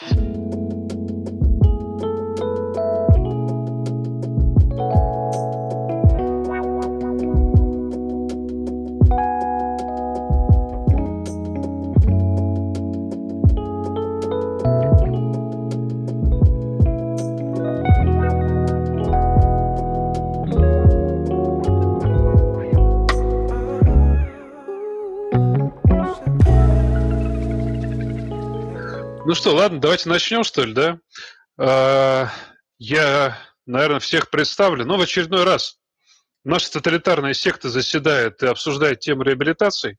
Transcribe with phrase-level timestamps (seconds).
[0.00, 0.25] Ну
[29.46, 30.98] что, ладно, давайте начнем, что ли, да?
[31.56, 32.28] А,
[32.78, 35.78] я, наверное, всех представлю, но в очередной раз.
[36.42, 39.98] Наша тоталитарная секта заседает и обсуждает тему реабилитации.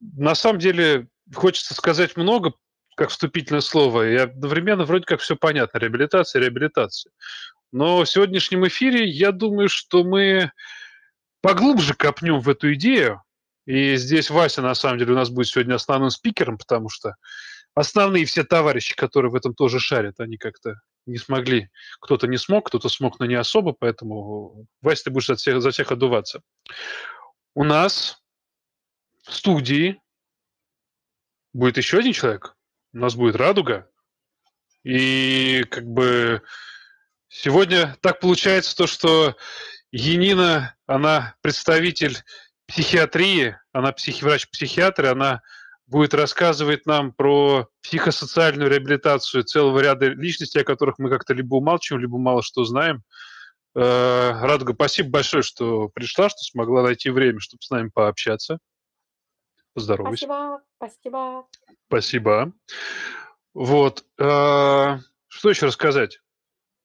[0.00, 2.52] На самом деле, хочется сказать много,
[2.94, 5.78] как вступительное слово, и одновременно вроде как все понятно.
[5.78, 7.12] Реабилитация, реабилитация.
[7.72, 10.52] Но в сегодняшнем эфире я думаю, что мы
[11.40, 13.22] поглубже копнем в эту идею.
[13.64, 17.14] И здесь Вася, на самом деле, у нас будет сегодня основным спикером, потому что
[17.76, 21.70] основные все товарищи, которые в этом тоже шарят, они как-то не смогли.
[22.00, 25.70] Кто-то не смог, кто-то смог, но не особо, поэтому, Вася, ты будешь от всех, за
[25.70, 26.40] всех отдуваться.
[27.54, 28.22] У нас
[29.24, 30.00] в студии
[31.52, 32.56] будет еще один человек.
[32.94, 33.88] У нас будет Радуга.
[34.82, 36.42] И как бы
[37.28, 39.36] сегодня так получается то, что
[39.92, 42.22] Енина, она представитель
[42.66, 45.42] психиатрии, она психи, врач-психиатр, она
[45.86, 52.02] будет рассказывать нам про психосоциальную реабилитацию целого ряда личностей, о которых мы как-то либо умалчиваем,
[52.02, 53.02] либо мало что знаем.
[53.74, 58.58] Э, Радуга, спасибо большое, что пришла, что смогла найти время, чтобы с нами пообщаться.
[59.74, 60.24] Поздоровайся.
[60.26, 61.46] Спасибо, спасибо.
[61.86, 62.52] Спасибо.
[63.54, 64.04] Вот.
[64.18, 64.98] Э,
[65.28, 66.20] что еще рассказать?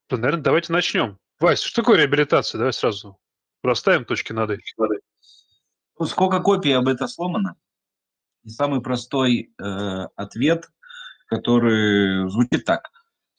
[0.10, 1.18] Да, наверное, давайте начнем.
[1.40, 2.60] Вась, что такое реабилитация?
[2.60, 3.18] Давай сразу
[3.64, 4.58] расставим точки над «и».
[5.98, 7.56] Ну, сколько копий об этом сломано?
[8.44, 10.70] И самый простой э, ответ,
[11.28, 12.90] который звучит так.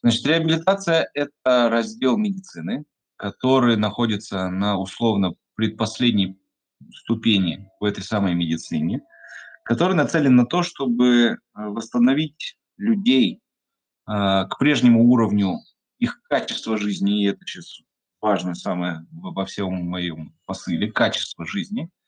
[0.01, 2.85] Значит, реабилитация– это раздел медицины,
[3.17, 6.37] который находится на условно предпоследней
[6.95, 9.01] ступени в этой самой медицине,
[9.63, 13.41] который нацелен на то, чтобы э, восстановить людей
[14.07, 15.59] э, к прежнему уровню
[15.99, 17.79] их качества жизни, и это сейчас
[18.19, 21.89] важное самое во всем моем посыле, качество жизни–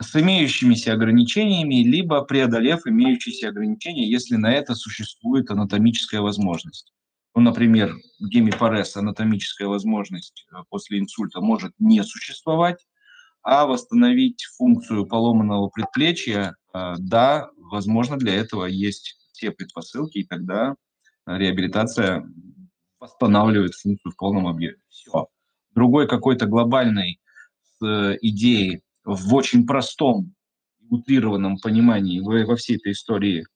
[0.00, 6.92] с имеющимися ограничениями, либо преодолев имеющиеся ограничения, если на это существует анатомическая возможность.
[7.34, 12.86] Ну, например, гемипарез, анатомическая возможность э, после инсульта может не существовать,
[13.42, 20.76] а восстановить функцию поломанного предплечья, э, да, возможно, для этого есть все предпосылки, и тогда
[21.26, 22.26] реабилитация
[22.98, 24.78] восстанавливает функцию в полном объеме.
[24.88, 25.28] Все.
[25.72, 27.20] Другой какой-то глобальной
[27.82, 30.34] э, идеи в очень простом,
[30.90, 33.46] утрированном понимании во всей этой истории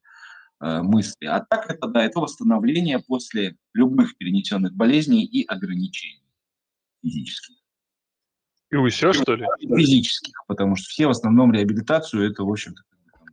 [0.62, 1.26] э, мысли.
[1.26, 6.24] А так это, да, это восстановление после любых перенесенных болезней и ограничений
[7.04, 7.63] физических.
[8.74, 9.46] И у все, что ли?
[9.60, 12.82] Физических, потому что все в основном реабилитацию, это, в общем-то,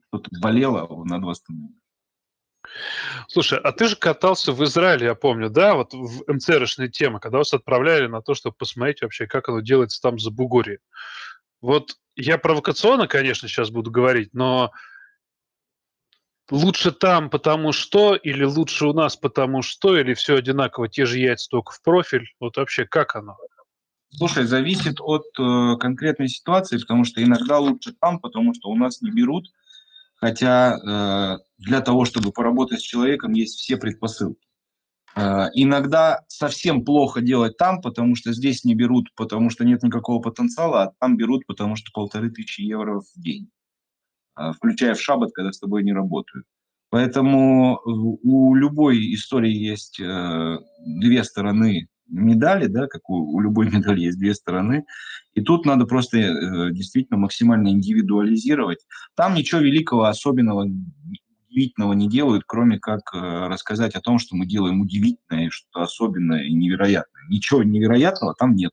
[0.08, 1.76] кто-то болел, а надо восстановить.
[3.26, 7.38] Слушай, а ты же катался в Израиле, я помню, да, вот в МЦРшной теме, когда
[7.38, 10.80] вас отправляли на то, чтобы посмотреть вообще, как оно делается там за Бугорье.
[11.62, 14.72] Вот я провокационно, конечно, сейчас буду говорить, но
[16.50, 21.18] лучше там потому что, или лучше у нас потому что, или все одинаково, те же
[21.18, 23.38] яйца только в профиль, вот вообще как оно?
[24.12, 29.02] Слушай, зависит от э, конкретной ситуации, потому что иногда лучше там, потому что у нас
[29.02, 29.52] не берут,
[30.16, 34.46] хотя э, для того, чтобы поработать с человеком, есть все предпосылки.
[35.14, 40.20] Э, иногда совсем плохо делать там, потому что здесь не берут, потому что нет никакого
[40.20, 43.48] потенциала, а там берут, потому что полторы тысячи евро в день,
[44.36, 46.46] э, включая в шаббат, когда с тобой не работают.
[46.90, 54.00] Поэтому у любой истории есть э, две стороны медали, да, как у, у любой медали
[54.00, 54.84] есть две стороны,
[55.34, 58.80] и тут надо просто э, действительно максимально индивидуализировать.
[59.14, 60.66] Там ничего великого, особенного,
[61.50, 66.44] удивительного не делают, кроме как э, рассказать о том, что мы делаем удивительное, что-то особенное
[66.44, 67.22] и невероятное.
[67.28, 68.72] Ничего невероятного там нет.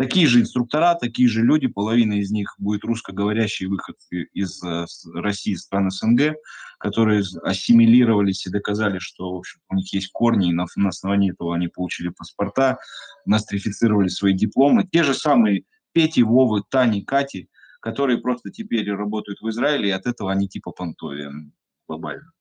[0.00, 5.52] Такие же инструктора, такие же люди, половина из них будет русскоговорящие выходцы из э, России,
[5.52, 6.36] стран СНГ,
[6.78, 11.32] которые ассимилировались и доказали, что в общем, у них есть корни, и на, на основании
[11.32, 12.78] этого они получили паспорта,
[13.26, 14.88] нострифицировали свои дипломы.
[14.90, 17.50] Те же самые Пети, Вовы, Тани, Кати,
[17.82, 21.30] которые просто теперь работают в Израиле, и от этого они типа понтовые
[21.86, 22.32] глобально.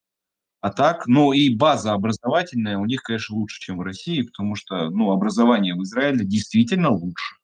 [0.61, 4.89] А так, ну и база образовательная у них, конечно, лучше, чем в России, потому что,
[4.89, 7.38] ну, образование в Израиле действительно лучше.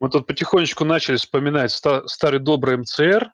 [0.00, 3.30] Мы тут потихонечку начали вспоминать старый добрый МЦР.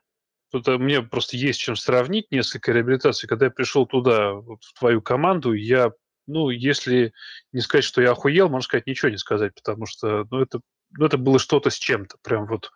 [0.51, 3.27] Тут э, мне просто есть чем сравнить несколько реабилитаций.
[3.27, 5.91] Когда я пришел туда, в твою команду, я,
[6.25, 7.13] ну, если
[7.51, 10.61] не сказать, что я охуел, можно сказать, ничего не сказать, потому что, ну, это,
[10.91, 12.17] ну, это было что-то с чем-то.
[12.23, 12.71] Прям вот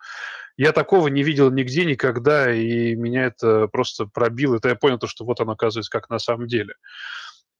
[0.58, 4.56] я такого не видел нигде никогда, и меня это просто пробило.
[4.56, 6.74] Это я понял, то, что вот оно оказывается как на самом деле.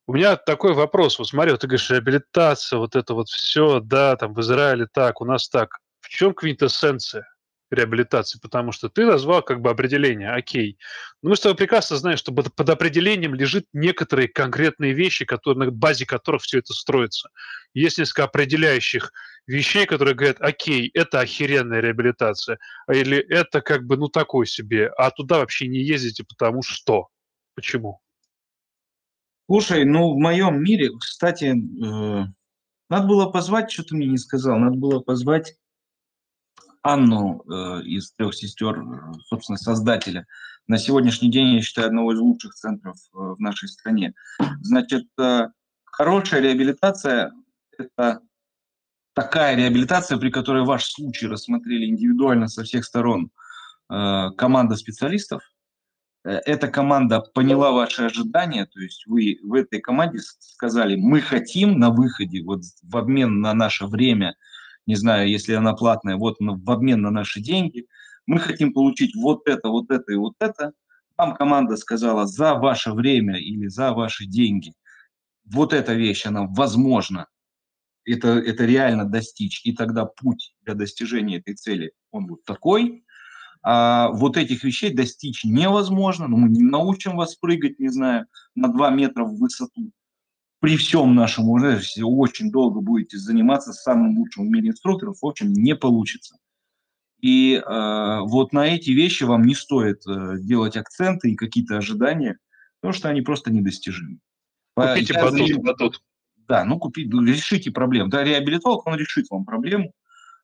[0.07, 1.19] У меня такой вопрос.
[1.19, 5.21] Вот смотри, вот ты говоришь, реабилитация, вот это вот все, да, там в Израиле так,
[5.21, 5.79] у нас так.
[6.09, 7.27] В чем квинтэссенция?
[7.71, 10.79] реабилитации, потому что ты назвал как бы определение, окей.
[11.23, 15.71] Но мы с тобой прекрасно знаем, что под, определением лежит некоторые конкретные вещи, которые, на
[15.71, 17.29] базе которых все это строится.
[17.75, 19.13] Есть несколько определяющих
[19.47, 24.89] вещей, которые говорят, окей, это охеренная реабилитация, а или это как бы, ну, такой себе,
[24.97, 27.09] а туда вообще не ездите, потому что.
[27.55, 28.01] Почему?
[29.47, 32.25] Слушай, ну, в моем мире, кстати, э,
[32.89, 35.55] надо было позвать, что ты мне не сказал, надо было позвать
[36.83, 40.27] Анну э, из трех сестер, э, собственно, создателя.
[40.67, 44.15] На сегодняшний день, я считаю, одного из лучших центров э, в нашей стране.
[44.61, 45.49] Значит, э,
[45.85, 47.33] хорошая реабилитация–
[47.79, 48.21] это
[49.15, 53.31] такая реабилитация, при которой ваш случай рассмотрели индивидуально со всех сторон
[53.91, 55.43] э, команда специалистов.
[56.25, 61.79] Э, эта команда поняла ваши ожидания, то есть вы в этой команде сказали, мы хотим
[61.79, 64.35] на выходе, вот в обмен на наше время–
[64.89, 67.87] не знаю, если она платная, вот в обмен на наши деньги,
[68.27, 70.73] мы хотим получить вот это, вот это и вот это.
[71.19, 74.73] Вам команда сказала за ваше время или за ваши деньги.
[75.45, 77.27] Вот эта вещь, она возможна.
[78.07, 79.61] Это, это реально достичь.
[79.67, 83.05] И тогда путь для достижения этой цели, он вот такой.
[83.63, 86.29] А вот этих вещей достичь невозможно.
[86.29, 88.25] Но мы не научим вас прыгать, не знаю,
[88.55, 89.93] на 2 метра в высоту
[90.61, 95.27] при всем нашем уже, если очень долго будете заниматься самым лучшим в мире инструкторов, в
[95.27, 96.37] общем, не получится.
[97.21, 102.39] И э, вот на эти вещи вам не стоит э, делать акценты и какие-то ожидания,
[102.81, 104.19] потому что они просто недостижимы.
[104.75, 105.61] Купите Я батут, за...
[105.61, 106.03] батут.
[106.37, 108.09] Да, ну купите, ну, решите проблему.
[108.09, 109.93] Да, реабилитолог, он решит вам проблему.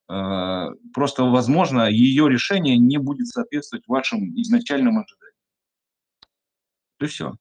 [0.08, 5.34] Э, просто, возможно, ее решение не будет соответствовать вашим изначальным ожиданиям.
[7.00, 7.34] И все.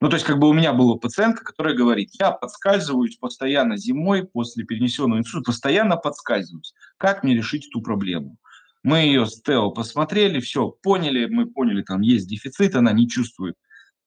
[0.00, 4.26] Ну, то есть, как бы у меня была пациентка, которая говорит, я подскальзываюсь постоянно зимой
[4.26, 6.72] после перенесенного инсульта, постоянно подскальзываюсь.
[6.96, 8.38] Как мне решить эту проблему?
[8.82, 13.56] Мы ее с Тео посмотрели, все, поняли, мы поняли, там есть дефицит, она не чувствует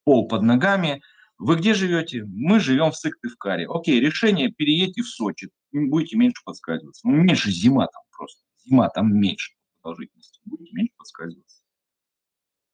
[0.04, 1.04] пол под ногами.
[1.38, 2.24] Вы где живете?
[2.25, 3.68] Мы живем в Сыктывкаре.
[3.69, 7.07] Окей, решение, переедьте в Сочи, будете меньше подскальзываться.
[7.07, 8.42] Ну, меньше зима там просто.
[8.66, 11.57] Зима там меньше продолжительности, будете меньше подскальзываться.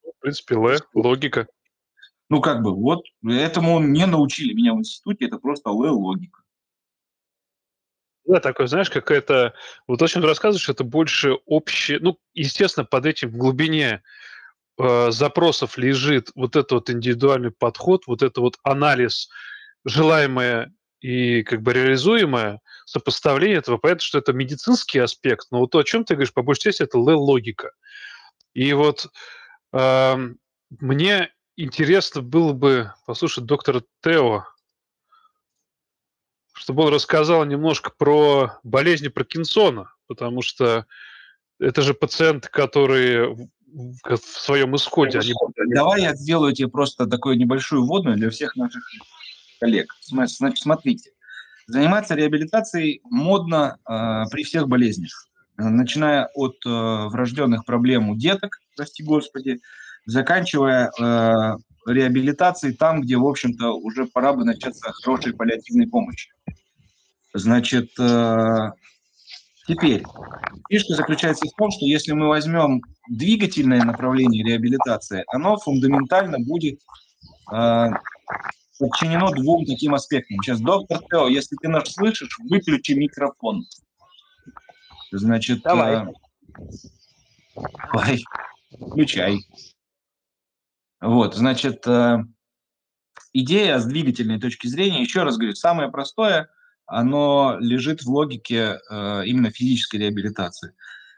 [0.04, 0.56] В принципе,
[0.94, 1.48] логика.
[2.30, 6.42] Ну, как бы, вот этому не научили меня в институте, это просто логика.
[8.26, 9.56] Да, такое, знаешь, какая-то...
[9.88, 12.00] Вот то, о чем ты рассказываешь, это больше общее...
[12.00, 14.04] Ну, естественно, под этим в глубине
[14.78, 19.30] э, запросов лежит вот этот вот индивидуальный подход, вот это вот анализ
[19.84, 23.78] желаемое и как бы реализуемое, сопоставление этого.
[23.78, 26.84] Понятно, что это медицинский аспект, но вот то, о чем ты говоришь, по большей части,
[26.84, 27.72] это логика.
[28.54, 29.08] И вот
[29.74, 30.16] э,
[30.80, 34.46] мне интересно было бы послушать доктора Тео,
[36.54, 40.86] чтобы он рассказал немножко про болезнь Паркинсона, потому что
[41.60, 45.20] это же пациент, который в своем исходе...
[45.20, 45.34] Они...
[45.74, 48.84] Давай я сделаю тебе просто такую небольшую вводную для всех наших
[49.60, 49.94] коллег.
[50.02, 51.12] Значит, смотрите.
[51.68, 59.04] Заниматься реабилитацией модно э, при всех болезнях, начиная от э, врожденных проблем у деток, прости
[59.04, 59.60] господи,
[60.10, 66.32] заканчивая э, реабилитацией там, где, в общем-то, уже пора бы начаться хорошей паллиативной помощи.
[67.34, 68.72] Значит, э,
[69.68, 70.04] теперь
[70.70, 76.80] фишка заключается в том, что если мы возьмем двигательное направление реабилитации, оно фундаментально будет
[77.52, 77.88] э,
[78.80, 80.38] подчинено двум таким аспектам.
[80.42, 83.64] Сейчас, доктор Тео, если ты нас слышишь, выключи микрофон.
[85.12, 86.08] Значит, давай.
[86.08, 86.08] Э,
[87.94, 88.24] давай,
[88.72, 89.40] включай.
[91.02, 92.24] Вот, значит, э,
[93.34, 96.50] идея с двигательной точки зрения, еще раз говорю, самое простое,
[96.86, 100.74] оно лежит в логике э, именно физической реабилитации.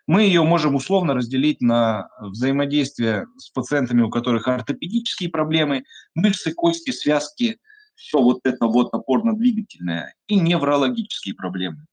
[0.07, 5.85] Мы ее можем условно разделить на взаимодействие с пациентами, у которых ортопедические проблемы,
[6.15, 7.59] мышцы, кости, связки,
[7.95, 11.85] все вот это вот опорно-двигательное, и неврологические проблемы.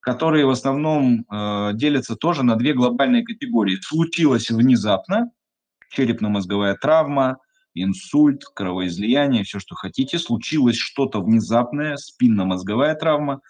[0.00, 3.80] которые в основном э, делятся тоже на две глобальные категории.
[3.80, 5.30] Случилось внезапно,
[5.90, 7.38] черепно-мозговая травма,
[7.74, 10.18] инсульт, кровоизлияние, все, что хотите.
[10.18, 13.40] Случилось что-то внезапное, спинномозговая травма.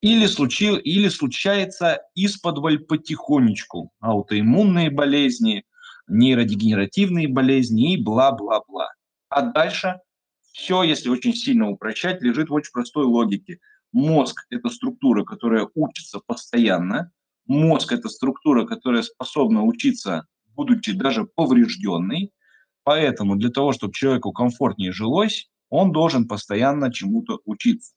[0.00, 5.64] Или, случил, или случается из-под потихонечку аутоиммунные болезни,
[6.08, 8.88] нейродегенеративные болезни и бла-бла-бла.
[9.28, 10.00] А дальше
[10.52, 13.60] все, если очень сильно упрощать, лежит в очень простой логике.
[13.92, 17.12] Мозг– это структура, которая учится постоянно.
[17.46, 22.32] Мозг– это структура, которая способна учиться, будучи даже поврежденной.
[22.84, 27.94] Поэтому для того, чтобы человеку комфортнее жилось, он должен постоянно чему-то учиться.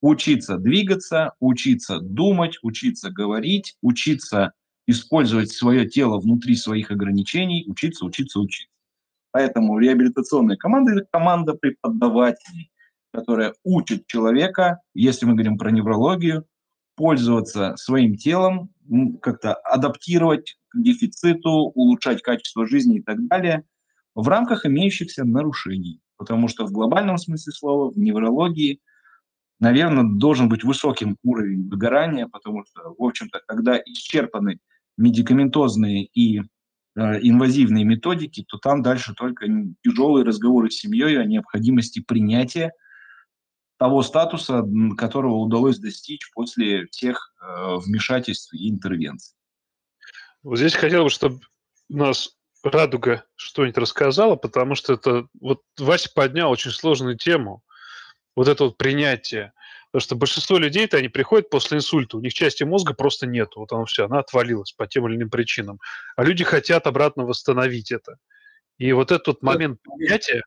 [0.00, 4.52] Учиться двигаться, учиться думать, учиться говорить, учиться
[4.86, 8.72] использовать свое тело внутри своих ограничений, учиться, учиться, учиться.
[9.32, 12.70] Поэтому реабилитационная команда– это команда преподавателей,
[13.12, 16.46] которая учит человека, если мы говорим про неврологию,
[16.96, 18.70] пользоваться своим телом,
[19.20, 23.64] как-то адаптировать дефициту, улучшать качество жизни и так далее
[24.14, 26.00] в рамках имеющихся нарушений.
[26.16, 28.80] Потому что в глобальном смысле слова, в неврологии,
[29.60, 34.58] наверное, должен быть высоким уровень выгорания, потому что, в общем-то, когда исчерпаны
[34.96, 36.42] медикаментозные и
[36.98, 39.46] Э, инвазивные методики, то там дальше только
[39.84, 42.72] тяжелые разговоры с семьей о необходимости принятия
[43.78, 44.64] того статуса,
[44.96, 49.36] которого удалось достичь после тех э, вмешательств и интервенций.
[50.42, 51.40] Вот здесь хотел бы, чтобы
[51.88, 57.62] нас Радуга что-нибудь рассказала, потому что это вот Вася поднял очень сложную тему,
[58.34, 59.52] вот это вот принятие.
[59.90, 63.50] Потому что большинство людей-то, они приходят после инсульта, у них части мозга просто нет.
[63.56, 65.80] Вот она все, она отвалилась по тем или иным причинам.
[66.14, 68.18] А люди хотят обратно восстановить это.
[68.76, 70.42] И вот этот момент принятия...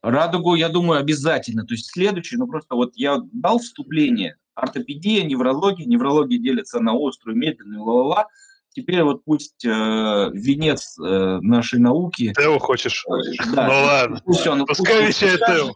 [0.00, 1.64] Радугу, я думаю, обязательно.
[1.64, 4.36] То есть следующий, ну просто вот я дал вступление.
[4.54, 5.86] Ортопедия, неврология.
[5.86, 8.28] Неврология делится на острую, медленную, ла-ла-ла.
[8.70, 12.32] Теперь вот пусть э, венец э, нашей науки...
[12.36, 13.04] Тео хочешь?
[13.54, 14.22] Да, ну ладно.
[14.24, 15.72] Пусть он, Пускай пусть вещает Тео.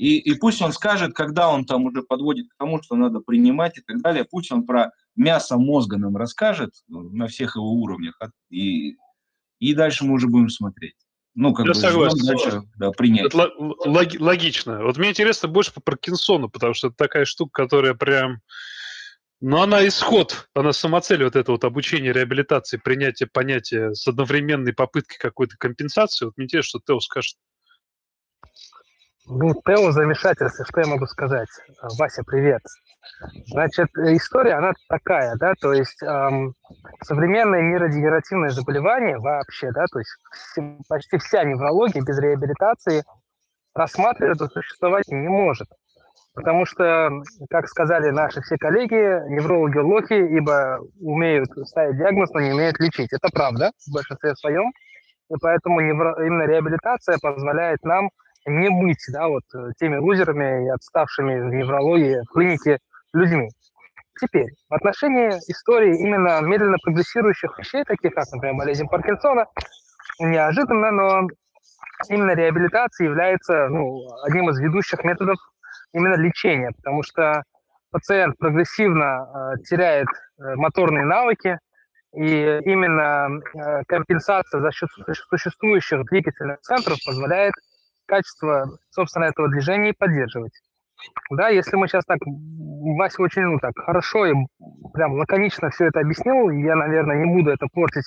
[0.00, 3.76] И, и пусть он скажет, когда он там уже подводит к тому, что надо принимать
[3.76, 8.18] и так далее, пусть он про мясо мозга нам расскажет на всех его уровнях,
[8.48, 8.96] и,
[9.58, 10.94] и дальше мы уже будем смотреть.
[11.34, 12.26] Ну, как Я бы согласен.
[12.26, 13.26] дальше да, принять.
[13.26, 14.82] Это лог, логично.
[14.82, 18.40] Вот мне интересно больше по Паркинсону, потому что это такая штука, которая прям...
[19.42, 25.16] Ну, она исход, она самоцель вот это вот обучение, реабилитации, принятие понятия с одновременной попыткой
[25.18, 26.26] какой-то компенсации.
[26.26, 27.36] Вот мне интересно, что Тео скажет.
[29.26, 31.48] Ну, Тео замешательство, что я могу сказать?
[31.98, 32.60] Вася, привет.
[33.46, 36.54] Значит, история, она такая, да, то есть эм,
[37.02, 40.18] современные нейродегенеративные заболевания вообще, да, то есть
[40.86, 43.04] почти вся неврология без реабилитации
[43.74, 45.68] рассматривать существовать не может.
[46.34, 47.10] Потому что,
[47.50, 53.12] как сказали наши все коллеги, неврологи лохи, ибо умеют ставить диагноз, но не умеют лечить.
[53.12, 54.70] Это правда в большинстве своем.
[55.30, 56.24] И поэтому невро...
[56.24, 58.10] именно реабилитация позволяет нам
[58.46, 59.42] не быть да, вот,
[59.78, 62.78] теми лузерами и отставшими в неврологии в клинике
[63.12, 63.48] людьми.
[64.20, 69.46] Теперь, в отношении истории именно медленно прогрессирующих вещей, таких как, например, болезнь Паркинсона,
[70.20, 71.26] неожиданно, но
[72.08, 75.36] именно реабилитация является ну, одним из ведущих методов
[75.92, 77.42] именно лечения, потому что
[77.90, 81.58] пациент прогрессивно э, теряет э, моторные навыки,
[82.12, 84.88] и именно э, компенсация за счет
[85.28, 87.54] существующих двигательных центров позволяет
[88.06, 90.52] качество, собственно, этого движения поддерживать.
[91.30, 94.34] Да, если мы сейчас так, Вася очень, ну, так, хорошо и
[94.92, 98.04] прям лаконично все это объяснил, я, наверное, не буду это портить,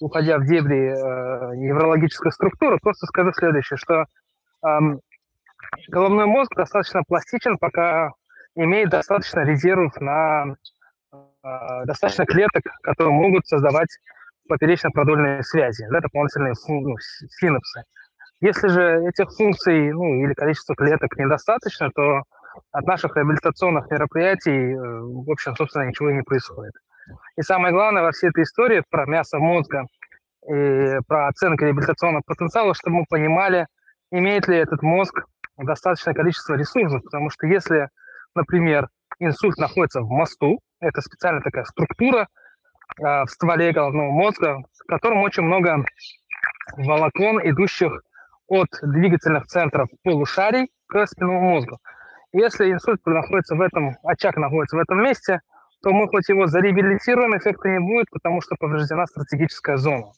[0.00, 4.06] уходя в дебри э, неврологической структуры, просто скажу следующее, что
[4.66, 4.78] э,
[5.88, 8.12] головной мозг достаточно пластичен, пока
[8.54, 10.56] имеет достаточно резервов на
[11.12, 13.88] э, достаточно клеток, которые могут создавать
[14.48, 17.84] поперечно-продольные связи, да, дополнительные ну, синапсы.
[18.40, 22.22] Если же этих функций ну, или количества клеток недостаточно, то
[22.72, 26.74] от наших реабилитационных мероприятий, э, в общем, собственно, ничего и не происходит.
[27.36, 29.86] И самое главное во всей этой истории про мясо мозга
[30.48, 33.66] и про оценку реабилитационного потенциала, чтобы мы понимали,
[34.10, 35.24] имеет ли этот мозг
[35.56, 37.88] достаточное количество ресурсов, потому что если,
[38.34, 42.28] например, инсульт находится в мосту, это специальная такая структура
[42.98, 45.84] э, в стволе головного мозга, в котором очень много
[46.76, 48.02] волокон, идущих
[48.48, 51.78] от двигательных центров полушарий к спинному мозгу.
[52.32, 55.40] Если инсульт находится в этом, очаг находится в этом месте,
[55.82, 60.12] то мы хоть его зареабилитируем, эффекта не будет, потому что повреждена стратегическая зона.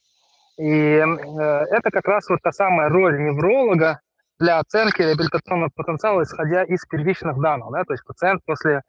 [0.58, 4.00] И э, это как раз вот та самая роль невролога
[4.38, 7.70] для оценки реабилитационного потенциала, исходя из первичных данных.
[7.72, 7.84] Да?
[7.84, 8.82] То есть пациент после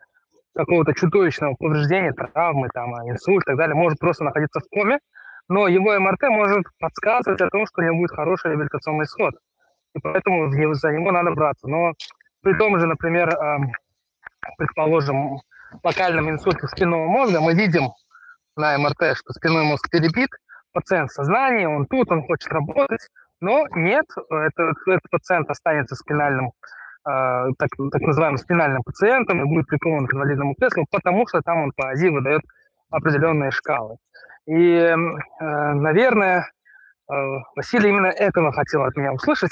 [0.56, 5.00] какого-то чудовищного повреждения, травмы, там, инсульт и так далее, может просто находиться в коме,
[5.50, 9.36] но его МРТ может подсказывать о том, что у него будет хороший реабилитационный исход.
[9.94, 11.68] И поэтому за него надо браться.
[11.68, 11.94] Но
[12.42, 13.38] при том же, например,
[14.58, 15.40] предположим,
[15.84, 17.92] локальном инсульте спинного мозга, мы видим
[18.56, 20.30] на МРТ, что спинной мозг перебит,
[20.72, 23.08] пациент в сознании, он тут, он хочет работать,
[23.42, 26.52] но нет, этот, этот пациент останется спинальным, э,
[27.58, 31.72] так, так называемым спинальным пациентом и будет прикован к инвалидному креслу, потому что там он
[31.76, 32.42] по АЗИ выдает
[32.90, 33.98] определенные шкалы.
[34.48, 34.96] И, э,
[35.40, 36.52] наверное,
[37.12, 37.14] э,
[37.56, 39.52] Василий именно этого хотел от меня услышать.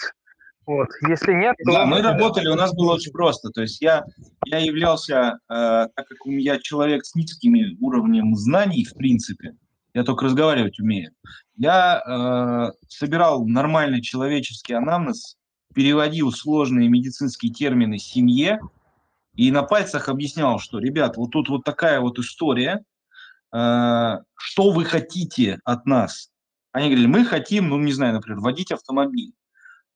[0.65, 0.87] Вот.
[1.09, 1.73] Если нет, то...
[1.73, 3.49] Да, мы работали, у нас было очень просто.
[3.49, 4.03] То есть я,
[4.45, 9.55] я являлся, э, так как меня человек с низкими уровнем знаний, в принципе,
[9.93, 11.11] я только разговаривать умею,
[11.55, 15.37] я э, собирал нормальный человеческий анамнез,
[15.73, 18.59] переводил сложные медицинские термины семье
[19.35, 22.83] и на пальцах объяснял, что, ребят, вот тут вот такая вот история,
[23.53, 26.29] э, что вы хотите от нас?
[26.71, 29.33] Они говорили, мы хотим, ну, не знаю, например, водить автомобиль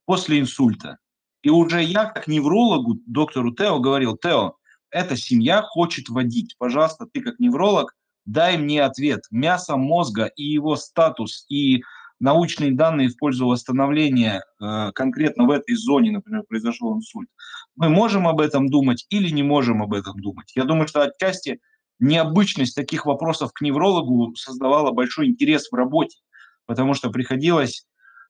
[0.05, 0.97] после инсульта.
[1.41, 4.57] И уже я, как неврологу, доктору Тео говорил, Тео,
[4.89, 6.55] эта семья хочет водить.
[6.57, 7.95] Пожалуйста, ты как невролог,
[8.27, 9.21] дай мне ответ.
[9.31, 11.81] Мясо мозга и его статус, и
[12.19, 17.29] научные данные в пользу восстановления э, конкретно в этой зоне, например, произошел инсульт.
[17.75, 20.51] Мы можем об этом думать или не можем об этом думать?
[20.55, 21.59] Я думаю, что отчасти
[21.99, 26.17] необычность таких вопросов к неврологу создавала большой интерес в работе,
[26.65, 27.85] потому что приходилось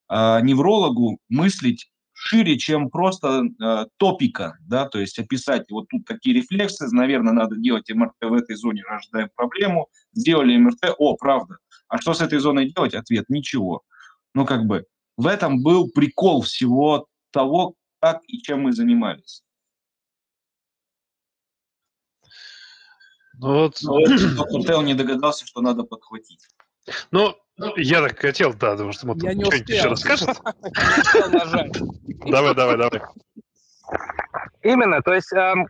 [0.10, 1.90] э, неврологу мыслить
[2.20, 7.56] шире, чем просто э, топика, да, то есть описать вот тут такие рефлексы, наверное, надо
[7.56, 11.58] делать МРТ в этой зоне, рождаем проблему, сделали МРТ, о, правда.
[11.88, 12.96] А что с этой зоной делать?
[12.96, 13.84] Ответ– ничего.
[14.34, 19.44] Ну, как бы в этом был прикол всего того, как и чем мы занимались.
[23.40, 26.48] Ну вот, доктор Тео не догадался, что надо подхватить.
[27.12, 27.36] Ну,
[27.78, 30.30] я так хотел, да, потому что Мотор что-нибудь еще расскажет.
[32.26, 33.02] Давай, давай, давай.
[34.62, 35.68] Именно, то есть эм,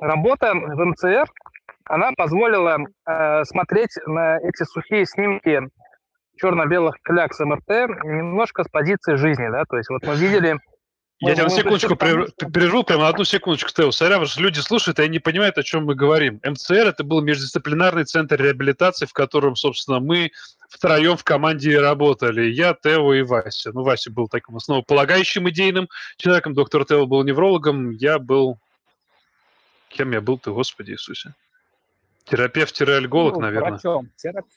[0.00, 1.26] работа в МЦР,
[1.84, 5.60] она позволила э, смотреть на эти сухие снимки
[6.36, 7.68] черно-белых клякс МРТ
[8.04, 10.56] немножко с позиции жизни, да, то есть вот мы видели
[11.20, 13.90] я тебя на секундочку прерву, прямо на одну секундочку, Тео.
[13.90, 16.40] Сорян, что люди слушают, и они не понимают, о чем мы говорим.
[16.44, 20.30] МЦР– это был междисциплинарный центр реабилитации, в котором, собственно, мы
[20.68, 22.50] втроем в команде работали.
[22.50, 23.72] Я, Тео и Вася.
[23.72, 28.58] Ну, Вася был таким основополагающим идейным человеком, доктор Тео был неврологом, я был...
[29.88, 31.34] Кем я был ты, Господи Иисусе?
[32.26, 33.70] Терапевт-алголог, ну, наверное.
[33.70, 34.10] Врачом.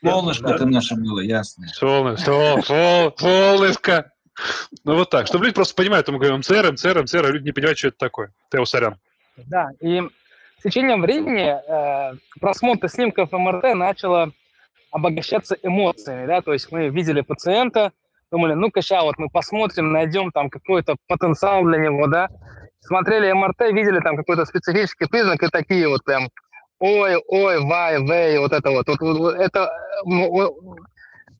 [0.03, 0.55] Солнышко да.
[0.55, 1.67] это наше было, ясно.
[1.69, 4.10] Солнышко, сол, солнышко.
[4.83, 7.51] Ну вот так, чтобы люди просто понимают, мы говорим МЦР, МЦР, МЦР, а люди не
[7.51, 8.31] понимают, что это такое.
[8.51, 8.97] Тео Сорян.
[9.37, 10.01] Да, и
[10.59, 14.31] с течением времени э, просмотр снимков МРТ начало
[14.91, 17.91] обогащаться эмоциями, да, то есть мы видели пациента,
[18.29, 22.29] думали, ну-ка сейчас вот мы посмотрим, найдем там какой-то потенциал для него, да,
[22.81, 26.29] смотрели МРТ, видели там какой-то специфический признак и такие вот прям
[26.79, 29.71] ой, ой, вай, вей, вот это вот, вот, вот это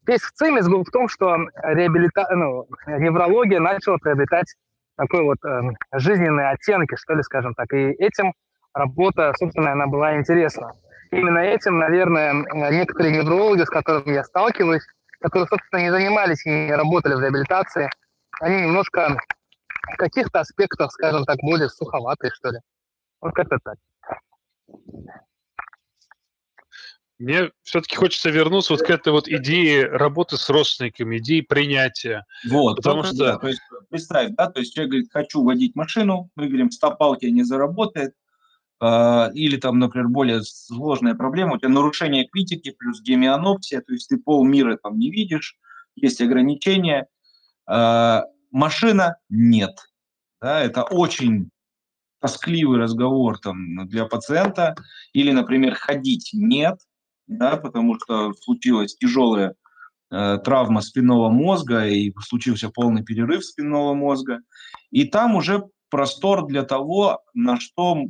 [0.08, 2.28] Весь цимис был в том, что реабилита...
[2.36, 4.56] ну, неврология начала приобретать
[4.98, 5.62] такой вот э,
[5.94, 7.72] жизненные оттенки, что ли, скажем так.
[7.74, 8.34] И этим
[8.74, 10.74] работа, собственно, она была интересна.
[11.12, 12.34] Именно этим, наверное,
[12.72, 14.86] некоторые неврологи, с которыми я сталкиваюсь,
[15.20, 17.90] которые, собственно, не занимались и не работали в реабилитации,
[18.40, 19.18] они немножко
[19.94, 22.60] в каких-то аспектах, скажем так, более суховатые, что ли.
[23.20, 23.78] Вот как-то так.
[27.22, 32.26] Мне все-таки хочется вернуться вот к этой вот идее работы с родственниками, идеи принятия.
[32.50, 33.16] Вот, потому что...
[33.16, 37.22] Да, то есть, представь, да, то есть человек говорит, хочу водить машину, мы говорим, стоп-аут
[37.22, 38.16] не заработает,
[38.82, 44.10] э, или там, например, более сложная проблема, у тебя нарушение критики плюс гемианопсия, то есть
[44.10, 45.58] ты полмира там не видишь,
[45.96, 47.06] есть ограничения,
[47.70, 49.78] э, машина нет.
[50.42, 51.52] Да, это очень
[52.20, 54.74] тоскливый разговор там для пациента,
[55.14, 56.80] или, например, ходить нет–
[57.32, 59.56] да, потому что случилась тяжелая
[60.12, 64.40] э, травма спинного мозга и случился полный перерыв спинного мозга.
[64.92, 68.04] И там уже простор для того, на что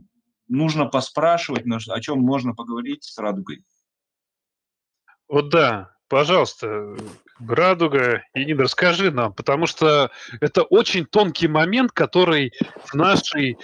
[0.48, 3.64] нужно поспрашивать, на, о чем можно поговорить с радугой.
[5.28, 6.96] Вот да, пожалуйста,
[7.40, 12.54] Радуга, и расскажи нам, потому что это очень тонкий момент, который
[12.86, 13.58] в нашей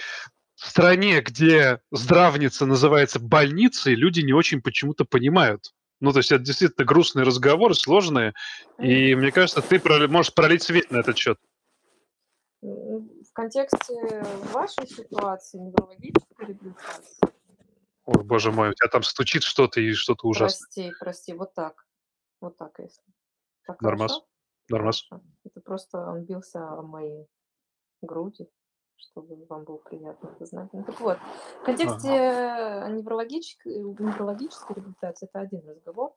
[0.58, 5.72] в стране, где здравница называется больницей, люди не очень почему-то понимают.
[6.00, 8.34] Ну, то есть это действительно грустные разговоры, сложные,
[8.78, 11.38] и мне кажется, ты можешь пролить свет на этот счет.
[12.60, 13.94] В контексте
[14.52, 17.28] вашей ситуации, неврологической реабилитации,
[18.04, 20.66] Ой, боже мой, у тебя там стучит что-то и что-то ужасное.
[20.66, 21.86] Прости, прости, вот так.
[22.40, 23.04] Вот так, если.
[23.66, 24.12] Так Нормас.
[24.12, 24.26] хорошо?
[24.70, 25.08] Нормас.
[25.44, 27.26] Это просто он бился о мои
[28.00, 28.48] груди,
[28.98, 30.68] чтобы вам было приятно это знать.
[30.72, 31.18] Ну так вот,
[31.60, 36.12] в контексте э, неврологической, неврологической реабилитации это один разговор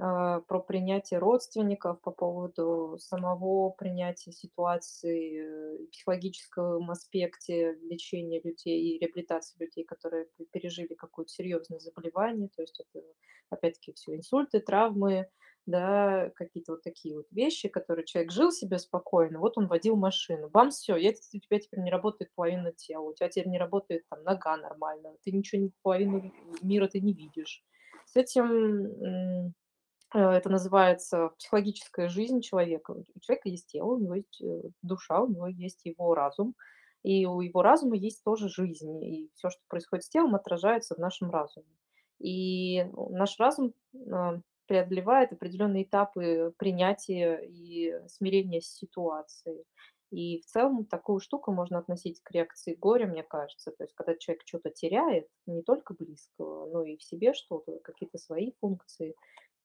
[0.00, 8.98] а, про принятие родственников, по поводу самого принятия ситуации э, психологическом аспекте лечения людей и
[9.00, 13.04] реабилитации людей, которые пережили какое-то серьезное заболевание, то есть это
[13.50, 15.28] опять-таки все инсульты, травмы,
[15.68, 20.48] да, какие-то вот такие вот вещи, которые человек жил себе спокойно, вот он водил машину,
[20.48, 24.22] бам, все, у тебя теперь не работает половина тела, у тебя теперь не работает там
[24.24, 27.62] нога нормально, ты ничего, не- половину мира ты не видишь.
[28.06, 29.52] С этим
[30.14, 32.92] э, это называется психологическая жизнь человека.
[32.92, 36.54] У человека есть тело, у него есть э, душа, у него есть его разум,
[37.02, 40.98] и у его разума есть тоже жизнь, и все, что происходит с телом, отражается в
[40.98, 41.66] нашем разуме.
[42.20, 43.74] И наш разум
[44.10, 49.64] а, преодолевает определенные этапы принятия и смирения с ситуацией.
[50.10, 53.72] И в целом такую штуку можно относить к реакции горя, мне кажется.
[53.72, 58.18] То есть, когда человек что-то теряет, не только близкого, но и в себе что-то, какие-то
[58.18, 59.14] свои функции,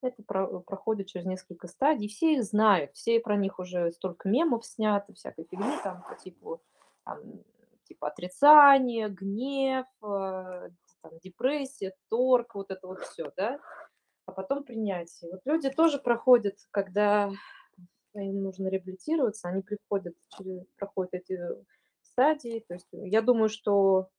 [0.02, 2.10] это про- проходит через несколько стадий.
[2.10, 6.62] Все их знают, все про них уже столько мемов снято, всякой фигни там по типу,
[7.06, 7.20] там,
[7.86, 10.70] типа отрицание, гнев, э,
[11.02, 13.60] там, депрессия, торг, вот это вот все, да,
[14.26, 15.32] а потом принятие.
[15.32, 17.32] Вот люди тоже проходят, когда
[18.16, 21.40] им нужно реабилитироваться, они приходят, через, проходят эти
[22.02, 22.64] стадии.
[22.68, 24.10] То есть я думаю, что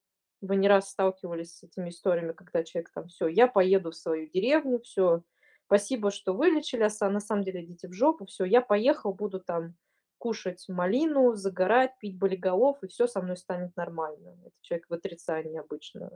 [0.40, 4.28] вы не раз сталкивались с этими историями, когда человек там, все, я поеду в свою
[4.28, 5.22] деревню, все,
[5.66, 9.74] спасибо, что вылечили, а на самом деле идите в жопу, все, я поехал, буду там
[10.18, 14.36] кушать малину, загорать, пить болиголов, и все со мной станет нормально.
[14.42, 16.10] Это человек в отрицании обычно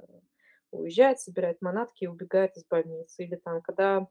[0.70, 3.24] уезжает, собирает манатки и убегает из больницы.
[3.24, 4.06] Или там, когда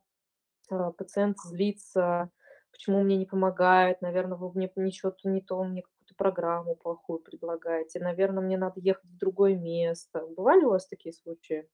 [0.70, 2.30] а, пациент злится,
[2.72, 8.00] почему мне не помогает, наверное, вы мне ничего не то, мне какую-то программу плохую предлагаете,
[8.00, 10.26] наверное, мне надо ехать в другое место.
[10.36, 11.68] Бывали у вас такие случаи?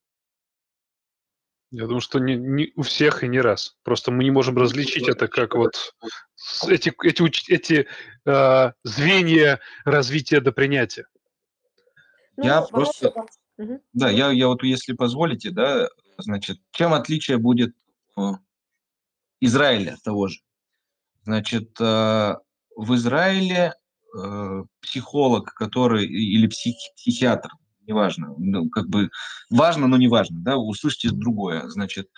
[1.72, 3.78] Я думаю, что не, не у всех и не раз.
[3.82, 5.96] Просто мы не можем различить это как вот
[6.68, 7.88] эти, эти, эти
[8.28, 11.08] э, звенья развития до принятия.
[12.38, 13.12] Ну, я просто...
[13.58, 13.82] Угу.
[13.94, 15.88] Да, я, я вот, если позволите, да,
[16.18, 17.76] значит, чем отличие будет
[19.40, 20.40] Израиля того же?
[21.24, 22.36] Значит, э,
[22.76, 23.74] в Израиле
[24.18, 27.50] э, психолог, который или псих, психиатр,
[27.88, 29.10] неважно, ну, как бы
[29.50, 31.68] важно, но не важно, да, услышите другое.
[31.70, 32.10] Значит,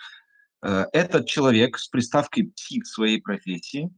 [0.62, 3.90] э, этот человек с приставкой псих своей профессии,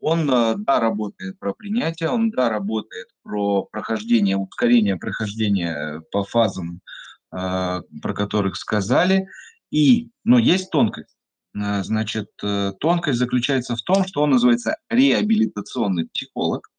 [0.00, 6.80] он, да, работает про принятие, он, да, работает про прохождение, ускорение прохождения по фазам,
[7.30, 7.82] про
[8.14, 9.28] которых сказали,
[9.70, 11.16] и, но есть тонкость.
[11.54, 12.30] Значит,
[12.80, 16.70] тонкость заключается в том, что он называется реабилитационный психолог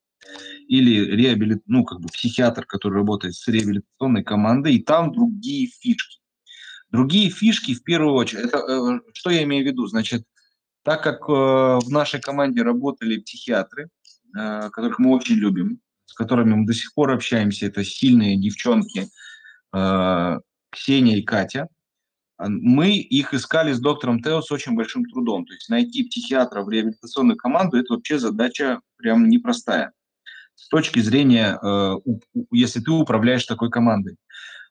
[0.67, 6.19] или реабилит, ну, как бы психиатр, который работает с реабилитационной командой, и там другие фишки.
[6.91, 9.87] Другие фишки, в первую очередь, это, э, что я имею в виду?
[9.87, 10.23] Значит,
[10.87, 13.89] так как э, в нашей команде работали психиатры,
[14.33, 19.09] э, которых мы очень любим, с которыми мы до сих пор общаемся, это сильные девчонки
[20.71, 21.67] Ксения и Катя,
[22.39, 25.45] мы их искали с доктором Тео с очень большим трудом.
[25.45, 29.91] То есть найти психиатра в реабилитационную команду– это вообще задача прям непростая
[30.55, 31.59] с точки зрения,
[32.49, 34.15] если ты управляешь такой командой.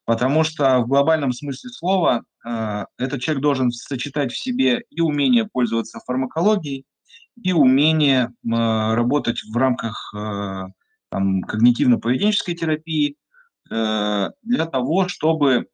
[0.07, 6.01] Потому что в глобальном смысле слова этот человек должен сочетать в себе и умение пользоваться
[6.07, 6.87] фармакологией,
[7.43, 10.15] и умение работать в рамках
[11.11, 13.17] там, когнитивно-поведенческой терапии
[13.69, 15.67] для того, чтобы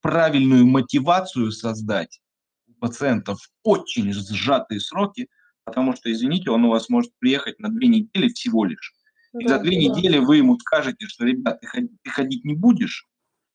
[0.00, 2.20] правильную мотивацию создать
[2.66, 5.28] у пациентов в очень сжатые сроки,
[5.64, 8.92] потому что, извините, он у вас может приехать на две недели всего лишь.
[9.38, 9.94] И да, за две да.
[9.94, 13.06] недели вы ему скажете, что, ребят, ты ходить, ты ходить не будешь,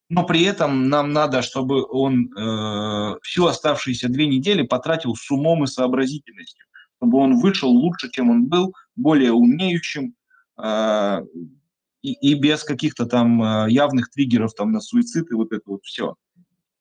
[0.10, 5.63] но при этом нам надо, чтобы он э, всю оставшиеся две недели потратил с умом
[5.63, 6.65] и сообразительностью,
[6.98, 10.15] чтобы он вышел лучше, чем он был, более умеющим
[10.58, 11.22] э,
[12.02, 15.84] и, и без каких-то там э, явных триггеров там на суицид и вот это вот
[15.84, 16.15] все.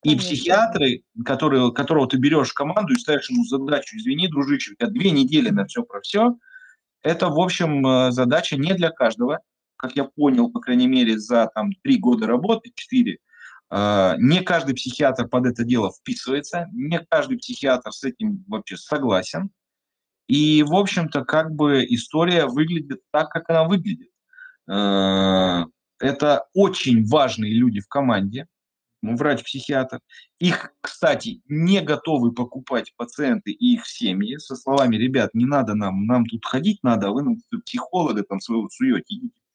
[0.04, 0.28] И Конечно.
[0.28, 4.88] психиатры, которые, которого ты берешь в команду и ставишь ему задачу, извини, дружище, у тебя
[4.88, 6.36] две недели на все про все,
[7.02, 9.40] это, в общем, э, задача не для каждого.
[9.76, 13.18] Как я понял, по крайней мере, за там три года работы, четыре,
[13.70, 19.50] э, не каждый психиатр под это дело вписывается, не каждый психиатр с этим вообще согласен.
[20.28, 24.10] И, в общем-то, как бы история выглядит так, как она выглядит.
[24.68, 25.64] Э,
[25.98, 28.46] это очень важные люди в команде,
[29.02, 30.00] врач-психиатр.
[30.38, 36.06] Их, кстати, не готовы покупать пациенты и их семьи со словами, ребят, не надо нам,
[36.06, 39.40] нам тут ходить надо, а вы нам психолога там своего суете, идите.
[39.40, 39.45] А,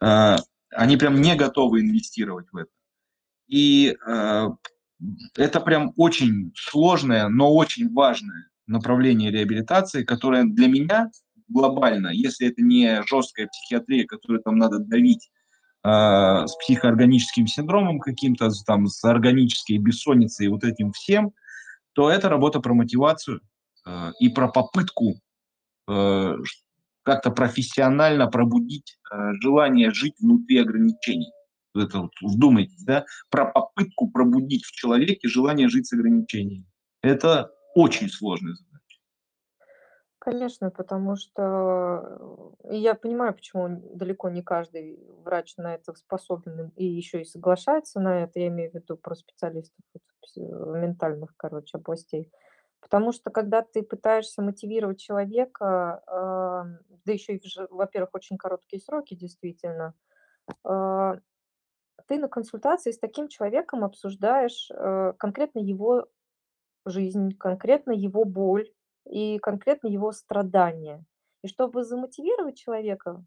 [0.00, 2.70] они прям не готовы инвестировать в это.
[3.48, 4.50] И а,
[5.36, 11.10] это прям очень сложное, но очень важное направление реабилитации, которое для меня
[11.48, 15.30] глобально, если это не жесткая психиатрия, которую там надо давить
[15.82, 21.32] э, с психоорганическим синдромом каким-то, там, с органической бессонницей и вот этим всем,
[21.94, 23.40] то это работа про мотивацию
[23.86, 25.14] э, и про попытку
[25.88, 26.34] э,
[27.08, 31.32] как-то профессионально пробудить э, желание жить внутри ограничений.
[31.74, 36.66] Это вот вдумайтесь, да, про попытку пробудить в человеке желание жить с ограничениями.
[37.02, 39.00] Это очень сложная задача.
[40.18, 46.84] Конечно, потому что и я понимаю, почему далеко не каждый врач на это способен и
[46.84, 48.38] еще и соглашается на это.
[48.40, 49.82] Я имею в виду про специалистов
[50.36, 52.30] ментальных, короче, областей.
[52.80, 59.94] Потому что когда ты пытаешься мотивировать человека, да еще и, во-первых, очень короткие сроки, действительно,
[60.64, 61.16] а,
[62.06, 66.06] ты на консультации с таким человеком обсуждаешь э, конкретно его
[66.86, 68.70] жизнь, конкретно его боль,
[69.08, 71.04] и конкретно его страдания.
[71.42, 73.24] И чтобы замотивировать человека,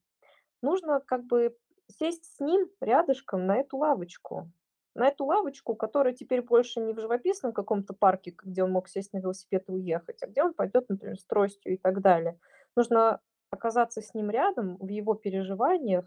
[0.61, 1.55] нужно как бы
[1.87, 4.51] сесть с ним рядышком на эту лавочку.
[4.93, 9.13] На эту лавочку, которая теперь больше не в живописном каком-то парке, где он мог сесть
[9.13, 12.37] на велосипед и уехать, а где он пойдет, например, с тростью и так далее.
[12.75, 16.05] Нужно оказаться с ним рядом в его переживаниях,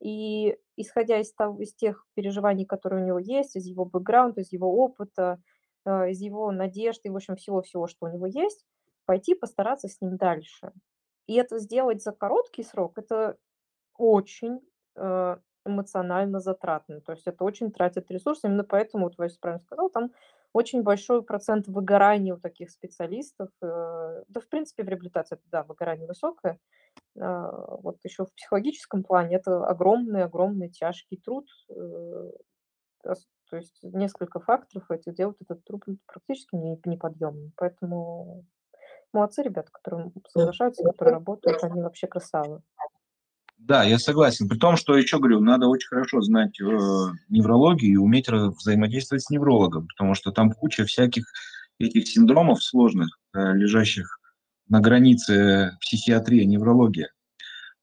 [0.00, 4.52] и исходя из, того, из тех переживаний, которые у него есть, из его бэкграунда, из
[4.52, 5.40] его опыта,
[5.84, 8.66] э, из его надежд и, в общем, всего-всего, что у него есть,
[9.04, 10.72] пойти постараться с ним дальше.
[11.28, 13.36] И это сделать за короткий срок, это
[13.96, 14.60] очень
[14.96, 17.00] э, эмоционально затратно.
[17.00, 18.46] То есть это очень тратит ресурсы.
[18.46, 20.10] Именно поэтому, вот Вася правильно сказал, там
[20.52, 23.48] очень большой процент выгорания у таких специалистов.
[23.62, 26.58] Э, да, в принципе, в реабилитации это, да, выгорание высокое.
[27.16, 27.50] Э,
[27.82, 31.48] вот еще в психологическом плане это огромный-огромный тяжкий труд.
[31.70, 32.30] Э,
[33.02, 37.52] то есть несколько факторов эти делают этот труд практически неподъемным.
[37.56, 38.44] Поэтому
[39.12, 42.62] Молодцы ребята, которые соглашаются, которые работают, они вообще красавы.
[43.64, 44.48] Да, я согласен.
[44.48, 46.64] При том, что еще говорю, надо очень хорошо знать э,
[47.28, 51.24] неврологию и уметь взаимодействовать с неврологом, потому что там куча всяких
[51.78, 54.18] этих синдромов сложных, э, лежащих
[54.68, 57.12] на границе психиатрии, неврология,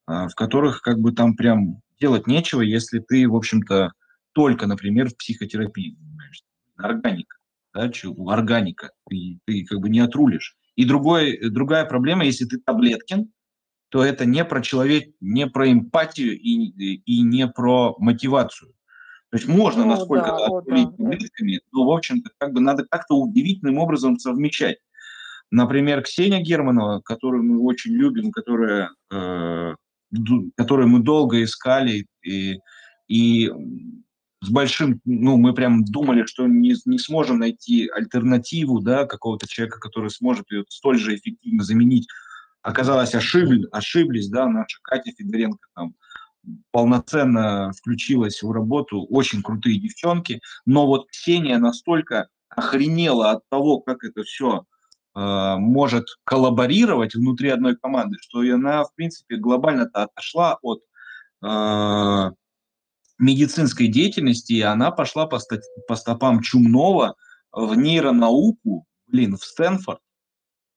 [0.08, 3.94] э, в которых как бы там прям делать нечего, если ты, в общем-то,
[4.34, 6.44] только, например, в психотерапии занимаешься.
[6.76, 7.38] Органика,
[7.74, 7.90] да,
[8.28, 10.58] органика, ты, ты как бы не отрулишь.
[10.76, 13.32] И другой, другая проблема, если ты таблеткин,
[13.90, 18.74] то это не про человек, не про эмпатию и, и не про мотивацию.
[19.32, 21.04] То есть можно ну, насколько-то да, отправить да.
[21.04, 24.78] таблетками, но, в общем-то, как бы надо как-то удивительным образом совмещать.
[25.52, 29.76] Например, Ксения Германова, которую мы очень любим, которая, э,
[30.56, 32.60] которую мы долго искали и,
[33.08, 33.52] и
[34.42, 39.80] с большим, ну, мы прям думали, что не, не сможем найти альтернативу, да, какого-то человека,
[39.80, 42.08] который сможет ее столь же эффективно заменить.
[42.70, 45.96] Оказалось, ошибли, ошиблись, да, наша Катя Федоренко там
[46.70, 54.04] полноценно включилась в работу, очень крутые девчонки, но вот Ксения настолько охренела от того, как
[54.04, 54.66] это все
[55.16, 60.84] э, может коллаборировать внутри одной команды, что она, в принципе, глобально-то отошла от
[61.42, 62.32] э,
[63.18, 65.40] медицинской деятельности, и она пошла по,
[65.88, 67.16] по стопам Чумнова
[67.52, 70.02] в нейронауку, блин, в Стэнфорд.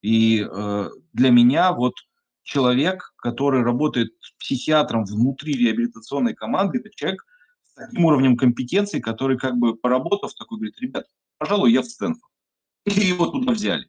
[0.03, 1.95] И э, для меня вот
[2.43, 7.25] человек, который работает психиатром внутри реабилитационной команды, это человек
[7.65, 11.07] с таким уровнем компетенции, который как бы поработав такой говорит, ребят,
[11.39, 12.33] пожалуй, я в Стэнфорд.
[12.85, 13.87] И его туда взяли.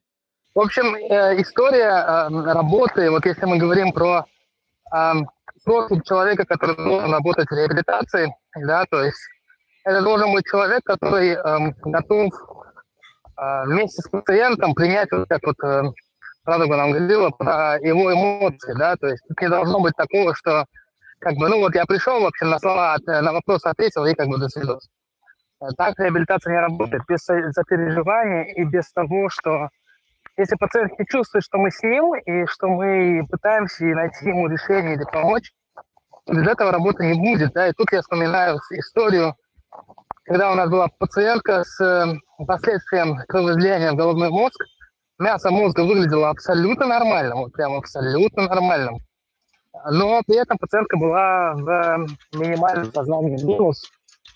[0.54, 4.26] В общем, э, история э, работы, вот если мы говорим про
[5.66, 9.18] профиль человека, который должен работать в реабилитации, да, то есть
[9.86, 12.32] это должен быть человек, который эм, готов
[13.38, 15.58] э, вместе с пациентом принять, вот как вот
[16.46, 20.66] э, Радуга нам говорила, про его эмоции, да, то есть не должно быть такого, что
[21.20, 24.28] как бы, ну вот я пришел, в общем, на слова, на вопрос ответил и как
[24.28, 24.90] бы до свидос.
[25.78, 29.70] Так реабилитация не работает, без сопереживания и без того, что
[30.36, 34.96] если пациент не чувствует, что мы с ним, и что мы пытаемся найти ему решение
[34.96, 35.52] или помочь,
[36.28, 37.54] без этого работы не будет.
[37.54, 37.68] Да?
[37.68, 39.36] И тут я вспоминаю историю,
[40.24, 44.56] когда у нас была пациентка с э, последствием кровоизлияния в головной мозг,
[45.24, 49.00] мясо мозга выглядело абсолютно нормальным, вот прям абсолютно нормальным.
[49.90, 53.90] Но при этом пациентка была в минимальном сознании минус.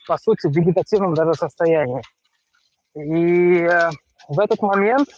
[0.08, 2.02] по сути, в вегетативном даже состоянии.
[2.96, 3.90] И э,
[4.30, 5.10] в этот момент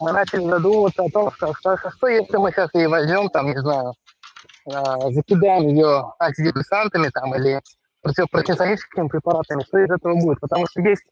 [0.00, 3.58] мы начали задумываться о том, что, что, что если мы сейчас ее возьмем, там, не
[3.58, 3.94] знаю,
[4.66, 7.60] э, закидаем ее антидепрессантами там, или
[8.02, 10.40] противопартизаническими препаратами, что из этого будет?
[10.40, 11.02] Потому что есть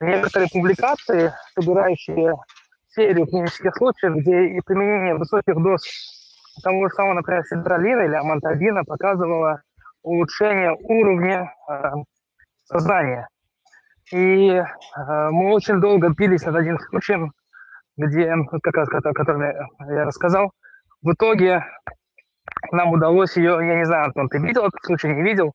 [0.00, 2.36] некоторые публикации, собирающие
[3.00, 5.82] серию клинических случаев, где и применение высоких доз
[6.62, 9.62] того же самого, например, сидролина или амантадина показывало
[10.02, 11.92] улучшение уровня э,
[12.64, 13.28] сознания.
[14.12, 14.64] И э,
[15.30, 17.32] мы очень долго бились над одним случаем,
[17.96, 19.54] где, как раз, который
[19.88, 20.52] я рассказал,
[21.02, 21.64] в итоге
[22.72, 25.54] нам удалось ее, я не знаю, Антон, ты видел этот случай, не видел,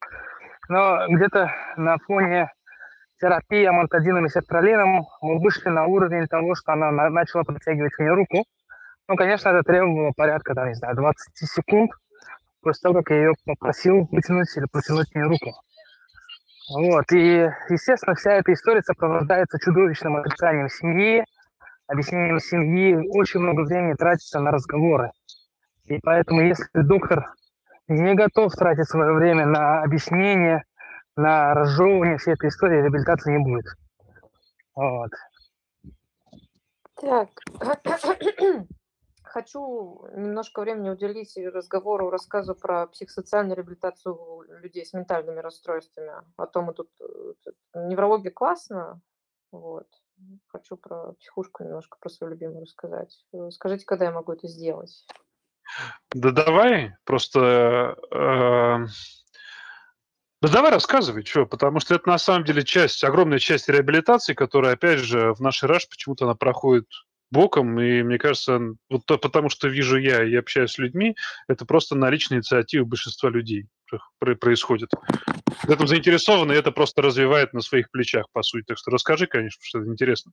[0.68, 2.52] но где-то на фоне
[3.20, 8.46] терапии амантадином и сертралином мы вышли на уровень того, что она начала протягивать мне руку.
[9.08, 11.92] Ну, конечно, это требовало порядка, там, не знаю, 20 секунд
[12.62, 15.54] после того, как я ее попросил вытянуть или протянуть мне руку.
[16.74, 21.24] Вот, и, естественно, вся эта история сопровождается чудовищным отрицанием семьи,
[21.88, 25.12] объяснением семьи, очень много времени тратится на разговоры.
[25.86, 27.32] И поэтому, если доктор
[27.88, 30.64] не готов тратить свое время на объяснение,
[31.16, 33.66] на разжевывание всей этой истории, реабилитации не будет.
[34.76, 35.12] Вот.
[37.02, 37.30] Так,
[39.24, 46.12] хочу немножко времени уделить разговору, рассказу про психосоциальную реабилитацию людей с ментальными расстройствами.
[46.38, 46.90] А то мы тут...
[47.02, 49.02] Э, неврология классно,
[49.52, 49.88] вот.
[50.48, 53.26] Хочу про психушку немножко, про свою любимую рассказать.
[53.34, 55.06] Э, скажите, когда я могу это сделать?
[56.12, 57.98] Да давай, просто...
[58.12, 58.86] Э,
[60.46, 64.74] да давай рассказывай, что, потому что это на самом деле часть, огромная часть реабилитации, которая,
[64.74, 66.86] опять же, в нашей РАШ почему-то она проходит
[67.32, 71.16] боком, и мне кажется, вот то, потому что вижу я и общаюсь с людьми,
[71.48, 73.68] это просто на личной инициативе большинства людей
[74.40, 74.92] происходит.
[75.64, 78.66] В этом заинтересованы, и это просто развивает на своих плечах, по сути.
[78.66, 80.32] Так что расскажи, конечно, что это интересно.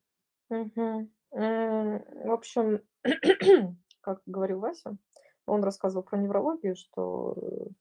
[0.50, 1.10] Угу.
[1.30, 2.80] В общем,
[4.02, 4.96] как говорил Вася,
[5.46, 7.72] он рассказывал про неврологию, что э,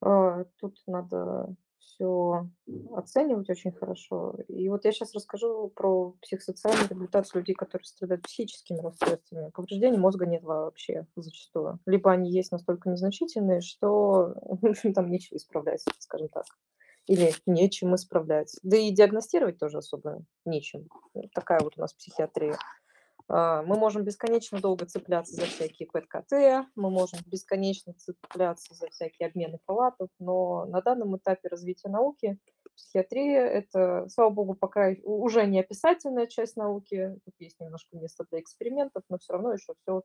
[0.00, 1.54] тут надо
[2.00, 2.48] все
[2.94, 4.34] оценивать очень хорошо.
[4.48, 9.50] И вот я сейчас расскажу про психосоциальную реабилитацию людей, которые страдают психическими расстройствами.
[9.50, 11.78] Повреждений мозга нет вообще зачастую.
[11.86, 14.34] Либо они есть настолько незначительные, что
[14.94, 16.44] там нечего исправлять, скажем так.
[17.06, 18.56] Или нечем исправлять.
[18.62, 20.86] Да и диагностировать тоже особо нечем.
[21.34, 22.56] Такая вот у нас психиатрия.
[23.32, 29.28] А, мы можем бесконечно долго цепляться за всякие ПЭТ-КТ, мы можем бесконечно цепляться за всякие
[29.28, 32.38] обмены палатов, но на данном этапе развития науки
[32.74, 38.40] психиатрия– это, слава богу, пока уже не описательная часть науки, тут есть немножко места для
[38.40, 40.02] экспериментов, но все равно еще все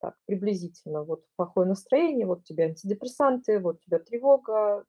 [0.00, 1.04] так приблизительно.
[1.04, 4.84] Вот плохое настроение, вот тебе антидепрессанты, вот тебя тревога,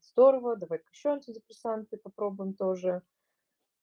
[0.00, 3.02] здорово, давай-ка еще антидепрессанты попробуем тоже–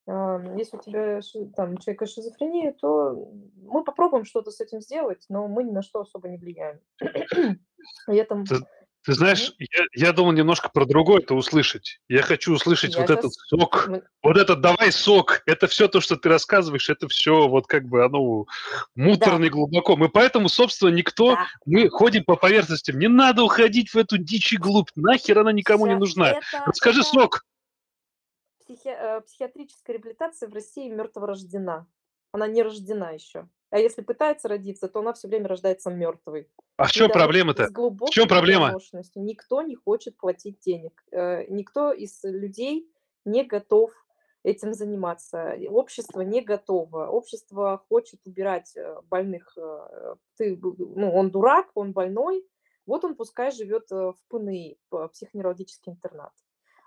[0.06, 1.20] если у тебя
[1.54, 3.30] там человека шизофрения, то
[3.62, 6.80] мы попробуем что-то с этим сделать, но мы ни на что особо не влияем.
[8.08, 8.42] И это...
[8.44, 8.56] Ты,
[9.04, 12.00] ты знаешь, я, я думал немножко про другое это услышать.
[12.08, 13.18] Я хочу услышать я вот сейчас...
[13.18, 14.02] этот сок, мы...
[14.22, 15.42] вот этот давай сок.
[15.46, 18.46] Это все то, что ты рассказываешь, это все вот как бы оно
[18.94, 19.50] муторно да.
[19.50, 19.96] глубоко.
[19.96, 21.46] Мы поэтому, собственно, никто, да.
[21.64, 22.98] мы ходим по поверхностям.
[22.98, 24.88] Не надо уходить в эту дичь и глубь.
[24.96, 26.30] Нахер она никому все не нужна.
[26.32, 27.44] Это, Расскажи сок
[28.70, 28.88] психи...
[28.88, 31.86] Э, психиатрическая реабилитация в России мертворождена.
[32.32, 33.48] Она не рождена еще.
[33.70, 36.48] А если пытается родиться, то она все время рождается мертвой.
[36.76, 37.68] А в чем проблема-то?
[37.68, 38.74] В чем проблема?
[39.14, 41.02] Никто не хочет платить денег.
[41.10, 42.88] Э, никто из людей
[43.24, 43.92] не готов
[44.42, 45.56] этим заниматься.
[45.68, 47.08] Общество не готово.
[47.08, 49.56] Общество хочет убирать э, больных.
[50.36, 52.46] Ты, ну, он дурак, он больной.
[52.86, 54.78] Вот он пускай живет в ПНИ,
[55.12, 56.32] психоневрологический интернат.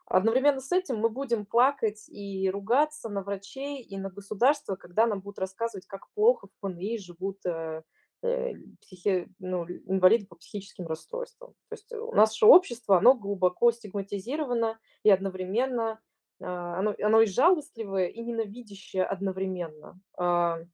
[0.05, 5.21] Одновременно с этим мы будем плакать и ругаться на врачей и на государство, когда нам
[5.21, 7.83] будут рассказывать, как плохо в ПНИ живут э,
[8.21, 11.53] э, психи, ну, инвалиды по психическим расстройствам.
[11.69, 16.01] То есть у наше общество, оно глубоко стигматизировано и одновременно
[16.41, 19.99] э, оно, оно и жалостливое, и ненавидящее одновременно.
[20.19, 20.65] Э,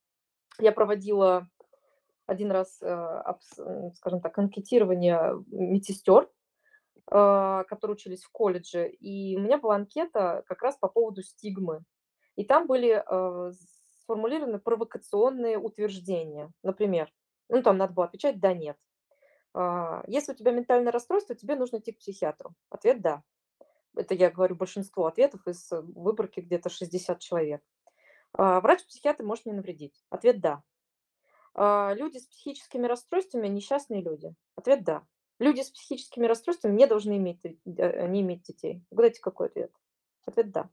[0.59, 1.47] я проводила
[2.25, 3.21] один раз, э,
[3.95, 6.29] скажем так, анкетирование медсестер а,
[7.09, 11.83] которые учились в колледже, и у меня была анкета как раз по поводу стигмы.
[12.35, 13.51] И там были а,
[14.03, 16.51] сформулированы провокационные утверждения.
[16.63, 17.11] Например,
[17.49, 18.77] ну там надо было отвечать «да», «нет».
[19.53, 22.53] А, если у тебя ментальное расстройство, тебе нужно идти к психиатру.
[22.69, 23.23] Ответ «да».
[23.95, 27.61] Это я говорю большинство ответов из выборки где-то 60 человек.
[28.33, 30.05] Врач-психиатр может мне навредить.
[30.11, 30.63] Ответ «да».
[31.95, 34.33] Люди с психическими расстройствами– несчастные люди.
[34.55, 35.03] Ответ «да».
[35.39, 38.83] Люди с психическими расстройствами не должны иметь, э, не иметь детей.
[38.91, 39.71] Угадайте, какой ответ?
[40.25, 40.69] Ответ да.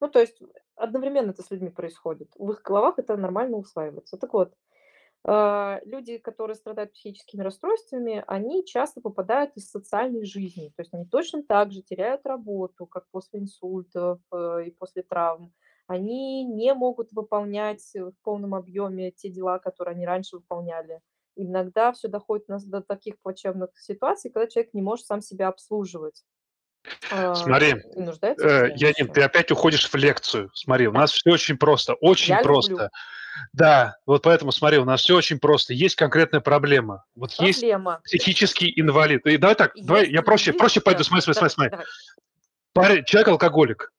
[0.00, 0.42] Ну, то есть
[0.74, 2.32] одновременно это с людьми происходит.
[2.36, 4.16] В их головах это нормально усваивается.
[4.16, 4.54] Так вот,
[5.24, 10.72] а, люди, которые страдают психическими расстройствами, они часто попадают из социальной жизни.
[10.76, 15.52] То есть они точно так же теряют работу, как после инсультов э, и после травм.
[15.86, 21.00] Они не могут выполнять в полном объеме те дела, которые они раньше выполняли.
[21.36, 26.24] Иногда все доходит нас до таких плачевных ситуаций, когда человек не может сам себя обслуживать.
[27.10, 29.12] А, Смотри, э, Янин, помощи.
[29.12, 30.50] ты опять уходишь в лекцию.
[30.54, 32.70] Смотри, у нас все очень просто, очень Я просто.
[32.70, 32.88] люблю.
[33.52, 35.72] Да, вот поэтому смотри, у нас все очень просто.
[35.72, 37.04] Есть конкретная проблема.
[37.14, 38.00] Вот есть Проблема.
[38.04, 39.24] психический инвалид.
[39.26, 41.04] И давай так, давай Есть я проще, проще пойду.
[41.04, 41.86] Смотри, смотри, давай, смотри, смотри.
[42.72, 42.88] давай.
[42.88, 43.92] Парень, человек алкоголик.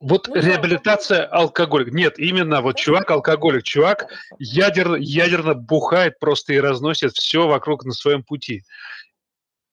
[0.00, 1.92] Вот Ну, да, реабилитация алкоголик.
[1.92, 3.62] Нет, именно вот чувак алкоголик.
[3.64, 4.06] Чувак
[4.38, 8.62] ядерно, ядерно бухает просто и разносит все вокруг на своем пути.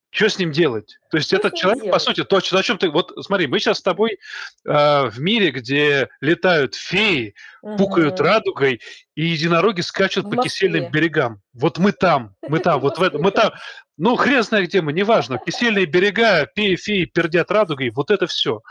[0.10, 0.98] Что с ним делать?
[1.12, 2.02] То есть Что этот человек, по делать?
[2.02, 2.90] сути, то, о чем ты...
[2.90, 4.18] Вот смотри, мы сейчас с тобой
[4.66, 7.34] э, в мире, где летают феи,
[7.78, 8.26] пукают Мгм.
[8.26, 8.82] радугой,
[9.16, 11.42] и единороги скачут В по кисельным берегам.
[11.54, 13.54] Вот мы там, мы там, вот в этом, мы там.
[13.98, 15.40] Ну, хрен знает где мы, неважно.
[15.46, 18.62] Кисельные берега, феи, феи пердят радугой, вот это все.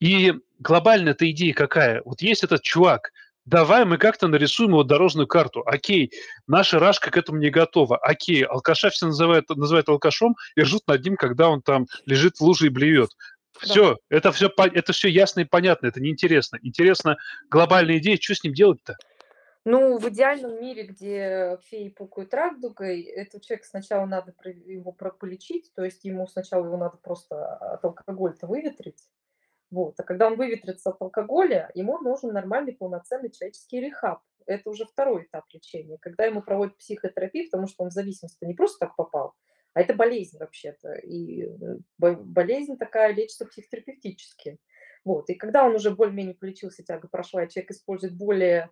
[0.00, 2.02] И глобальная эта идея какая?
[2.04, 3.12] Вот есть этот чувак,
[3.44, 5.62] давай мы как-то нарисуем его дорожную карту.
[5.66, 6.12] Окей,
[6.46, 7.96] наша Рашка к этому не готова.
[7.98, 12.42] Окей, алкаша все называют, называют алкашом и ржут над ним, когда он там лежит в
[12.42, 13.10] луже и блюет.
[13.58, 16.58] Все, это все, это все ясно и понятно, это неинтересно.
[16.62, 17.16] Интересно
[17.50, 18.96] глобальная идея, что с ним делать-то?
[19.64, 25.72] Ну, в идеальном мире, где феи пукают радугой, этот человек сначала надо его про- полечить,
[25.74, 29.02] то есть ему сначала его надо просто от алкоголя-то выветрить.
[29.70, 29.94] Вот.
[29.98, 34.20] А когда он выветрится от алкоголя, ему нужен нормальный полноценный человеческий рехаб.
[34.46, 38.54] Это уже второй этап лечения, когда ему проводят психотерапию, потому что он в зависимость не
[38.54, 39.34] просто так попал,
[39.74, 40.94] а это болезнь вообще-то.
[40.94, 44.58] И э, бо- болезнь такая лечится психотерапевтически.
[45.04, 45.28] Вот.
[45.28, 48.70] И когда он уже более-менее полечился, тяга прошла, и человек использует более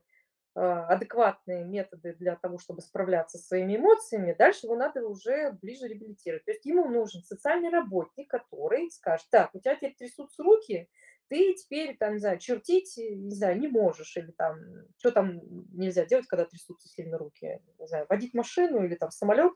[0.57, 6.45] адекватные методы для того, чтобы справляться со своими эмоциями, дальше его надо уже ближе реабилитировать.
[6.47, 10.89] То есть ему нужен социальный работник, который скажет, так, у тебя теперь трясутся руки,
[11.29, 14.57] ты теперь, там, не знаю, чертить, э, не знаю, не можешь, или там,
[14.97, 15.41] что там
[15.73, 19.53] нельзя делать, когда трясутся сильно руки, не знаю, водить машину или там самолет.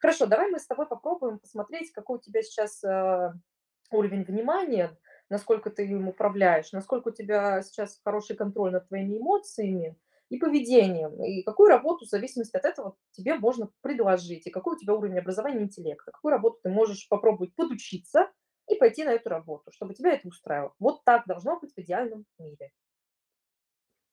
[0.00, 3.32] Хорошо, давай мы с тобой попробуем посмотреть, какой у тебя сейчас э,
[3.90, 4.98] уровень внимания,
[5.30, 9.96] насколько ты им управляешь, насколько у тебя сейчас хороший контроль над твоими эмоциями
[10.32, 14.78] и поведением, и какую работу в зависимости от этого тебе можно предложить, и какой у
[14.78, 18.30] тебя уровень образования интеллекта, какую работу ты можешь попробовать подучиться
[18.66, 20.72] и пойти на эту работу, чтобы тебя это устраивало.
[20.78, 22.72] Вот так должно быть в идеальном мире.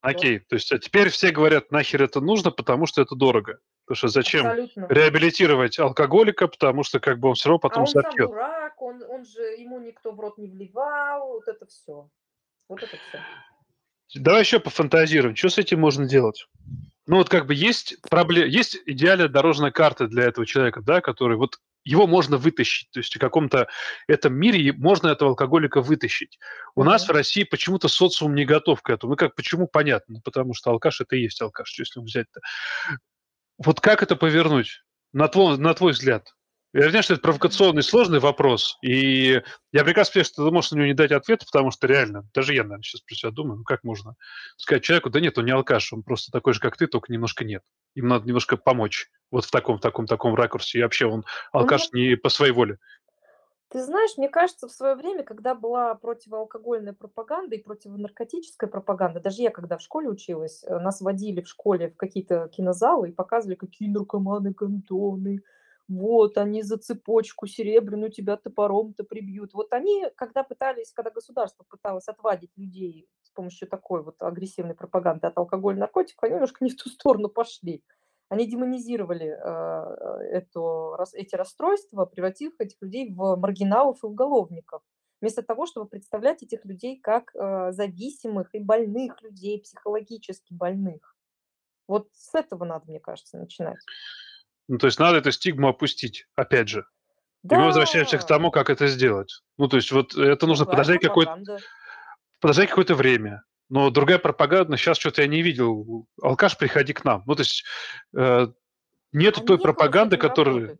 [0.02, 3.60] Окей, то есть а теперь все говорят, нахер это нужно, потому что это дорого.
[3.86, 4.88] Потому что зачем Абсолютно.
[4.90, 9.04] реабилитировать алкоголика, потому что как бы он все равно А потом он сам дурак, он,
[9.08, 12.10] он же, ему никто в рот не вливал, вот это все.
[12.68, 13.20] Вот это все.
[14.16, 16.48] Давай еще пофантазируем, что с этим можно делать?
[17.08, 21.38] Ну вот как бы есть проблема, есть идеальная дорожная карта для этого человека, да, который
[21.38, 23.68] вот его можно вытащить, то есть в каком-то
[24.08, 26.38] этом мире можно этого алкоголика вытащить.
[26.76, 27.14] У нас Мгм.
[27.14, 29.12] в России почему-то социум не готов к этому.
[29.12, 29.68] Ну как, почему?
[29.68, 32.42] Понятно, ну, потому что алкаш это и есть алкаш, что ним взять-то.
[33.58, 34.84] Вот как это повернуть,
[35.14, 36.34] на твой, на твой взгляд?
[36.72, 39.42] Я понимаю, что это провокационный, сложный вопрос, и
[39.72, 42.54] я прекрасно понимаю, что ты можешь на него не дать ответа, потому что реально, даже
[42.54, 44.16] я, наверное, сейчас про себя думаю, ну как можно
[44.56, 47.44] сказать человеку, да нет, он не алкаш, он просто такой же, как ты, только немножко
[47.44, 47.64] нет.
[47.96, 52.16] Им надо немножко помочь вот в таком, таком, таком ракурсе, и вообще он алкаш не
[52.16, 52.78] по своей воле.
[53.70, 59.42] Ты знаешь, мне кажется, в свое время, когда была противоалкогольная пропаганда и противонаркотическая пропаганда, даже
[59.42, 63.56] я, когда в школе училась, э, нас водили в школе в какие-то кинозалы и показывали,
[63.56, 65.42] какие наркоманы гандоны,
[65.90, 69.56] вот, они за цепочку серебряную тебя топором-то прибьют.
[69.56, 75.26] Вот они, когда пытались, когда государство пыталось отвадить людей с помощью такой вот агрессивной пропаганды
[75.26, 77.84] от алкоголя наркотиков, они немножко не в ту сторону пошли.
[78.30, 84.84] Они демонизировали э, эту, рас- эти расстройства, превратив этих людей в маргиналов и уголовников.
[85.22, 91.18] Вместо того, чтобы представлять этих людей как э, зависимых и больных людей, психологически больных.
[91.88, 93.80] Вот с этого надо, мне кажется, начинать.
[94.70, 96.86] Ну, то есть надо эту стигму опустить, опять же.
[97.44, 99.42] И мы возвращаемся к Да, тому, как это сделать.
[99.58, 101.60] Ну, то есть вот это нужно другая подождать какое-то
[102.40, 103.44] подождать какое-то время.
[103.70, 106.08] Но другая пропаганда, сейчас что-то я не видел.
[106.22, 107.24] Алкаш, приходи к нам.
[107.26, 107.64] Ну, то есть
[108.16, 108.48] э,
[109.12, 110.78] нету А той пропаганды, которая...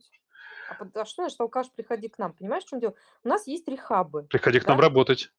[0.70, 2.34] А, а что значит алкаш, приходи к нам?
[2.34, 2.94] Понимаешь, в чем дело?
[3.24, 4.84] У нас есть рехабы, Приходи к нам да?
[4.84, 5.32] работать.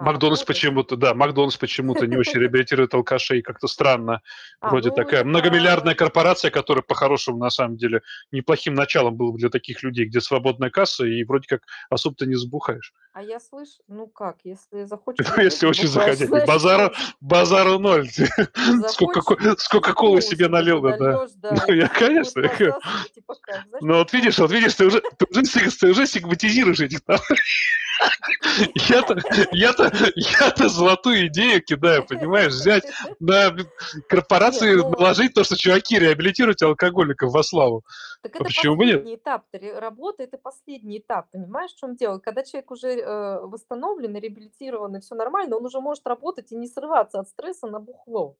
[0.00, 4.22] А, Макдональдс почему-то, да, Макдональдс почему-то не очень реабилитирует алкашей, как-то странно.
[4.60, 8.00] А, Вроде ну, такая многомиллиардная корпорация, которая по-хорошему, на самом деле,
[8.32, 12.34] неплохим началом была бы для таких людей, где свободная касса, и вроде как особо-то не
[12.34, 12.94] забухаешь.
[13.12, 15.26] А я слышу, ну как, если захочешь...
[15.36, 16.30] Если очень захотеть.
[16.30, 18.08] Базара- Базару ноль.
[18.88, 21.26] Сколько, ко- сколько колы себе налил, да.
[21.42, 22.40] Ну, я, конечно,
[23.80, 27.80] Ну вот видишь, вот видишь, ты уже сигматизируешь этих товарищей.
[28.88, 29.16] Я-то,
[29.52, 32.84] я-то, я-то золотую идею кидаю, понимаешь, взять
[33.18, 33.54] на
[34.08, 37.84] корпорации ну- наложить то, что чуваки реабилитируйте алкоголиков во славу.
[38.22, 38.96] Так это почему бы нет?
[38.96, 39.44] последний этап
[39.80, 42.18] работы, это последний этап, понимаешь, в чем дело?
[42.18, 46.66] Когда человек уже э, восстановлен, реабилитирован, и все нормально, он уже может работать и не
[46.66, 48.36] срываться от стресса на бухло.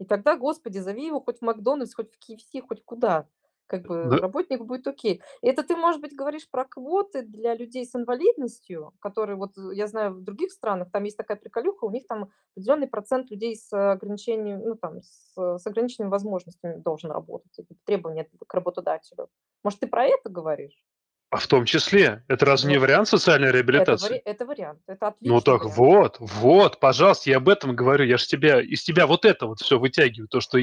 [0.00, 3.28] И тогда, господи, зови его хоть в Макдональдс, хоть в KFC, хоть куда.
[3.66, 4.18] Как бы Да.
[4.18, 5.22] работник будет окей.
[5.40, 9.86] Это ты, может быть, говоришь про квоты для людей с инвалидностью, которые, вот э, я
[9.86, 13.72] знаю, в других странах, там есть такая приколюха, у них там определенный процент людей с
[13.72, 19.28] ограничением, ну там, с, с ограниченными возможностями должен работать, это требования к работодателю.
[19.62, 20.84] Может, ты про это говоришь?
[21.30, 22.84] А в том числе, это разве не Вот.
[22.84, 24.08] вариант социальной Это, реабилитации?
[24.08, 25.76] вари- это вариант, это отличный Ну так вариант.
[25.76, 28.04] вот, вот, пожалуйста, я об этом говорю.
[28.04, 30.28] Я же тебя, из тебя вот это вот все вытягиваю.
[30.28, 30.58] То, что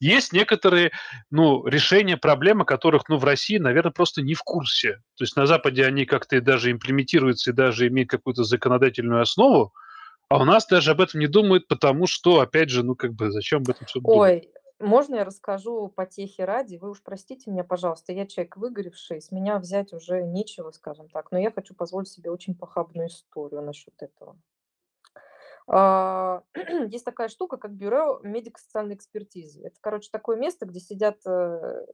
[0.00, 0.90] есть некоторые
[1.30, 4.94] ну, решения проблем, о которых ну, в России, наверное, просто не в курсе.
[5.16, 9.72] То есть на Западе они как-то даже имплементируются и даже имеют какую-то законодательную основу,
[10.28, 13.30] а у нас даже об этом не думают, потому что, опять же, ну как бы
[13.30, 14.18] зачем об этом все думать?
[14.18, 16.76] Ой, можно я расскажу потехи ради?
[16.76, 21.30] Вы уж простите меня, пожалуйста, я человек выгоревший, с меня взять уже нечего, скажем так,
[21.32, 24.36] но я хочу позволить себе очень похабную историю насчет этого.
[25.68, 26.42] А,
[26.90, 29.62] Есть такая штука, как бюро медико-социальной экспертизы.
[29.66, 31.86] Это, короче, такое место, где сидят э,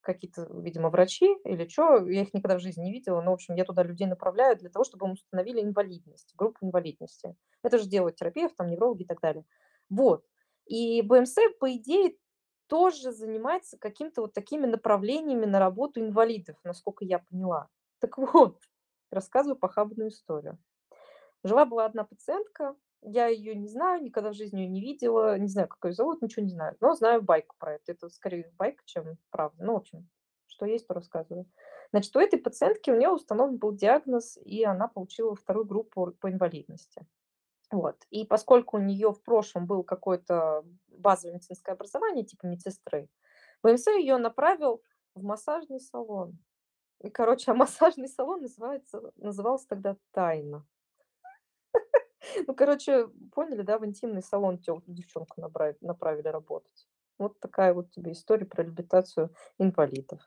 [0.00, 3.54] какие-то, видимо, врачи или что, я их никогда в жизни не видела, но, в общем,
[3.54, 7.34] я туда людей направляю для того, чтобы им установили инвалидность, группу инвалидности.
[7.62, 9.44] Это же делают терапевт, там, неврологи и так далее.
[9.90, 10.24] Вот.
[10.66, 12.14] И БМС, по идее,
[12.68, 17.68] тоже занимается какими-то вот такими направлениями на работу инвалидов, насколько я поняла.
[18.00, 18.60] Так вот,
[19.10, 20.58] рассказываю похабную историю.
[21.44, 25.68] Жила-была одна пациентка, я ее не знаю, никогда в жизни ее не видела, не знаю,
[25.68, 27.92] как ее зовут, ничего не знаю, но знаю байку про это.
[27.92, 29.64] Это скорее байка, чем правда.
[29.64, 30.08] Ну, в общем,
[30.48, 31.46] что есть, то рассказываю.
[31.92, 36.30] Значит, у этой пациентки у нее установлен был диагноз, и она получила вторую группу по
[36.30, 37.06] инвалидности.
[37.70, 37.96] Вот.
[38.10, 43.08] И поскольку у нее в прошлом был какое-то базовое медицинское образование, типа медсестры,
[43.62, 44.82] БМС ее направил
[45.14, 46.38] в массажный салон.
[47.02, 50.66] И, короче, а массажный салон называется, назывался тогда «Тайна».
[52.48, 56.88] Ну, короче, поняли, да, в интимный салон девчонку направили работать.
[57.18, 60.20] Вот такая вот тебе история про реабилитацию инвалидов.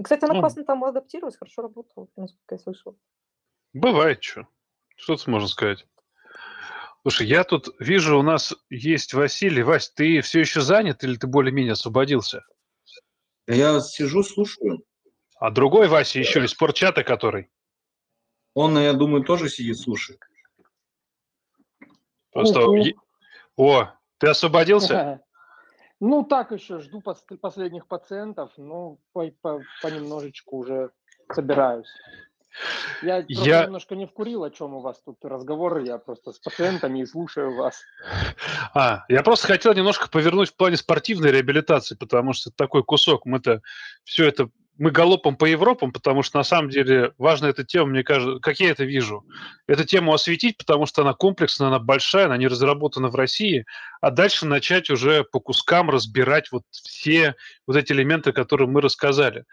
[0.00, 2.96] Кстати, она классно там адаптировалась, хорошо работала, насколько я слышала.
[3.72, 4.46] Бывает что.
[4.96, 5.86] Что тут можно сказать?
[7.02, 9.62] Слушай, я тут вижу, у нас есть Василий.
[9.62, 12.44] Вась, ты все еще занят или ты более-менее освободился?
[13.46, 14.84] Я сижу, слушаю.
[15.38, 17.50] А другой Вася еще из спортчата, который?
[18.54, 20.18] Он, я думаю, тоже сидит, слушает.
[22.32, 22.66] Просто...
[23.56, 25.22] О, ты освободился?
[25.98, 30.90] Ну, так еще жду пос- последних пациентов, но по- по- понемножечку уже
[31.32, 31.88] собираюсь.
[33.02, 37.00] Я Я- немножко не вкурил, о чем у вас тут разговор, я просто с пациентами
[37.00, 37.82] и слушаю вас.
[38.74, 43.26] А, я просто хотел немножко повернуть в плане спортивной реабилитации, потому что такой кусок.
[43.26, 43.62] Мы-то
[44.04, 44.48] все это
[44.78, 48.60] мы галопом по Европам, потому что на самом деле важна эта тема, мне кажется, как
[48.60, 49.24] я это вижу.
[49.66, 53.64] Эту тему осветить, потому что она комплексная, она большая, она не разработана в России,
[54.00, 57.34] а дальше начать уже по кускам разбирать вот все
[57.66, 59.44] вот эти элементы, которые мы рассказали.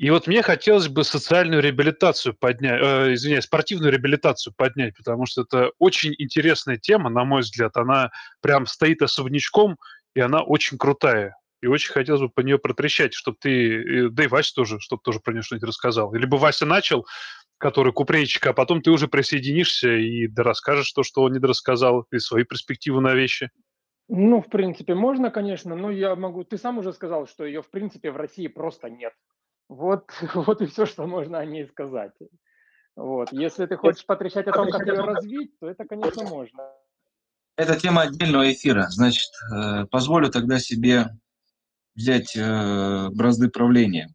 [0.00, 5.42] И вот мне хотелось бы социальную реабилитацию поднять, э, извиняюсь, спортивную реабилитацию поднять, потому что
[5.42, 7.76] это очень интересная тема, на мой взгляд.
[7.76, 9.76] Она прям стоит особнячком,
[10.14, 11.36] и она очень крутая.
[11.60, 15.20] И очень хотелось бы по нее протрещать, чтобы ты, да и Вася тоже, чтобы тоже
[15.20, 16.14] про нее что-нибудь рассказал.
[16.14, 17.06] Либо Вася начал,
[17.58, 22.18] который купрейчик, а потом ты уже присоединишься и расскажешь то, что он не рассказал, и
[22.20, 23.50] свои перспективы на вещи.
[24.08, 26.42] Ну, в принципе, можно, конечно, но я могу...
[26.42, 29.12] Ты сам уже сказал, что ее, в принципе, в России просто нет.
[29.70, 32.12] Вот, вот и все, что можно о ней сказать.
[32.96, 33.32] Вот.
[33.32, 36.64] Если ты хочешь потрещать о том, как ее развить, то это, конечно, можно.
[37.56, 38.88] Это тема отдельного эфира.
[38.88, 41.06] Значит, э, позволю тогда себе
[41.94, 44.12] взять э, бразды правления.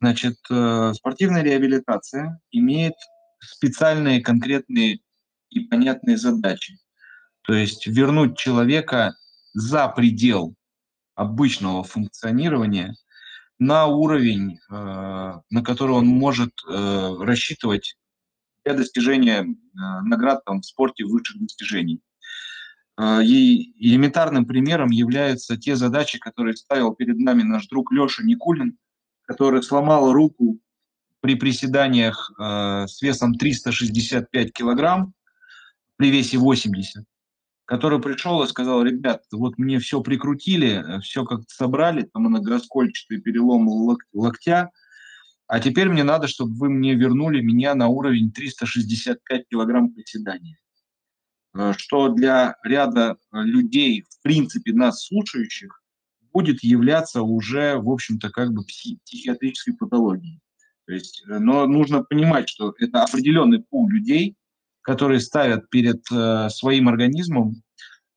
[0.00, 2.94] Значит, э, спортивная реабилитация имеет
[3.40, 4.98] специальные, конкретные
[5.50, 6.78] и понятные задачи.
[7.42, 9.14] То есть вернуть человека
[9.54, 10.56] за предел
[11.14, 12.96] обычного функционирования
[13.66, 17.96] на уровень, э, на который он может э, рассчитывать
[18.64, 22.00] для достижения наград там, в спорте высших достижений.
[23.00, 28.78] И элементарным примером являются те задачи, которые ставил перед нами наш друг Леша Никулин,
[29.22, 30.60] который сломал руку
[31.20, 35.12] при приседаниях с весом 365 килограмм
[35.96, 37.04] при весе 80
[37.72, 43.66] который пришел и сказал, ребят, вот мне все прикрутили, все как-то собрали, там многоскольчатый перелом
[43.66, 44.70] лок- локтя,
[45.46, 50.58] а теперь мне надо, чтобы вы мне вернули меня на уровень 365 килограмм приседания.
[51.54, 55.82] Э, что для ряда людей, в принципе, нас слушающих,
[56.30, 60.42] будет являться уже, в общем-то, как бы психиатрической патологией.
[60.84, 64.36] То есть, э, но нужно понимать, что это определенный пул людей,
[64.82, 67.62] которые ставят перед э, своим организмом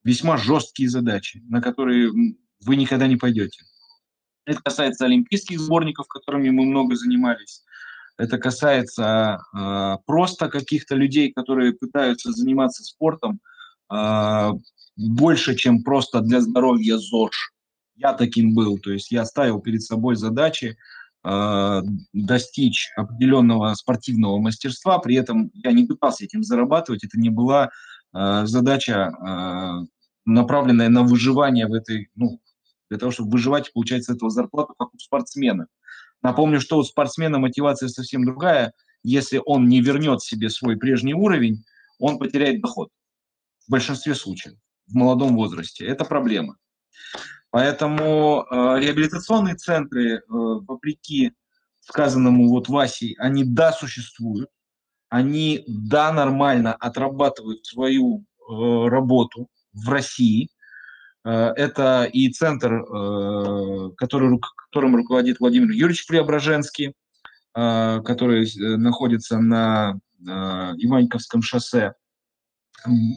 [0.03, 2.11] весьма жесткие задачи, на которые
[2.63, 3.63] вы никогда не пойдете.
[4.45, 7.63] Это касается олимпийских сборников, которыми мы много занимались.
[8.18, 13.41] Это касается э, просто каких-то людей, которые пытаются заниматься спортом
[13.91, 14.51] э,
[14.95, 17.51] больше, чем просто для здоровья ЗОЖ.
[17.95, 20.78] Я таким был, то есть я ставил перед собой задачи
[22.13, 27.71] достичь определенного спортивного мастерства, при этом я не пытался этим зарабатывать, это не была
[28.13, 29.86] э, задача, э,
[30.26, 32.39] направленная на выживание в этой, ну,
[32.89, 35.67] для того, чтобы выживать и получать с этого зарплату, как у спортсмена.
[36.21, 38.73] Напомню, что у спортсмена мотивация совсем другая.
[39.03, 41.63] Если он не вернет себе свой прежний уровень,
[41.99, 42.89] он потеряет доход.
[43.67, 44.55] В большинстве случаев,
[44.88, 45.86] в молодом возрасте.
[45.86, 46.57] Это проблема.
[47.56, 51.32] Поэтому э, реабилитационные центры, э, вопреки
[51.80, 54.49] сказанному вот Васей, они да существуют,
[55.08, 58.24] они да нормально отрабатывают свою э,
[58.89, 60.49] работу в России.
[61.24, 64.38] Э, это и центр, э, который,
[64.70, 66.88] которым руководит Владимир Юрьевич Преображенский,
[67.56, 71.93] э, который э, находится на э, Иваньковском шоссе.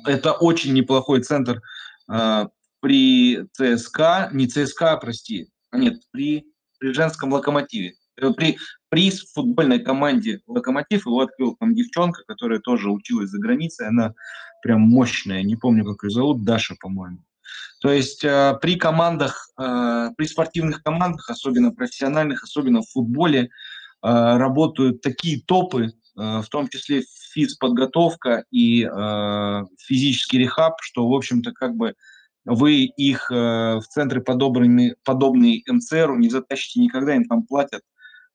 [0.07, 1.61] Это очень неплохой центр
[2.09, 2.47] э,
[2.81, 6.47] при ЦСКА, не ЦСКА, прости, а нет, при,
[6.79, 7.95] при женском локомотиве.
[8.17, 8.59] Э, при,
[8.89, 14.15] при футбольной команде «Локомотив» его открыл там девчонка, которая тоже училась за границей, она
[14.63, 17.25] прям мощная, не помню, как ее зовут, Даша, по-моему.
[17.81, 23.49] То есть э, при командах, э, при спортивных командах, особенно профессиональных, особенно в футболе, э,
[24.03, 31.53] работают такие топы, э, в том числе физподготовка и э, физический рехаб, что, в общем-то,
[31.53, 31.95] как бы
[32.49, 37.83] вы их э, в центры подобные, подобные МЦРу не затащите никогда, им там платят,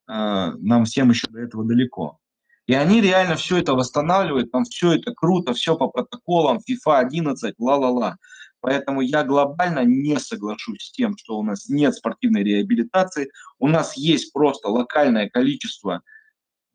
[0.08, 2.20] э, нам всем еще до этого далеко.
[2.68, 7.56] И они реально все это восстанавливают, там все это круто, все по протоколам, FIFA 11,
[7.58, 8.18] ла-ла-ла.
[8.62, 13.32] Поэтому я глобально не соглашусь с тем, что у нас нет спортивной реабилитации.
[13.60, 16.04] У нас есть просто локальное количество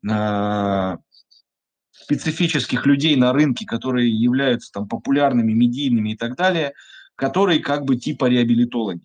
[0.07, 0.97] э,
[1.91, 6.73] специфических людей на рынке, которые являются там популярными, медийными и так далее–
[7.19, 9.03] которые как бы типа реабилитологи.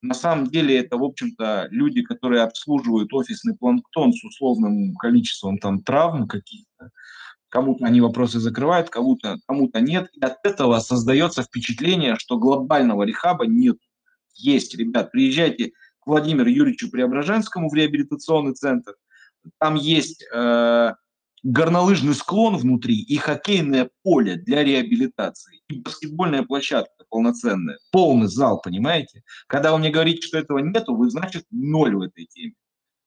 [0.00, 5.82] На самом деле это, в общем-то, люди, которые обслуживают офисный планктон с условным количеством там
[5.82, 6.90] травм каких-то.
[7.48, 10.08] Кому-то они вопросы закрывают, кому-то кому нет.
[10.12, 13.78] И от этого создается впечатление, что глобального рехаба нет.
[14.34, 18.94] Есть, ребят, приезжайте к Владимиру Юрьевичу Преображенскому в реабилитационный центр.
[19.58, 20.92] Там есть э,
[21.42, 29.22] горнолыжный склон внутри и хоккейное поле для реабилитации, и баскетбольная площадка полноценная, полный зал, понимаете?
[29.46, 32.54] Когда вы мне говорите, что этого нету, вы, значит, ноль в этой теме.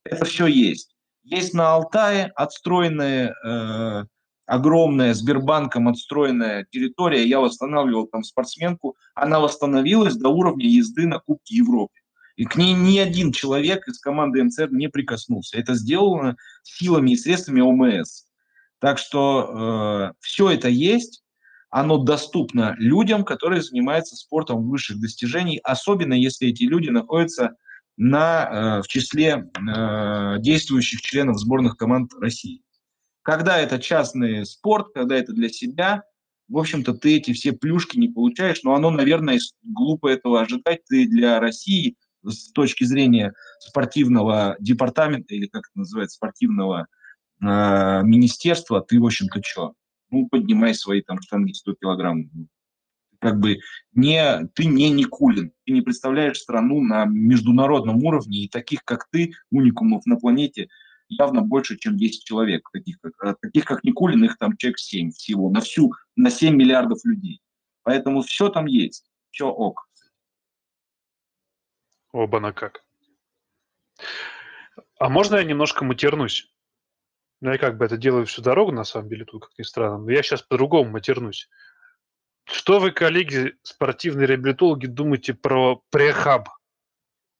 [0.04, 0.94] Это все есть.
[1.22, 4.04] Есть на Алтае отстроенная, э,
[4.46, 7.24] огромная Сбербанком отстроенная территория.
[7.24, 8.96] Я восстанавливал там спортсменку.
[9.14, 11.94] Она восстановилась до уровня езды на Кубке Европы.
[12.36, 15.58] И к ней ни один человек из команды МЦР не прикоснулся.
[15.58, 18.24] Это сделано силами и средствами ОМС.
[18.78, 21.22] Так что э, все это есть,
[21.70, 27.56] оно доступно людям, которые занимаются спортом высших достижений, особенно если эти люди находятся
[27.96, 32.62] на, э, в числе э, действующих членов сборных команд России.
[33.22, 36.02] Когда это частный спорт, когда это для себя,
[36.48, 40.84] в общем-то, ты эти все плюшки не получаешь, но оно, наверное, глупо этого ожидать.
[40.86, 46.86] Ты для России с точки зрения спортивного департамента или как это называется, спортивного
[47.40, 49.74] э, министерства, ты, в общем-то, что?
[50.10, 52.30] Ну, поднимай свои там штанги 100 килограмм.
[53.18, 53.58] Как бы
[53.94, 59.32] не, ты не Никулин, ты не представляешь страну на международном уровне, и таких, как ты,
[59.50, 60.68] уникумов на планете,
[61.08, 62.68] явно больше, чем 10 человек.
[62.72, 66.54] Таких, как, а таких, как Никулин, их там человек 7 всего, на всю, на 7
[66.56, 67.40] миллиардов людей.
[67.84, 69.88] Поэтому все там есть, все ок.
[72.12, 72.84] Оба на как.
[74.98, 76.52] А можно я немножко матернусь?
[77.40, 79.98] Ну, я как бы это делаю всю дорогу, на самом деле, тут, как ни странно.
[79.98, 81.48] Но я сейчас по-другому матернусь.
[82.44, 86.48] Что вы, коллеги, спортивные реабилитологи, думаете про прехаб?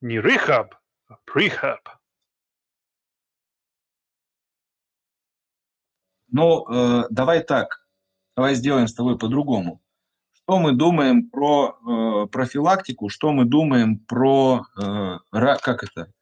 [0.01, 0.75] Не рехаб,
[1.09, 1.89] а прехаб.
[6.29, 7.87] Ну, э, давай так,
[8.35, 9.82] давай сделаем с тобой по-другому.
[10.45, 16.13] Что мы думаем про э, профилактику, что мы думаем про, э, как это,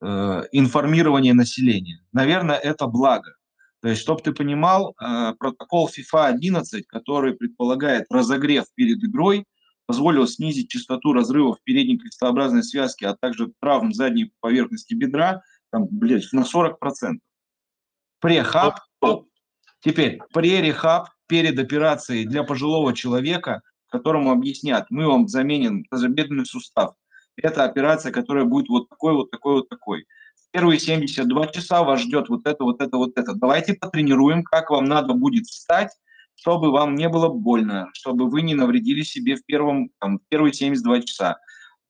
[0.00, 2.04] э, информирование населения?
[2.12, 3.36] Наверное, это благо.
[3.80, 9.44] То есть, чтобы ты понимал, э, протокол FIFA 11, который предполагает разогрев перед игрой,
[9.86, 16.32] позволил снизить частоту разрывов передней крестообразной связки, а также травм задней поверхности бедра там, блядь,
[16.32, 17.18] на 40%.
[18.20, 18.80] Прехаб,
[19.80, 26.92] Теперь, пререхаб перед операцией для пожилого человека, которому объяснят, мы вам заменим тазобедренный сустав.
[27.36, 30.04] Это операция, которая будет вот такой, вот такой, вот такой.
[30.50, 33.32] Первые 72 часа вас ждет вот это, вот это, вот это.
[33.32, 35.92] Давайте потренируем, как вам надо будет встать,
[36.34, 41.00] чтобы вам не было больно, чтобы вы не навредили себе в первом, там, первые 72
[41.00, 41.38] часа.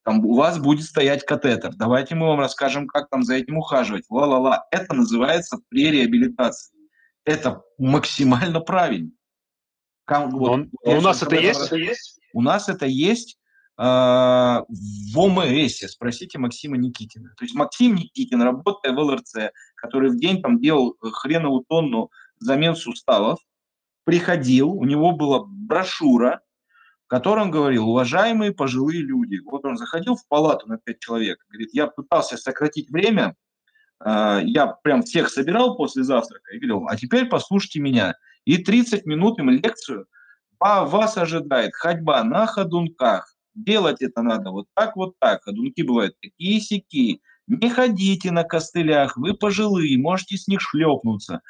[0.05, 1.74] Там у вас будет стоять катетер.
[1.74, 4.05] Давайте мы вам расскажем, как там за этим ухаживать.
[4.09, 4.66] Ла-ла-ла.
[4.70, 6.72] Это называется пререабилитация
[7.24, 9.11] это максимально правильно.
[10.20, 11.60] Вот, он, у нас это есть?
[11.60, 12.20] это есть?
[12.32, 13.38] У нас это есть
[13.78, 15.78] э, в ОМС.
[15.90, 17.34] Спросите Максима Никитина.
[17.36, 22.76] То есть Максим Никитин, работая в ЛРЦ, который в день там делал хреновую тонну замен
[22.76, 23.38] суставов,
[24.04, 26.40] приходил, у него была брошюра,
[27.04, 31.38] в которой он говорил, уважаемые пожилые люди, вот он заходил в палату на пять человек,
[31.48, 33.36] говорит, я пытался сократить время,
[34.00, 38.14] а, я прям всех собирал после завтрака и говорил, а теперь послушайте меня.
[38.45, 40.07] И 30 минут им лекцию.
[40.59, 43.34] А вас ожидает ходьба на ходунках.
[43.55, 45.43] Делать это надо вот так, вот так.
[45.43, 47.20] Ходунки бывают такие сики.
[47.49, 51.43] Не ходите на костылях, вы пожилые, можете с них шлепнуться.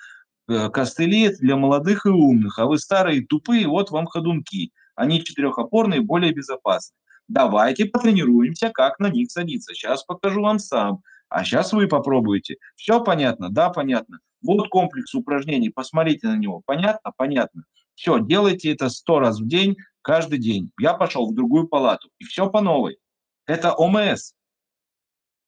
[0.49, 4.73] Э, костыли для молодых и умных, а вы старые тупые, вот вам ходунки.
[4.95, 6.97] Они четырехопорные, более безопасны.
[7.29, 9.75] Давайте потренируемся, как на них садиться.
[9.75, 11.03] Сейчас покажу вам сам.
[11.29, 12.57] А сейчас вы попробуете.
[12.77, 13.49] Все понятно?
[13.49, 14.19] Да, понятно.
[14.43, 16.63] Вот комплекс упражнений, посмотрите на него.
[16.67, 17.13] Понятно?
[17.17, 17.65] Понятно.
[17.95, 20.71] Все, делайте это сто раз в день, каждый день.
[20.79, 22.11] Я пошел в другую палату.
[22.19, 22.99] И все по новой.
[23.47, 24.33] Это ОМС.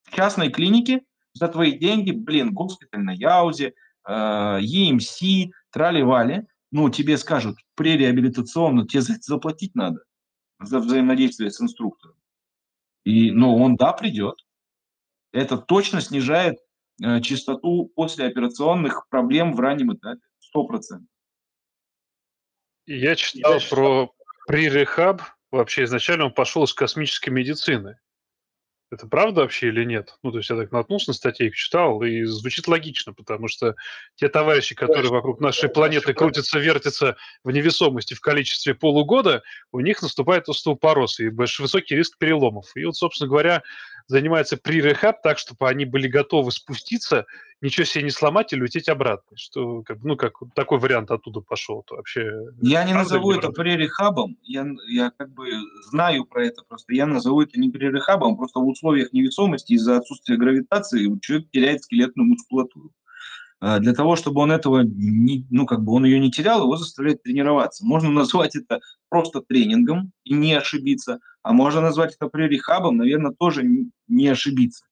[0.05, 3.75] В частной клинике за твои деньги, блин, госпиталь на Яузе,
[4.07, 10.01] э, EMC, трали-вали, ну, тебе скажут, пререабилитационно, тебе за это заплатить надо
[10.61, 12.17] за взаимодействие с инструктором.
[13.05, 14.37] И, ну, он, да, придет.
[15.33, 16.59] Это точно снижает
[17.23, 20.21] частоту послеоперационных проблем в раннем этапе.
[20.39, 21.09] Сто процентов.
[22.87, 24.13] Я читал Я про
[24.47, 25.23] пререхаб.
[25.51, 27.99] Вообще изначально он пошел из космической медицины.
[28.91, 30.17] Это правда вообще или нет?
[30.23, 33.75] Ну, то есть я так наткнулся на статейку, читал, и звучит логично, потому что
[34.15, 39.43] те товарищи, которые вокруг нашей планеты крутятся, вертятся в невесомости в количестве полугода,
[39.73, 42.71] у них наступает остеопороз и большой высокий риск переломов.
[42.77, 43.63] И вот, собственно говоря,
[44.07, 47.27] занимается при-рехаб так, чтобы они были готовы спуститься,
[47.61, 49.37] ничего себе не сломать и лететь обратно.
[49.37, 52.31] Что, как, ну, как такой вариант оттуда пошел, то вообще...
[52.61, 55.47] Я не назову это при-рехабом, я, я как бы
[55.91, 60.37] знаю про это, просто я назову это не при-рехабом, просто в условиях невесомости из-за отсутствия
[60.37, 62.93] гравитации человек теряет скелетную мускулатуру.
[63.61, 66.77] А, для того, чтобы он этого, не, ну, как бы он ее не терял, его
[66.77, 67.87] заставляют тренироваться.
[67.87, 73.65] Можно назвать это просто тренингом и не ошибиться, а можно назвать это пререхабом, наверное, тоже
[74.09, 74.85] не ошибиться.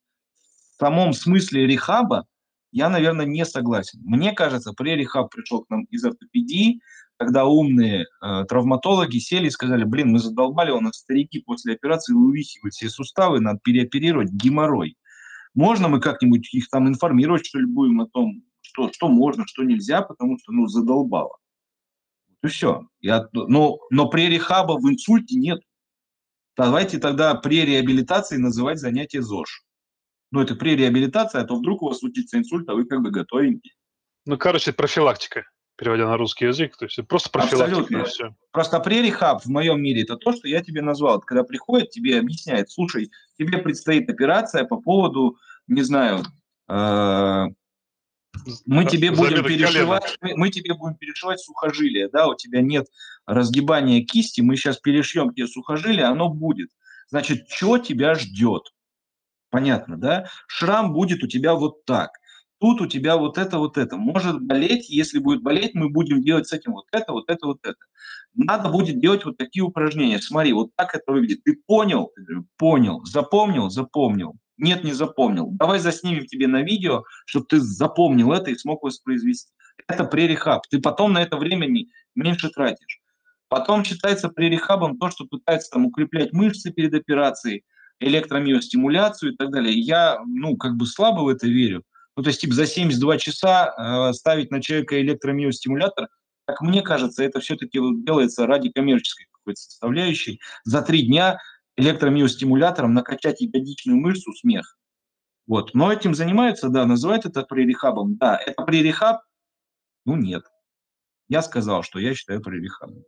[0.76, 2.26] В самом смысле рехаба
[2.72, 4.00] я, наверное, не согласен.
[4.02, 6.80] Мне кажется, пререхаб пришел к нам из ортопедии,
[7.18, 12.14] когда умные э, травматологи сели и сказали, блин, мы задолбали, у нас старики после операции
[12.14, 14.96] увихивают все суставы, надо переоперировать геморрой.
[15.54, 19.62] Можно мы как-нибудь их там информировать, что ли, будем о том, что, что можно, что
[19.64, 21.36] нельзя, потому что, ну, задолбало.
[22.42, 22.86] И все.
[23.00, 25.60] Я, но, но пререхаба в инсульте нет.
[26.56, 29.64] Давайте тогда при реабилитации называть занятие ЗОЖ.
[30.30, 33.10] Ну, это при реабилитации, а то вдруг у вас случится инсульт, а вы как бы
[33.10, 33.74] готовенький.
[34.24, 35.44] Ну, короче, профилактика,
[35.76, 36.76] переводя на русский язык.
[36.76, 38.04] То есть просто профилактика Абсолютно.
[38.04, 38.34] все.
[38.50, 41.20] Просто пререхаб в моем мире это то, что я тебе назвал.
[41.20, 45.36] Когда приходит, тебе объясняет, слушай, тебе предстоит операция по поводу,
[45.66, 46.22] не знаю,
[46.68, 47.46] э,
[48.66, 52.86] мы тебе будем перешивать, мы, мы тебе будем перешивать сухожилие, да, у тебя нет
[53.26, 56.70] разгибания кисти, мы сейчас перешьем тебе сухожилие, оно будет.
[57.08, 58.72] Значит, что тебя ждет?
[59.50, 60.28] Понятно, да?
[60.46, 62.10] Шрам будет у тебя вот так.
[62.58, 63.96] Тут у тебя вот это, вот это.
[63.96, 67.58] Может болеть, если будет болеть, мы будем делать с этим вот это, вот это, вот
[67.64, 67.76] это.
[68.34, 70.20] Надо будет делать вот такие упражнения.
[70.20, 71.42] Смотри, вот так это выглядит.
[71.44, 72.12] Ты понял?
[72.56, 73.04] Понял.
[73.04, 73.68] Запомнил?
[73.68, 74.36] Запомнил.
[74.58, 75.48] Нет, не запомнил.
[75.50, 79.50] Давай заснимем тебе на видео, чтобы ты запомнил это и смог воспроизвести.
[79.88, 80.66] Это пререхаб.
[80.68, 81.68] Ты потом на это время
[82.14, 83.00] меньше тратишь.
[83.48, 87.64] Потом считается пререхабом то, что пытается там укреплять мышцы перед операцией,
[88.00, 89.78] электромиостимуляцию и так далее.
[89.78, 91.82] Я, ну, как бы слабо в это верю.
[92.16, 96.08] Ну, то есть, типа, за 72 часа э, ставить на человека электромиостимулятор,
[96.46, 100.40] как мне кажется, это все-таки делается ради коммерческой какой-то составляющей.
[100.64, 101.38] За три дня
[101.76, 104.76] электромиостимулятором накачать ягодичную мышцу– смех.
[105.46, 105.74] Вот.
[105.74, 108.16] Но этим занимаются, да, называют это пререхабом.
[108.16, 109.22] Да, это пререхаб?
[110.04, 110.44] Ну, нет.
[111.28, 113.04] Я сказал, что я считаю пререхабом.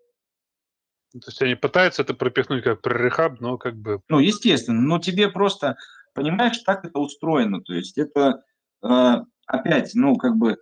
[1.13, 4.01] То есть они пытаются это пропихнуть как пререхаб, но как бы...
[4.09, 5.77] Ну, естественно, но тебе просто,
[6.13, 7.61] понимаешь, так это устроено.
[7.61, 8.43] То есть это
[8.83, 10.57] э, опять, ну, как бы,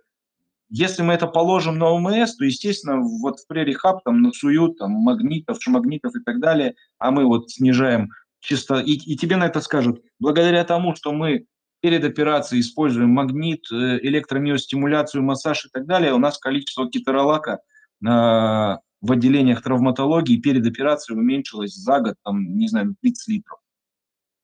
[0.75, 5.61] если мы это положим на ОМС, то, естественно, вот в пререхаб там насуют там магнитов,
[5.61, 8.09] шмагнитов и так далее, а мы вот снижаем
[8.39, 8.79] чисто...
[8.79, 11.45] И, и тебе на это скажут, благодаря тому, что мы
[11.79, 17.59] перед операцией используем магнит, э, электромиостимуляцию, массаж и так далее, у нас количество китеролака
[18.01, 23.59] э, в отделениях травматологии перед операцией уменьшилось за год, там, не знаю, 30 литров.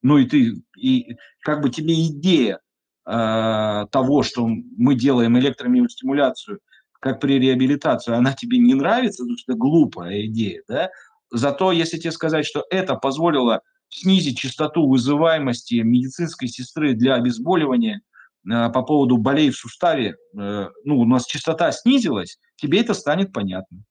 [0.04, 2.60] Ну и ты, и как бы тебе идея
[3.06, 6.60] э, того, что мы делаем электромиостимуляцию,
[7.00, 10.89] как при реабилитации, она тебе не нравится, потому что это глупая идея, да?
[11.32, 18.02] Зато если тебе сказать, что это позволило снизить частоту вызываемости медицинской сестры для обезболивания
[18.45, 23.32] э, по поводу болей в суставе, э, ну, у нас частота снизилась, тебе это станет
[23.34, 23.84] понятно.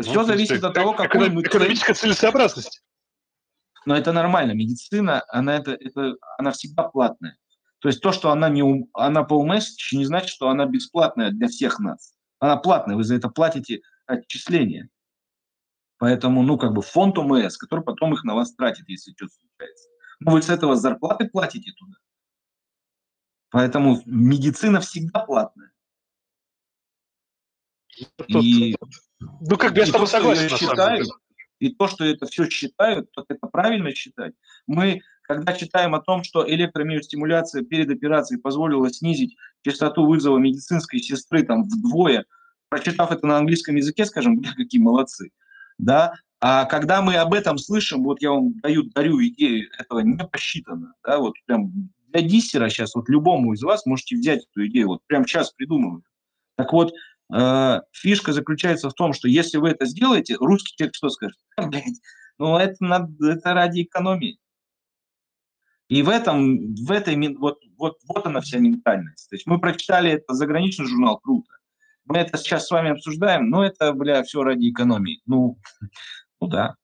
[0.00, 1.26] Все ну, зависит от того, как мы...
[1.42, 2.82] Экономическая целесообразность.
[3.86, 4.52] Но это нормально.
[4.52, 7.36] Медицина, она, это, это, она всегда платная.
[7.84, 11.48] То есть то, что она, не, она по еще не значит, что она бесплатная для
[11.48, 12.14] всех нас.
[12.38, 14.88] Она платная, вы за это платите отчисления.
[15.98, 19.88] Поэтому, ну, как бы фонд УМС, который потом их на вас тратит, если что-то случается.
[20.20, 21.96] Ну, вы с этого зарплаты платите туда.
[23.50, 25.70] Поэтому медицина всегда платная.
[28.28, 28.76] И
[29.20, 31.04] ну, как бы я с тобой согласен, на считаю,
[31.58, 34.32] И то, что это все считают, то это правильно считать.
[34.66, 41.42] Мы, когда читаем о том, что электромиостимуляция перед операцией позволила снизить частоту вызова медицинской сестры
[41.42, 42.24] там вдвое,
[42.68, 45.30] прочитав это на английском языке, скажем, какие молодцы,
[45.78, 50.16] да, а когда мы об этом слышим, вот я вам даю, дарю идею, этого не
[50.26, 51.72] посчитано, да, вот прям
[52.08, 56.02] для диссера сейчас, вот любому из вас можете взять эту идею, вот прям сейчас придумываю.
[56.56, 56.92] Так вот,
[57.32, 61.38] Э, фишка заключается в том, что если вы это сделаете, русский человек что скажет?
[62.38, 64.38] ну это, надо, это ради экономии.
[65.88, 69.28] И в этом, в этой, вот, вот, вот она вся ментальность.
[69.28, 71.50] То есть мы прочитали это заграничный журнал, круто.
[72.06, 75.20] Мы это сейчас с вами обсуждаем, но это, бля, все ради экономии.
[75.26, 75.58] Ну,
[76.40, 76.76] ну да.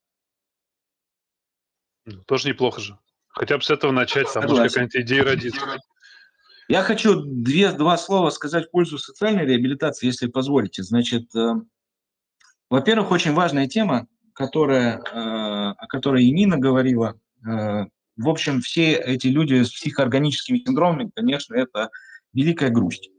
[2.07, 2.99] Ну, тоже неплохо же.
[3.29, 5.61] Хотя бы с этого начать, там может какая-нибудь идея родится.
[6.69, 10.83] Я хочу две, два слова сказать в пользу социальной реабилитации, если позволите.
[10.83, 11.55] Значит, э,
[12.69, 17.19] во-первых, очень важная тема, которая, э, о которой и Нина говорила.
[17.45, 17.87] Э,
[18.21, 21.91] в общем, все эти люди с психоорганическими синдромами, конечно, это
[22.33, 23.11] великая грусть.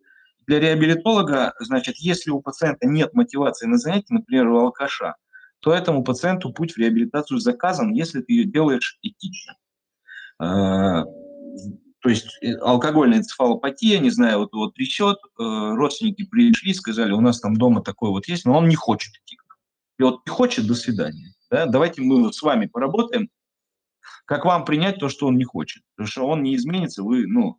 [0.48, 5.16] Для реабилитолога, значит, если у пациента нет мотивации на занятие, например, у алкаша,
[5.60, 9.56] то этому пациенту путь в реабилитацию заказан, если ты ее делаешь этично
[12.02, 15.44] то есть э, алкогольная энцефалопатия, не знаю, вот, вот трясет, э,
[15.76, 19.38] родственники пришли, сказали, у нас там дома такой вот есть, но он не хочет идти.
[20.00, 21.34] И вот не хочет, до свидания.
[21.52, 21.68] Да?
[21.68, 23.30] Давайте мы вот с вами поработаем,
[24.26, 25.84] как вам принять то, что он не хочет.
[25.96, 27.58] Потому что он не изменится, вы, ну,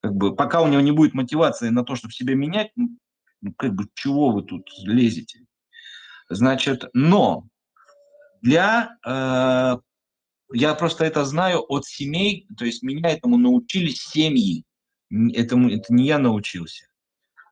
[0.00, 2.90] как бы, пока у него не будет мотивации на то, чтобы себя менять, ну,
[3.40, 5.44] ну как бы, чего вы тут лезете?
[6.28, 7.46] Значит, но
[8.42, 9.76] для э,
[10.52, 14.64] я просто это знаю от семей, то есть меня этому научили семьи.
[15.10, 16.86] Этому, это не я научился.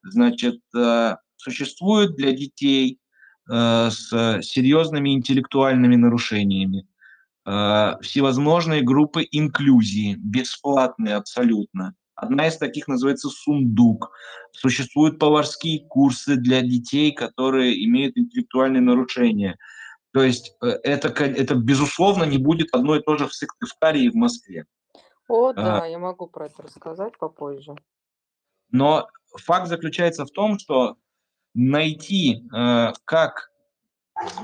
[0.03, 2.99] Значит, э, существуют для детей
[3.51, 6.87] э, с серьезными интеллектуальными нарушениями
[7.47, 11.94] всевозможные группы инклюзии, бесплатные абсолютно.
[12.16, 14.11] Одна из таких называется «Сундук».
[14.51, 19.57] Существуют поварские курсы для детей, которые имеют интеллектуальные нарушения–
[20.16, 24.09] то есть э, это, это безусловно, не будет одно и то же в Сыктывкаре и
[24.09, 24.64] в Москве.
[25.28, 27.74] О, да, а, я могу про это рассказать попозже.
[28.70, 30.97] Но факт заключается в том, что
[31.53, 33.51] найти, э, как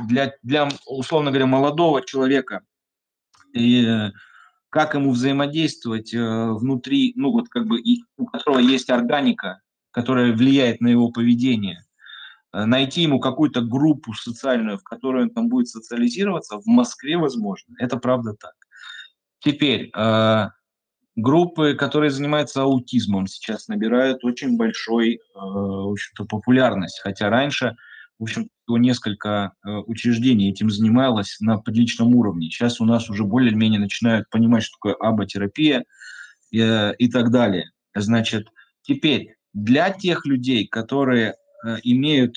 [0.06, 2.60] для, для, условно говоря, молодого человека,
[3.52, 4.12] и, э,
[4.70, 10.32] как ему взаимодействовать э, внутри, ну вот как бы, и, у которого есть органика, которая
[10.32, 11.84] влияет на его поведение–
[12.52, 17.74] Э, найти ему какую-то группу социальную, в которой он там будет социализироваться, в Москве возможно.
[17.78, 18.54] Это правда так.
[19.40, 19.90] Теперь,
[21.16, 27.00] группы, которые занимаются аутизмом, сейчас набирают очень большой, э, в общем-то, популярность.
[27.02, 27.76] Хотя раньше,
[28.20, 32.48] в общем то несколько э, учреждений этим занималось на подличном уровне.
[32.48, 35.84] Сейчас у нас уже более-менее начинают понимать, что такое аботерапия
[36.54, 37.70] э, и так далее.
[37.94, 38.48] Значит,
[38.80, 41.34] теперь для тех людей, которые
[41.84, 42.36] имеют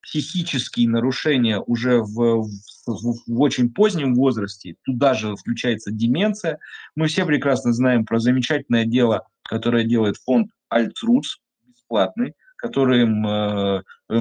[0.00, 2.44] психические нарушения уже в,
[2.86, 6.60] в, в очень позднем возрасте, туда же включается деменция.
[6.94, 14.20] Мы все прекрасно знаем про замечательное дело, которое делает фонд Альтруц, бесплатный, которым, э, э,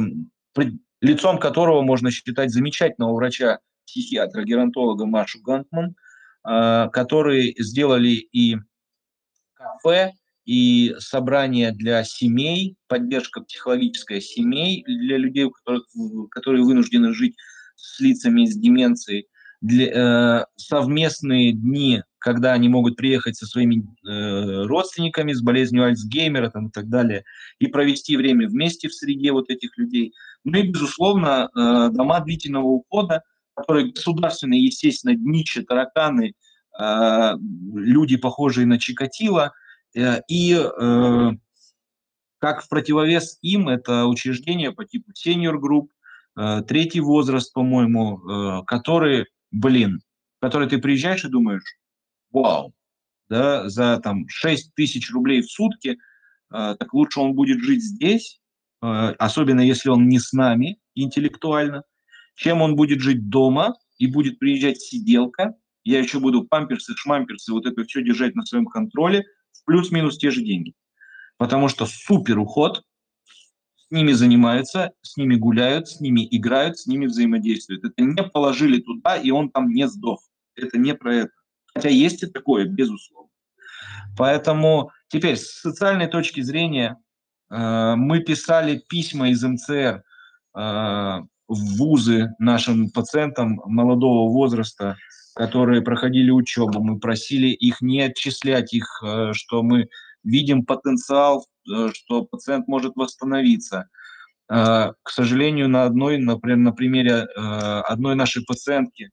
[1.01, 5.95] лицом которого можно считать замечательного врача, психиатра, геронтолога Машу Гантман,
[6.47, 8.57] э, которые сделали и
[9.53, 10.13] кафе,
[10.45, 15.49] и собрания для семей, поддержка психологическая семей для людей,
[16.29, 17.35] которые вынуждены жить
[17.75, 19.27] с лицами с деменцией,
[19.61, 26.49] для, э, совместные дни, когда они могут приехать со своими э, родственниками с болезнью Альцгеймера
[26.49, 27.23] там, и так далее,
[27.59, 30.13] и провести время вместе в среде вот этих людей.
[30.45, 33.23] Ну и, безусловно, э, дома длительного ухода,
[33.55, 36.33] которые государственные, естественно, дничи, тараканы,
[36.79, 37.33] э,
[37.73, 39.51] люди, похожие на Чикатило–
[39.95, 40.55] Э, и
[42.39, 45.87] как в противовес им, это учреждения по типу senior group,
[46.67, 50.01] третий возраст, по-моему, которые, блин,
[50.41, 51.63] которые ты приезжаешь и думаешь,
[52.29, 52.73] вау,
[53.29, 55.97] да, за там 6 тысяч рублей в сутки,
[56.49, 58.41] так лучше он будет жить здесь,
[58.82, 61.84] особенно если он не с нами интеллектуально,
[62.36, 67.65] чем он будет жить дома и будет приезжать сиделка, я еще буду памперсы, шмамперсы, вот
[67.65, 69.26] это все держать на своем контроле,
[69.65, 70.73] плюс-минус те же деньги.
[71.38, 72.84] Потому что супер уход,
[73.88, 77.84] с ними занимаются, с ними гуляют, с ними играют, с ними взаимодействуют.
[77.84, 80.21] Это не положили туда, и он там не сдох.
[80.55, 81.32] Это не про это.
[81.73, 83.30] Хотя есть и такое, безусловно.
[84.17, 87.05] Поэтому теперь с социальной точки зрения э,
[87.49, 90.03] мы писали письма из МЦР
[90.55, 94.97] э, в вузы нашим пациентам молодого возраста,
[95.35, 99.89] которые проходили учебу, мы просили их не отчислять их, э, что мы
[100.23, 103.89] видим потенциал, э, что пациент может восстановиться.
[104.49, 109.11] Э, к сожалению, на одной, например, на примере одной нашей пациентки,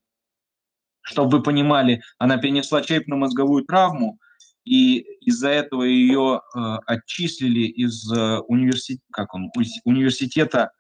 [1.03, 4.19] чтобы вы понимали, она перенесла черепно-мозговую травму,
[4.65, 6.41] и из-за этого ее
[6.87, 9.51] отчислили из университета, как он,
[9.85, 10.71] университета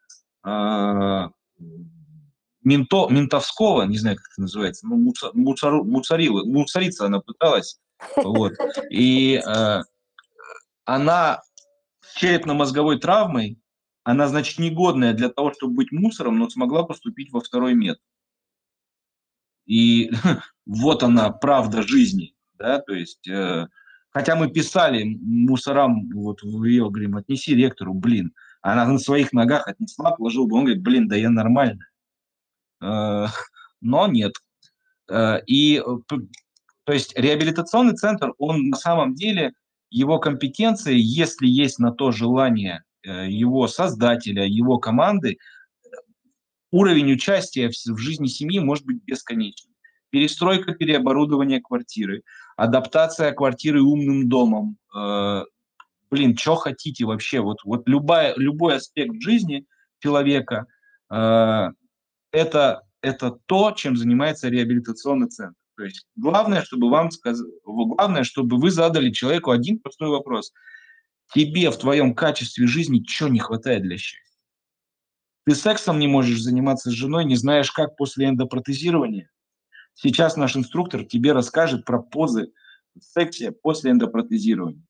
[2.64, 7.80] менто, ментовского, не знаю, как это называется, ну, муца, муцару, муцарила, муцарица она пыталась,
[8.16, 8.52] вот,
[8.90, 9.80] и э,
[10.84, 11.42] она
[12.00, 13.58] с черепно-мозговой травмой,
[14.04, 17.98] она, значит, негодная для того, чтобы быть мусором, но смогла поступить во второй мед.
[19.64, 20.10] И
[20.66, 23.66] вот она, правда жизни, да, то есть, э,
[24.10, 28.32] хотя мы писали мусорам, вот ее, говорим, отнеси ректору, блин,
[28.62, 31.84] она на своих ногах отнесла, положил бы, он говорит, блин, да я нормально.
[32.80, 33.26] Э,
[33.80, 34.34] но нет.
[35.10, 36.16] Э, и э,
[36.84, 39.52] то есть реабилитационный центр, он на самом деле,
[39.90, 45.38] его компетенции, если есть на то желание его создателя, его команды,
[46.70, 49.74] уровень участия в жизни семьи может быть бесконечным.
[50.10, 52.22] Перестройка, переоборудование квартиры,
[52.56, 54.76] адаптация квартиры умным домом.
[56.10, 57.40] Блин, что хотите вообще?
[57.40, 59.66] Вот, вот любая, любой аспект жизни
[60.00, 60.66] человека
[61.08, 65.56] это, это то, чем занимается реабилитационный центр.
[65.76, 70.52] То есть главное, чтобы вам сказали, главное, чтобы вы задали человеку один простой вопрос.
[71.34, 74.38] Тебе в твоем качестве жизни что не хватает для счастья?
[75.44, 79.30] Ты сексом не можешь заниматься с женой, не знаешь, как после эндопротезирования.
[79.94, 82.52] Сейчас наш инструктор тебе расскажет про позы
[82.98, 84.82] в сексе после эндопротезирования.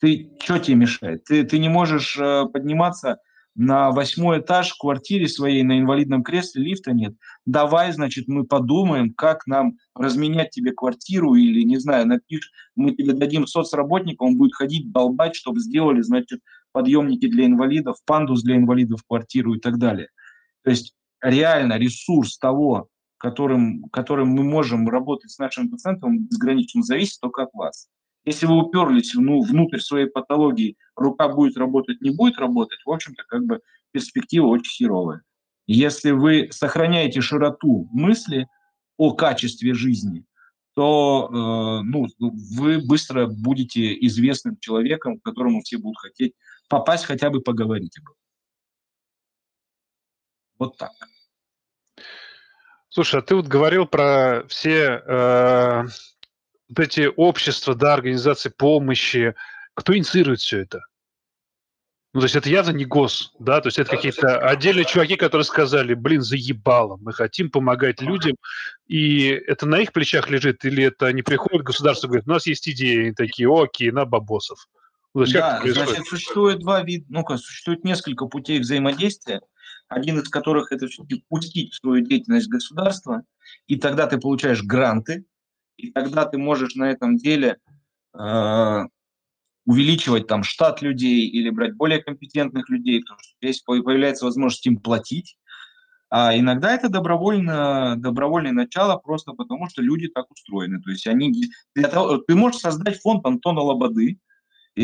[0.00, 1.24] Ты что тебе мешает?
[1.24, 3.18] Ты, ты не можешь э, подниматься
[3.56, 7.14] на восьмой этаж в квартире своей на инвалидном кресле, лифта нет.
[7.46, 13.14] Давай, значит, мы подумаем, как нам разменять тебе квартиру или, не знаю, напишешь, мы тебе
[13.14, 16.40] дадим соцработника, он будет ходить, долбать, чтобы сделали, значит,
[16.72, 20.08] подъемники для инвалидов, пандус для инвалидов в квартиру и так далее.
[20.62, 22.88] То есть реально ресурс того,
[23.18, 27.88] которым, которым мы можем работать с нашим пациентом, безгранично зависит только от вас.
[28.24, 33.22] Если вы уперлись ну, внутрь своей патологии, рука будет работать, не будет работать, в общем-то,
[33.28, 33.60] как бы
[33.92, 35.22] перспектива очень херовая.
[35.66, 38.48] Если вы сохраняете широту мысли
[38.96, 40.24] о качестве жизни,
[40.74, 46.34] то э, ну, вы быстро будете известным человеком, к которому все будут хотеть
[46.68, 48.14] попасть, хотя бы поговорить об этом.
[50.58, 50.92] Вот так.
[52.96, 55.84] Слушай, а ты вот говорил про все э,
[56.70, 59.34] вот эти общества, да, организации помощи,
[59.74, 60.80] кто инициирует все это?
[62.14, 65.44] Ну, то есть это явно не ГОС, да, то есть это какие-то отдельные чуваки, которые
[65.44, 68.36] сказали, блин, заебало, мы хотим помогать людям,
[68.86, 72.66] и это на их плечах лежит, или это они приходят, государство говорит, у нас есть
[72.66, 74.70] идеи, они такие, окей, на бабосов.
[75.12, 79.42] Ну, то есть да, значит, существует два вида, ну-ка, существует несколько путей взаимодействия,
[79.88, 83.22] один из которых это все-таки пустить свою деятельность государства,
[83.66, 85.24] и тогда ты получаешь гранты,
[85.76, 87.58] и тогда ты можешь на этом деле
[88.18, 88.80] э,
[89.66, 94.78] увеличивать там штат людей или брать более компетентных людей, потому что здесь появляется возможность им
[94.78, 95.36] платить.
[96.08, 100.80] А иногда это добровольно, добровольное начало просто потому, что люди так устроены.
[100.80, 101.32] То есть они,
[101.74, 104.18] для того, ты можешь создать фонд Антона Лободы,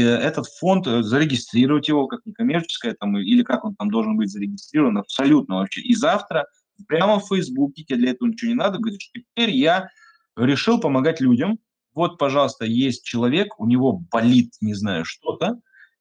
[0.00, 4.98] этот фонд, э, зарегистрировать его как некоммерческое, там, или как он там должен быть зарегистрирован,
[4.98, 5.82] абсолютно вообще.
[5.82, 6.46] И завтра
[6.88, 9.88] прямо в Фейсбуке, тебе для этого ничего не надо, говоришь, теперь я
[10.36, 11.58] решил помогать людям,
[11.94, 15.60] вот, пожалуйста, есть человек, у него болит, не знаю, что-то,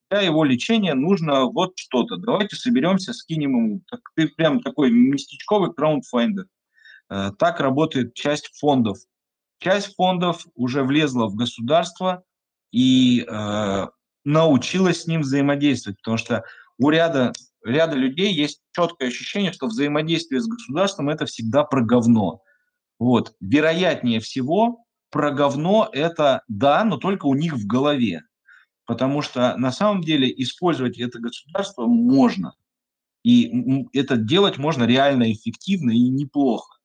[0.10, 2.18] для его лечения нужно вот что-то.
[2.18, 3.82] Давайте соберемся, скинем ему.
[3.90, 6.48] Так, ты прям такой местечковый краудфандер.
[7.10, 8.98] Э, так работает часть фондов.
[9.60, 12.24] Часть фондов уже влезла в государство
[12.72, 13.88] и э,
[14.24, 16.44] научилась с ним взаимодействовать, потому что
[16.78, 22.42] у ряда, ряда людей есть четкое ощущение, что взаимодействие с государством– это всегда про говно.
[23.00, 23.36] Вот.
[23.40, 28.24] Вероятнее всего, про говно это да, но только у них в голове.
[28.86, 32.54] Потому что на самом деле использовать это государство можно.
[33.24, 36.78] И это делать можно реально эффективно и неплохо.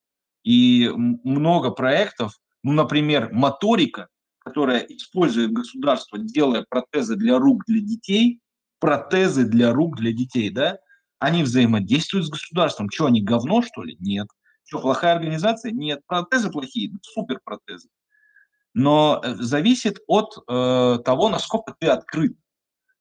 [0.45, 4.09] И много проектов, ну, например, моторика,
[4.47, 8.41] которая использует государство, делая протезы для рук для детей,
[8.79, 10.79] протезы для рук для детей, да,
[11.19, 12.89] они взаимодействуют с государством.
[12.91, 13.97] Что, они говно, что ли?
[13.99, 14.29] Нет.
[14.65, 15.73] Что, плохая организация?
[15.73, 16.01] Нет.
[16.07, 16.93] Протезы плохие?
[17.03, 17.89] Супер протезы
[18.77, 22.37] но э, зависит от э, того, насколько ты открыт.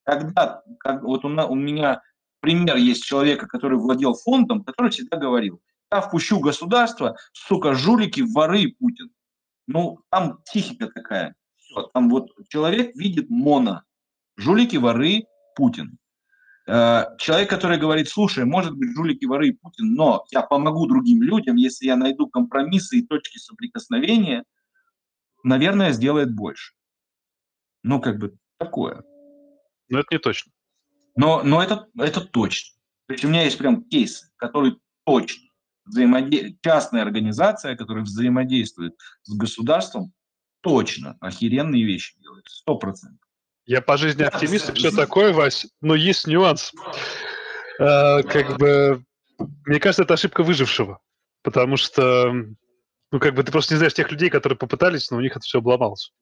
[0.04, 2.00] Когда, как, вот у, у меня
[2.40, 5.60] пример есть человека, который владел фондом, который всегда говорил,
[5.92, 9.10] я впущу государство, сука, жулики, воры Путин.
[9.66, 11.34] Ну, там психика такая.
[11.56, 13.82] Все, там вот человек видит моно.
[14.36, 15.98] Жулики, воры, Путин.
[16.68, 21.22] Э, человек, который говорит, слушай, может быть, жулики, воры и Путин, но я помогу другим
[21.22, 24.44] людям, если я найду компромиссы и точки соприкосновения–
[25.46, 26.74] наверное, сделает больше.
[27.82, 29.04] Ну, как бы такое.
[29.88, 30.52] Но это не точно.
[31.14, 32.76] Но, но это, это точно.
[33.06, 35.45] То есть у меня есть прям кейс, который точно.
[35.86, 36.56] Взаимоде...
[36.62, 40.12] Частная организация, которая взаимодействует с государством,
[40.60, 42.44] точно охеренные вещи делает.
[42.48, 43.20] Сто процентов.
[43.66, 46.72] Я по жизни оптимист и все такое, Вась, но есть нюанс.
[47.80, 49.04] А, как бы,
[49.38, 51.00] мне кажется, это ошибка выжившего,
[51.42, 52.32] потому что
[53.12, 55.40] ну, как бы ты просто не знаешь тех людей, которые попытались, но у них это
[55.40, 56.12] все обломалось.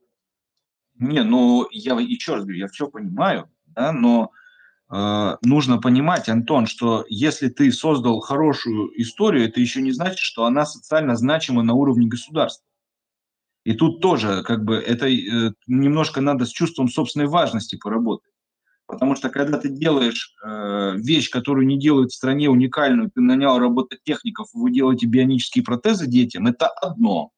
[0.99, 4.31] Не, ну, я еще раз говорю, я все понимаю, да, но
[5.43, 10.65] нужно понимать, Антон, что если ты создал хорошую историю, это еще не значит, что она
[10.67, 12.65] социально значима на уровне государства.
[13.65, 18.31] И тут тоже, как бы, это э, немножко надо с чувством собственной важности поработать.
[18.87, 23.59] Потому что когда ты делаешь э, вещь, которую не делают в стране уникальную, ты нанял
[23.59, 27.31] робототехников, вы делаете бионические протезы детям, это одно.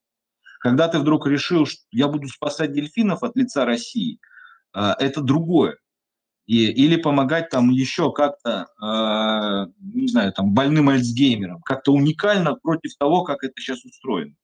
[0.59, 4.19] Когда ты вдруг решил, что я буду спасать дельфинов от лица России,
[4.75, 5.79] э, это другое.
[6.47, 12.97] И, или помогать там еще как-то, э, не знаю, там больным альцгеймером, как-то уникально против
[12.99, 14.35] того, как это сейчас устроено.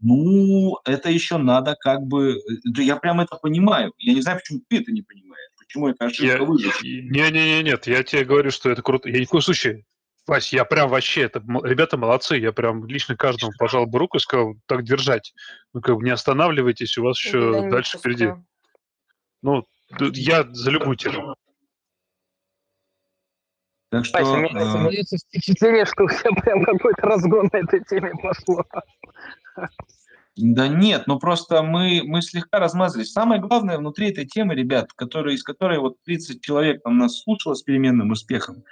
[0.00, 2.36] Ну, это еще надо как бы...
[2.36, 3.92] Э, я прям это понимаю.
[3.98, 5.50] Я не знаю, почему ты это не понимаешь.
[5.58, 6.84] Почему это ошибка я, выдачи?
[7.10, 9.08] Не-не-не, нет, я тебе говорю, что это круто.
[9.08, 9.84] Я ни в коем случае
[10.26, 14.20] Вась, я прям вообще, это ребята молодцы, я прям лично каждому пожал бы руку и
[14.20, 15.34] сказал, так держать.
[15.72, 18.30] Ну, как бы не останавливайтесь, у вас еще дальше впереди.
[19.42, 19.64] Ну,
[20.00, 21.34] я за любую тему.
[23.90, 24.18] Так что...
[24.18, 28.64] Вася, у меня создается впечатление, что у тебя прям какой-то разгон на этой теме пошло.
[30.36, 33.12] Да нет, ну просто мы, мы слегка размазались.
[33.12, 37.52] Самое главное внутри этой темы, ребят, которые, из которой вот 30 человек там нас слушало
[37.52, 38.64] с переменным успехом,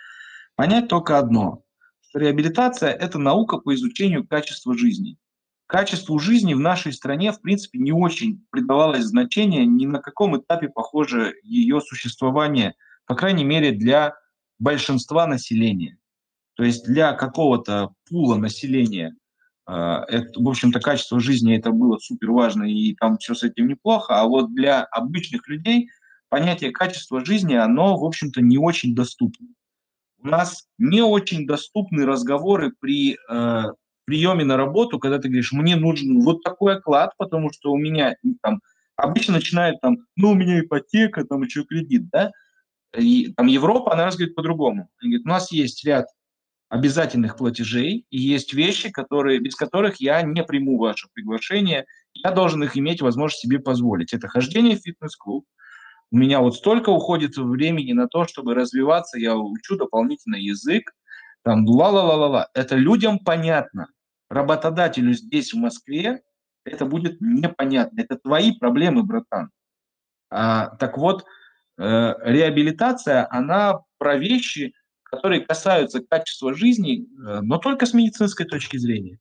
[0.56, 1.64] понять только одно,
[2.08, 5.18] что реабилитация– это наука по изучению качества жизни.
[5.70, 10.68] Качеству жизни в нашей стране, в принципе, не очень придавалось значения, ни на каком этапе,
[10.68, 12.74] похоже, ее существование,
[13.06, 14.14] по крайней мере, для
[14.58, 15.96] большинства населения.
[16.54, 19.14] То есть для какого-то пула населения
[19.64, 23.68] а, это, в общем-то, качество жизни это было супер важно, и там все с этим
[23.68, 25.88] неплохо, а вот для обычных людей
[26.30, 29.46] понятие качества жизни, оно, в общем-то, не очень доступно.
[30.18, 33.64] У нас не очень доступны разговоры при, э,
[34.10, 38.16] приеме на работу, когда ты говоришь, мне нужен вот такой оклад, потому что у меня
[38.42, 38.60] там
[38.96, 42.32] обычно начинают там, ну, у меня ипотека, там еще кредит, да,
[42.98, 44.88] и, там Европа, она разговаривает по-другому.
[45.00, 46.06] Она говорит, у нас есть ряд
[46.68, 52.64] обязательных платежей, и есть вещи, которые, без которых я не приму ваше приглашение, я должен
[52.64, 54.12] их иметь возможность себе позволить.
[54.12, 55.46] Это хождение в фитнес-клуб.
[56.10, 60.92] У меня вот столько уходит времени на то, чтобы развиваться, я учу дополнительно язык,
[61.44, 62.48] там ла-ла-ла-ла-ла.
[62.54, 63.86] Это людям понятно.
[64.30, 66.22] Работодателю здесь, в Москве,
[66.64, 68.00] это будет непонятно.
[68.00, 69.50] Это твои проблемы, братан.
[70.30, 71.24] А, так вот,
[71.78, 78.76] э, реабилитация, она про вещи, которые касаются качества жизни, э, но только с медицинской точки
[78.76, 79.18] зрения.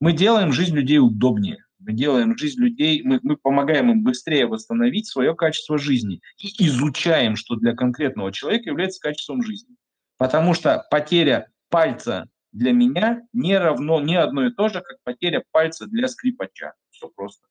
[0.00, 5.06] Мы делаем жизнь людей удобнее, мы делаем жизнь людей, мы, мы помогаем им быстрее восстановить
[5.06, 9.76] свое качество жизни и изучаем, что для конкретного человека является качеством жизни.
[10.16, 15.44] Потому что потеря пальца для меня не равно, не одно и то же, как потеря
[15.50, 16.74] пальца для скрипача.
[16.90, 17.46] Все просто.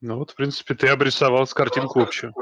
[0.00, 2.34] Ну вот, в принципе, ты обрисовал с картинку общую.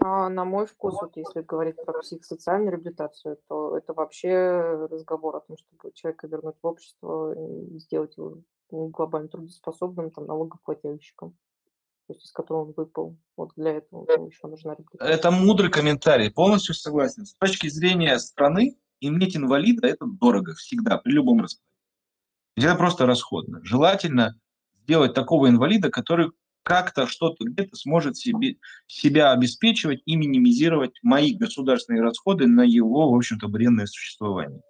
[0.00, 5.40] А на мой вкус, вот если говорить про психосоциальную реабилитацию, то это вообще разговор о
[5.40, 11.32] том, чтобы человека вернуть в общество и сделать его глобально трудоспособным там, налогоплательщиком,
[12.06, 13.16] то есть из которого он выпал.
[13.36, 15.14] Вот для этого еще нужна реабилитация.
[15.14, 17.26] Это мудрый комментарий, полностью согласен.
[17.26, 21.66] С точки зрения страны, иметь инвалида– это дорого всегда, при любом раскладе.
[22.56, 23.60] Это просто расходно.
[23.64, 24.38] Желательно
[24.82, 26.30] сделать такого инвалида, который
[26.62, 28.56] как-то что-то где-то сможет себе,
[28.86, 34.62] себя обеспечивать и минимизировать мои государственные расходы на его, в общем-то, бренное существование.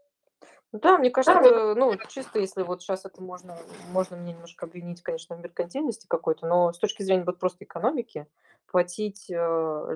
[0.73, 3.59] Ну да, мне кажется, ну, чисто если вот сейчас это можно,
[3.91, 8.27] можно мне немножко обвинить, конечно, в меркантильности какой-то, но с точки зрения вот просто экономики,
[8.67, 9.35] платить э,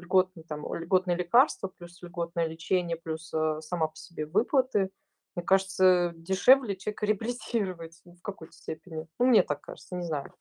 [0.02, 4.90] льготные, там, льготные лекарства, плюс льготное лечение, плюс э, сама по себе выплаты,
[5.34, 9.06] мне кажется, дешевле человека реабилитировать в какой-то степени.
[9.18, 10.34] Ну, мне так кажется, не знаю.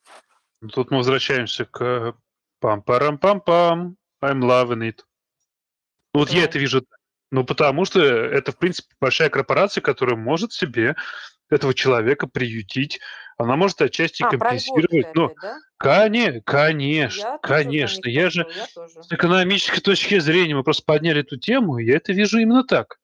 [0.62, 2.16] Ну, тут мы возвращаемся к
[2.62, 5.00] пам-парам-пам-пам, I'm loving it.
[6.14, 6.86] Ну, вот я это вижу,
[7.36, 10.96] ну, потому что это, в принципе, большая корпорация, которая может себе
[11.50, 13.02] этого человека приютить.
[13.38, 15.14] Она может отчасти а, компенсировать.
[15.14, 15.60] Ну, опять, да?
[15.76, 18.08] конечно, конечно, я конечно.
[18.08, 22.14] Я же я с экономической точки зрения, мы просто подняли эту тему, и я это
[22.14, 23.02] вижу именно так.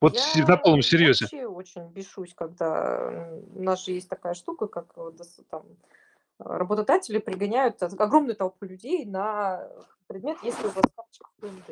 [0.00, 1.28] Вот я на полном серьезе.
[1.30, 4.92] Я вообще очень бешусь, когда у нас же есть такая штука, как
[5.48, 5.62] там,
[6.38, 9.68] работодатели пригоняют огромную толпу людей на
[10.06, 11.68] предмет, если у вас карточка ПМД.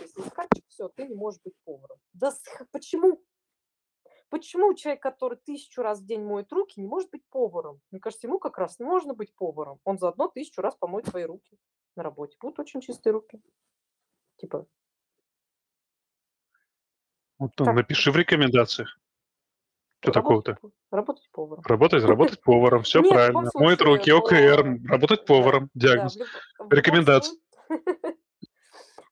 [0.00, 1.98] Если есть карточка, все, ты не можешь быть поваром.
[2.12, 2.32] Да
[2.72, 3.22] почему?
[4.28, 7.80] Почему человек, который тысячу раз в день моет руки, не может быть поваром?
[7.90, 9.80] Мне кажется, ему как раз не можно быть поваром.
[9.84, 11.58] Он заодно тысячу раз помоет свои руки
[11.96, 12.36] на работе.
[12.40, 13.40] Будут очень чистые руки.
[14.36, 14.66] Типа.
[17.38, 17.74] Вот так.
[17.74, 19.00] напиши в рекомендациях.
[20.00, 20.58] Что такого-то?
[20.90, 21.62] Работать поваром.
[21.66, 23.50] Работать, работать поваром, все Нет, правильно.
[23.54, 26.16] Моет руки, ОКР, работать поваром, диагноз.
[26.16, 26.24] Да,
[26.58, 27.38] в, Рекомендация.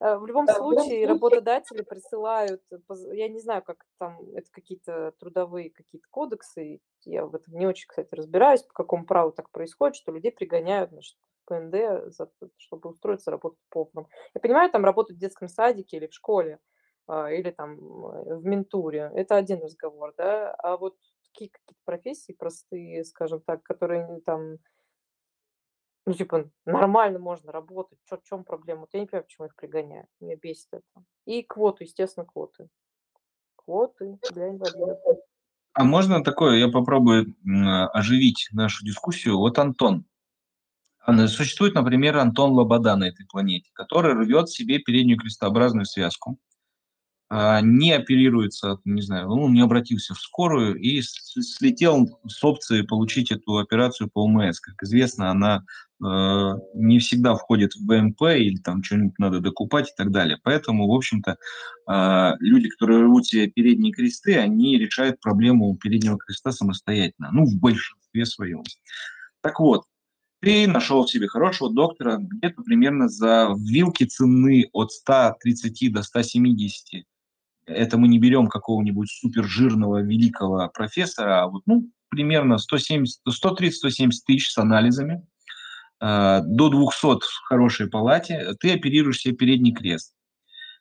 [0.01, 2.63] Э, в любом случае работодатели присылают,
[3.13, 7.89] я не знаю, как там, это какие-то трудовые какие-то кодексы, я в этом не очень,
[7.89, 11.17] кстати, разбираюсь, по какому праву так происходит, что людей пригоняют, значит,
[11.47, 12.15] ПНД,
[12.59, 14.07] чтобы устроиться работать поваром.
[14.35, 16.61] Я понимаю, там работать в детском садике или в школе,
[17.09, 19.11] или там в ментуре.
[19.15, 20.53] Это один разговор, да.
[20.55, 24.59] А вот такие какие-то профессии простые, скажем так, которые там,
[26.07, 27.99] ну, типа, нормально можно работать.
[28.09, 28.83] Чё, в чем проблема?
[28.83, 30.09] Вот я не понимаю, почему их пригоняют.
[30.21, 31.05] Меня бесит это.
[31.27, 32.69] И квоты, естественно, квоты.
[33.57, 34.99] Квоты для инвалидов.
[35.75, 37.37] А можно такое, я попробую
[37.93, 39.39] оживить нашу дискуссию.
[39.39, 40.07] Вот Антон.
[41.29, 46.48] Существует, например, Антон Лобода на этой планете, который рвет себе переднюю крестообразную связку а,
[47.31, 53.59] не оперируется, не знаю, он не обратился в скорую и слетел с опции получить эту
[53.59, 54.61] операцию по ОМС.
[54.61, 55.65] Как известно, она
[56.03, 56.05] э,
[56.75, 60.39] не всегда входит в БМП или там что-нибудь надо докупать и так далее.
[60.43, 61.37] Поэтому, в общем-то,
[61.91, 67.57] э, люди, которые рвут себе передние кресты, они решают проблему переднего креста самостоятельно, ну, в
[67.57, 68.63] большинстве своем.
[69.43, 69.85] Так вот,
[70.41, 77.05] ты нашел себе хорошего доктора, где-то примерно за вилки цены от 130 до 170
[77.69, 84.59] это мы не берем какого-нибудь супержирного великого профессора, а вот, ну, примерно 130-170 тысяч с
[84.59, 85.27] анализами,
[86.01, 90.15] э, до 200 в хорошей палате, ты оперируешь себе передний крест.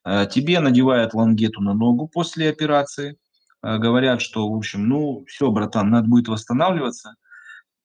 [0.06, 3.18] Э, тебе надевают лангету на ногу после операции,
[3.62, 7.27] э, говорят, что, в общем, ну, все, братан, надо будет восстанавливаться– Э,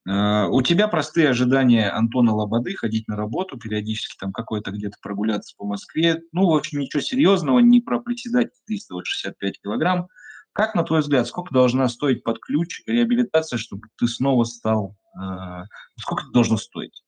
[0.05, 5.65] у тебя простые ожидания Антона Лободы ходить на работу, периодически там какой-то где-то прогуляться по
[5.65, 6.23] Москве.
[6.33, 10.09] Ну, в общем, ничего серьезного, не про приседать 365 килограмм.
[10.53, 14.97] Как, на твой взгляд, сколько должна стоить под ключ реабилитация, чтобы ты снова стал...
[15.17, 15.65] Э,
[15.97, 17.03] сколько это должно стоить?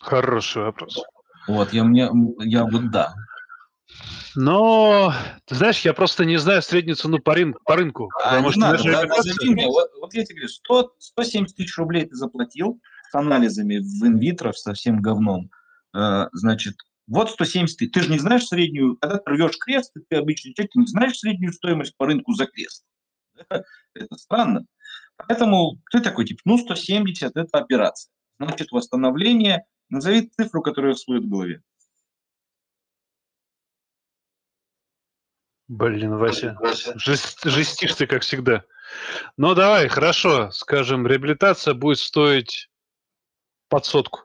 [0.00, 1.02] Хороший вопрос.
[1.46, 3.14] Вот, я, мне, я вот да.
[4.36, 5.12] Но,
[5.46, 8.10] ты знаешь, я просто не знаю среднюю цену по, рын, по рынку.
[8.22, 11.56] А, потому не что надо, да, назови мне, вот, вот я тебе говорю, 100, 170
[11.56, 15.50] тысяч рублей ты заплатил с анализами в инвитро, со всем говном.
[15.94, 16.76] Э, значит,
[17.08, 17.92] вот 170 тысяч.
[17.92, 21.18] Ты же не знаешь среднюю, когда ты рвешь крест, ты обычный человек, ты не знаешь
[21.18, 22.84] среднюю стоимость по рынку за крест.
[23.48, 24.64] Это странно.
[25.16, 28.12] Поэтому ты такой, типа, ну, 170– это операция.
[28.38, 29.64] Значит, восстановление.
[29.88, 31.62] Назови цифру, которая всплывет в голове.
[35.70, 36.58] Блин, Вася,
[36.96, 38.64] жест- жестишь ты, как всегда.
[39.36, 42.68] Ну, давай, хорошо, скажем, реабилитация будет стоить
[43.68, 44.22] под сотку.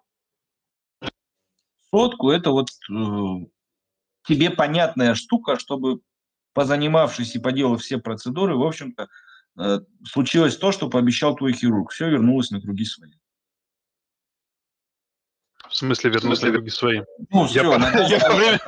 [1.91, 3.45] Сотку– это вот э,
[4.27, 5.99] тебе понятная штука, чтобы,
[6.53, 9.07] позанимавшись и поделав все процедуры, в общем-то,
[9.59, 11.91] э, случилось то, что пообещал твой хирург.
[11.91, 13.11] Все вернулось на круги свои.
[15.75, 17.01] В смысле вернуть на круги свои.
[17.31, 18.59] Ну, Я все, по- нога я время-.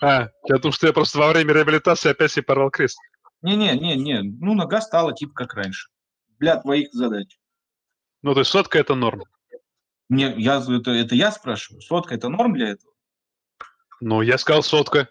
[0.00, 2.96] А, я думал, что я просто во время реабилитации опять себе порвал крест.
[3.42, 5.88] Не-не-не-не, ну нога стала типа как раньше.
[6.38, 7.40] Для твоих задач.
[8.22, 9.24] Ну, то есть сотка– это норм.
[10.08, 11.82] Мне, я, это, это я спрашиваю.
[11.82, 12.92] Сотка– это норм для этого?
[14.00, 15.08] Ну, я сказал сотка.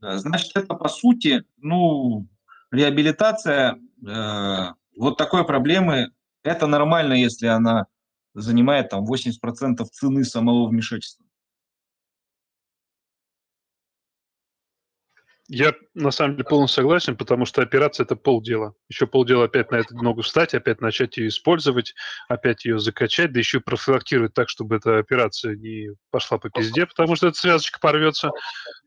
[0.00, 2.26] Да, Значит, это по сути, ну,
[2.72, 6.10] реабилитация э, вот такой проблемы,
[6.42, 7.86] это нормально, если она
[8.34, 11.24] занимает там 80% цены самого вмешательства.
[15.48, 18.74] Я на самом деле полностью согласен, потому что операция это полдела.
[18.88, 21.94] Еще полдела опять на эту ногу встать, опять начать ее использовать,
[22.28, 26.86] опять ее закачать, да еще и профилактировать так, чтобы эта операция не пошла по пизде,
[26.86, 28.30] потому что эта связочка порвется.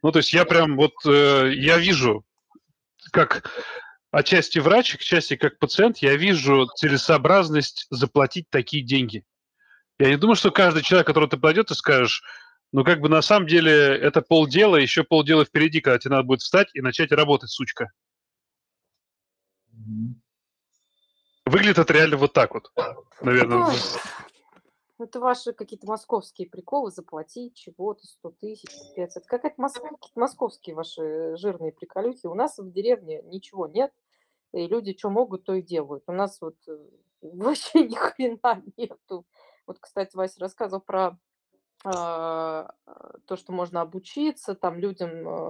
[0.01, 2.25] Ну, то есть я прям вот, э, я вижу,
[3.11, 3.51] как
[4.09, 9.23] отчасти врач, отчасти как пациент, я вижу целесообразность заплатить такие деньги.
[9.97, 12.21] Я не думаю, что каждый человек, который ты пойдет и скажешь,
[12.71, 16.41] ну, как бы на самом деле это полдела, еще полдела впереди, когда тебе надо будет
[16.41, 17.91] встать и начать работать, сучка.
[21.45, 22.71] Выглядит это реально вот так вот,
[23.21, 23.67] наверное.
[23.67, 23.75] Ой,
[24.99, 29.23] Это ваши какие-то московские приколы заплатить чего-то 100 тысяч, 500.
[29.29, 32.25] Это мос- какие-то московские ваши жирные приколюхи.
[32.25, 33.93] У нас в деревне ничего нет,
[34.53, 36.03] и люди что могут, то и делают.
[36.07, 36.77] У нас вот э,
[37.21, 39.25] вообще ни хрена нету.
[39.67, 41.17] Вот, кстати, Вася рассказывал про
[41.83, 42.73] а,
[43.25, 45.09] то, что можно обучиться там людям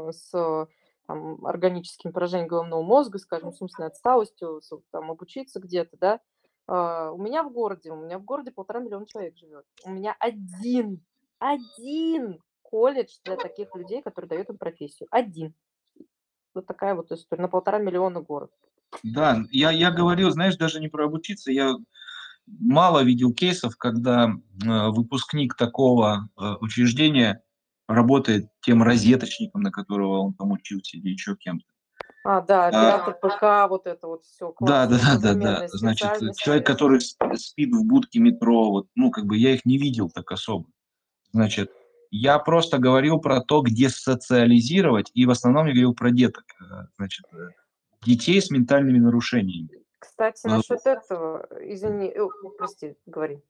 [0.10, 0.68] э, с
[1.08, 4.62] там, органическим поражением головного мозга, скажем, с умственной отсталостью,
[4.92, 6.20] там, обучиться где-то, да.
[6.68, 9.66] А, У меня в городе, у меня в городе полтора миллиона человек живет.
[9.84, 11.06] У меня один,
[11.40, 15.08] один колледж для таких людей, который дает им профессию.
[15.12, 15.54] Один.
[16.54, 17.42] Вот такая вот история.
[17.42, 18.52] На полтора миллиона город.
[19.04, 21.76] Да, я, я говорил, знаешь, даже не про обучиться, я
[22.48, 27.44] мало видел кейсов, когда э, выпускник такого э, учреждения
[27.88, 31.66] работает тем розеточником, на которого он там учился, или еще кем-то.
[32.24, 34.54] А, да, оператор ПК, вот это вот все.
[34.60, 35.68] Да, да, да, да, да.
[35.68, 39.78] Значит, человек, который сп- спит в будке метро, вот, ну, как бы я их не
[39.78, 40.68] видел так особо.
[41.34, 41.72] Значит,
[42.10, 46.88] я просто говорил про то, где социализировать, и в основном я говорил про деток, э,
[46.98, 47.26] значит,
[48.04, 49.85] детей с ментальными нарушениями.
[50.06, 52.28] Кстати, Ну, насчет этого, извини, э,
[52.58, 53.42] прости, говори.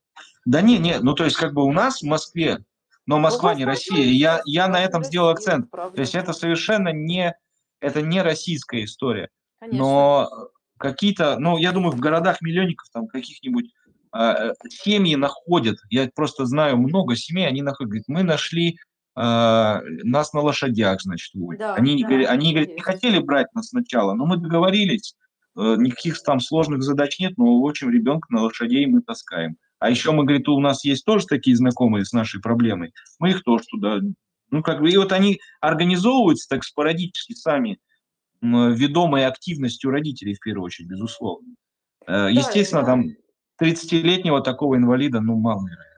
[0.46, 2.60] Да не, не, ну то есть как бы у нас в Москве,
[3.06, 5.70] но Москва Ну, не Россия, и я, я на этом сделал акцент.
[5.70, 7.36] То есть это совершенно не,
[7.80, 9.30] это не российская история.
[9.60, 9.80] Конечно.
[9.80, 13.72] Но какие-то, ну, я думаю, в городах миллионников там каких-нибудь
[14.16, 15.78] э, семьи находят.
[15.90, 17.90] Я просто знаю много семей, они находят.
[17.90, 18.76] Говорят, мы нашли э,
[19.16, 21.32] нас на лошадях, значит.
[21.34, 25.16] Да, они, да, говорят, они говорят, не хотели брать нас сначала, но мы договорились,
[25.56, 29.58] никаких там сложных задач нет, но в общем ребенка на лошадей мы таскаем.
[29.80, 33.44] А еще мы, говорит, у нас есть тоже такие знакомые с нашей проблемой, мы их
[33.44, 34.00] тоже туда,
[34.50, 37.80] ну, как бы, и вот они организовываются так спорадически сами,
[38.42, 41.56] ведомой активностью родителей, в первую очередь, безусловно.
[42.08, 42.88] Э, Естественно, да.
[42.88, 43.10] там
[43.62, 45.95] 30-летнего такого инвалида, ну, мало вероятно.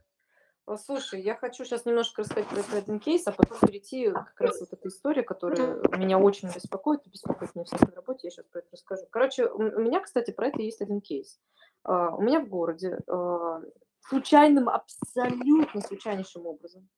[0.76, 4.74] Слушай, я хочу сейчас немножко рассказать про, один кейс, а потом перейти как раз вот
[4.74, 8.68] эта история, которая меня очень беспокоит, беспокоит меня всех на работе, я сейчас про это
[8.74, 9.04] расскажу.
[9.10, 11.40] Короче, у меня, кстати, про это есть один кейс.
[11.84, 13.62] А, У меня в городе а,
[14.02, 16.90] случайным, абсолютно случайнейшим образом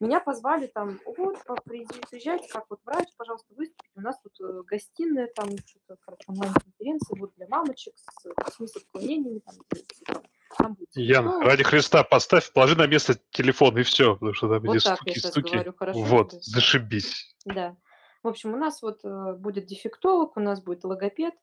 [0.00, 3.92] меня позвали там, вот, приезжайте, как вот врач, пожалуйста, выступите.
[3.96, 8.78] У нас тут э, гостиная, там что-то, короче, онлайн-конференция будет для мамочек с э, смысл
[8.78, 10.22] отклонениями, там,
[10.94, 14.74] Ян, ну, ради Христа, поставь, положи на место телефон и все, потому что там Вот
[14.74, 15.52] я стуки, стуки.
[15.52, 16.40] говорю, хорошо вот, тебе?
[16.42, 17.36] зашибись.
[17.44, 17.76] Да.
[18.22, 21.34] В общем, у нас вот э, будет дефектолог, у нас будет логопед.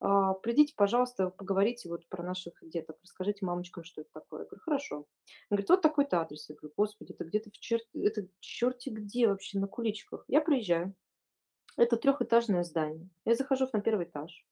[0.00, 4.40] А, Придите, пожалуйста, поговорите вот про наших деток, расскажите мамочкам, что это такое.
[4.40, 4.96] Я говорю, хорошо.
[4.96, 5.06] Он
[5.50, 6.48] говорит, вот такой-то адрес.
[6.48, 7.80] Я говорю, господи, это где-то в чер...
[7.94, 10.24] это черти где вообще, на куличках.
[10.28, 10.94] Я приезжаю.
[11.76, 13.08] Это трехэтажное здание.
[13.24, 14.46] Я захожу на первый этаж.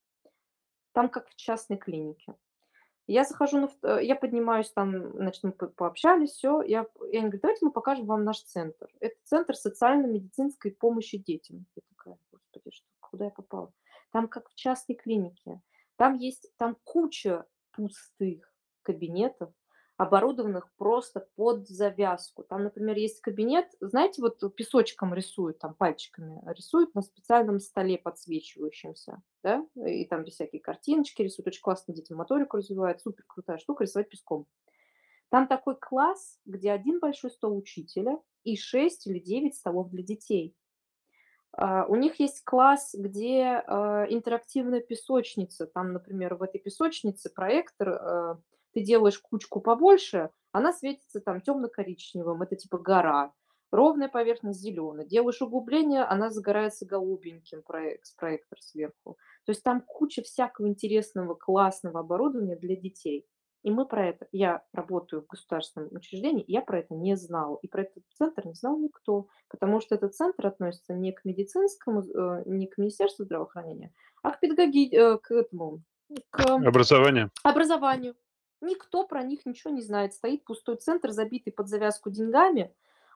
[0.92, 2.34] Там как в частной клинике.
[3.06, 6.62] Я захожу, на, э, я поднимаюсь там, значит, мы по- пообщались, все.
[6.62, 8.88] Я, я говорю, давайте мы покажем вам наш центр.
[9.00, 11.66] Это центр социально-медицинской помощи детям.
[11.76, 13.72] Я такая, господи, что, куда я попала?
[14.10, 15.60] Там как в частной клинике.
[15.96, 18.50] Там есть, там куча пустых
[18.82, 19.52] кабинетов,
[19.96, 22.42] оборудованных просто под завязку.
[22.42, 29.22] Там, например, есть кабинет, знаете, вот песочком рисуют, там пальчиками рисуют на специальном столе подсвечивающемся,
[29.42, 34.08] да, и там всякие картиночки рисуют, очень классно детям моторику развивают, супер крутая штука, рисовать
[34.08, 34.46] песком.
[35.30, 40.56] Там такой класс, где один большой стол учителя и 6 или 9 столов для детей.
[41.52, 45.66] А, У них есть класс, где а, интерактивная песочница.
[45.66, 48.40] Там, например, в этой песочнице проектор, а,
[48.74, 53.32] ты делаешь кучку побольше, она светится там темно-коричневым, это типа гора.
[53.70, 55.04] Ровная поверхность зеленая.
[55.04, 59.16] Делаешь углубление, она загорается голубеньким проект, проектор сверху.
[59.46, 63.26] То есть там куча всякого интересного, классного оборудования для детей.
[63.64, 67.58] И мы про это, я работаю в государственном учреждении, я про это не знала.
[67.62, 72.02] И про этот центр не знал никто, потому что этот центр относится не к медицинскому,
[72.02, 73.92] э, не к Министерству здравоохранения,
[74.22, 75.82] а к педагоги, э, к этому,
[76.30, 77.30] к Образование.
[77.42, 78.14] образованию.
[78.64, 80.14] Никто про них ничего не знает.
[80.14, 82.72] Стоит пустой центр, забитый под завязку деньгами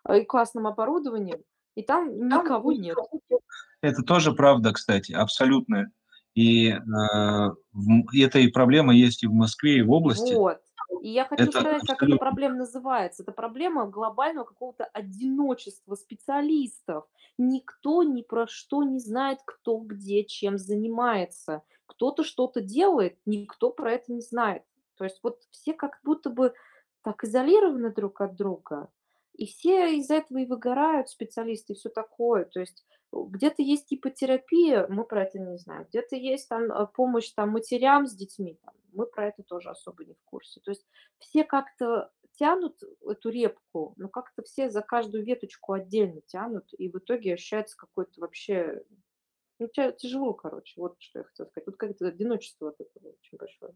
[0.08, 1.42] э, и классным оборудованием,
[1.74, 2.98] и там никого нет.
[3.80, 5.90] Это тоже правда, кстати, абсолютно.
[6.34, 6.78] И, э,
[8.14, 10.34] эта и проблема есть и в Москве, и в области.
[10.34, 10.60] Вот.
[11.02, 12.18] И я хочу Это сказать, как эта абсолютно.
[12.18, 13.22] проблема называется.
[13.22, 17.04] Это проблема глобального какого-то одиночества специалистов.
[17.36, 21.62] Никто ни про что не знает, кто где чем занимается.
[21.86, 24.62] Кто-то что-то делает, никто про это не знает.
[24.98, 26.52] То есть вот все как будто бы
[27.02, 28.90] так изолированы друг от друга.
[29.34, 32.44] И все из-за этого и выгорают специалисты, и все такое.
[32.44, 35.86] То есть э, где-то есть ипотерапия, мы про это не знаем.
[35.88, 40.04] Где-то есть там э, помощь там, матерям с детьми, там, мы про это тоже особо
[40.04, 40.60] не в курсе.
[40.60, 40.84] То есть
[41.18, 46.98] все как-то тянут эту репку, но как-то все за каждую веточку отдельно тянут, и в
[46.98, 48.82] итоге ощущается какой-то вообще...
[49.60, 51.64] Ну, тя- тяжело, короче, вот что я хотела сказать.
[51.64, 53.72] Тут как-то одиночество от этого очень большое.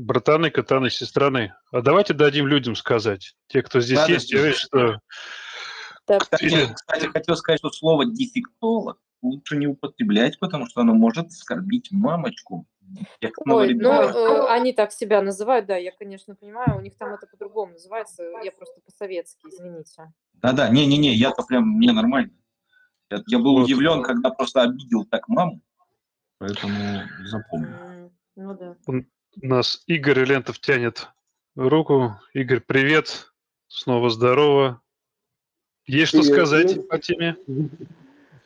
[0.00, 1.52] Братаны, катаны, сестраны.
[1.70, 3.36] А давайте дадим людям сказать.
[3.48, 5.00] Те, кто здесь Надо есть, я что...
[6.06, 11.26] Кстати, Или- кстати, хотел сказать, что слово дефектолог лучше не употреблять, потому что оно может
[11.26, 12.66] оскорбить мамочку.
[13.46, 17.26] Ой, ну, э, они так себя называют, да, я, конечно, понимаю, у них там это
[17.26, 20.12] по-другому называется, я просто по-советски, извините.
[20.32, 22.32] Да-да, не-не-не, я-то прям, мне нормально.
[23.10, 23.64] Я, я был Вот.
[23.64, 25.60] удивлен, когда просто обидел так маму,
[26.38, 28.10] поэтому запомнил.
[28.34, 28.76] Ну да.
[29.36, 31.08] У нас Игорь Лентов тянет
[31.54, 32.16] руку.
[32.34, 33.32] Игорь, привет.
[33.68, 34.80] Снова здорово.
[35.86, 36.88] Есть что Привет, сказать привет.
[36.88, 37.36] по теме?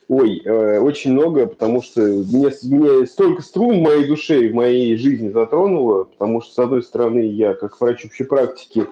[0.07, 4.53] Ой, э, очень много, потому что мне, мне столько струн в моей душе и в
[4.55, 8.87] моей жизни затронуло, потому что, с одной стороны, я как врач общей практики,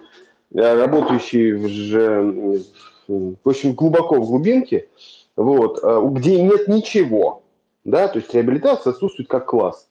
[0.52, 2.64] э, работающий в, же,
[3.07, 4.90] в общем, глубоко в глубинке,
[5.36, 7.44] вот, э, где нет ничего,
[7.84, 9.88] да, то есть реабилитация отсутствует как класс,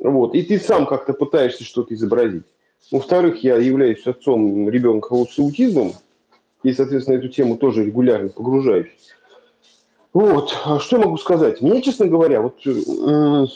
[0.00, 2.44] вот, и ты сам как-то пытаешься что-то изобразить.
[2.90, 5.92] Во-вторых, я являюсь отцом ребенка с аутизмом,
[6.62, 8.88] и, соответственно, эту тему тоже регулярно погружаюсь.
[10.12, 11.60] Вот, а что могу сказать?
[11.60, 13.46] Мне, честно говоря, вот э,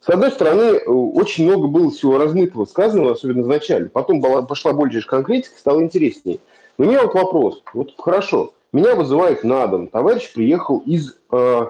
[0.00, 3.86] с одной стороны, э, очень много было всего размытого сказанного, особенно в начале.
[3.86, 6.38] Потом была, пошла больше конкретика, стало интереснее.
[6.78, 7.62] Но у меня вот вопрос.
[7.74, 9.88] Вот хорошо, меня вызывают на дом.
[9.88, 11.66] Товарищ приехал из э,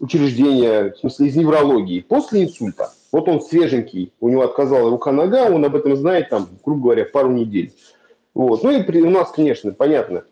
[0.00, 2.92] учреждения, в смысле из неврологии, после инсульта.
[3.12, 7.30] Вот он свеженький, у него отказала рука-нога, он об этом знает, там, грубо говоря, пару
[7.30, 7.72] недель.
[8.34, 8.62] Вот.
[8.62, 10.24] Ну и при, у нас, конечно, понятно,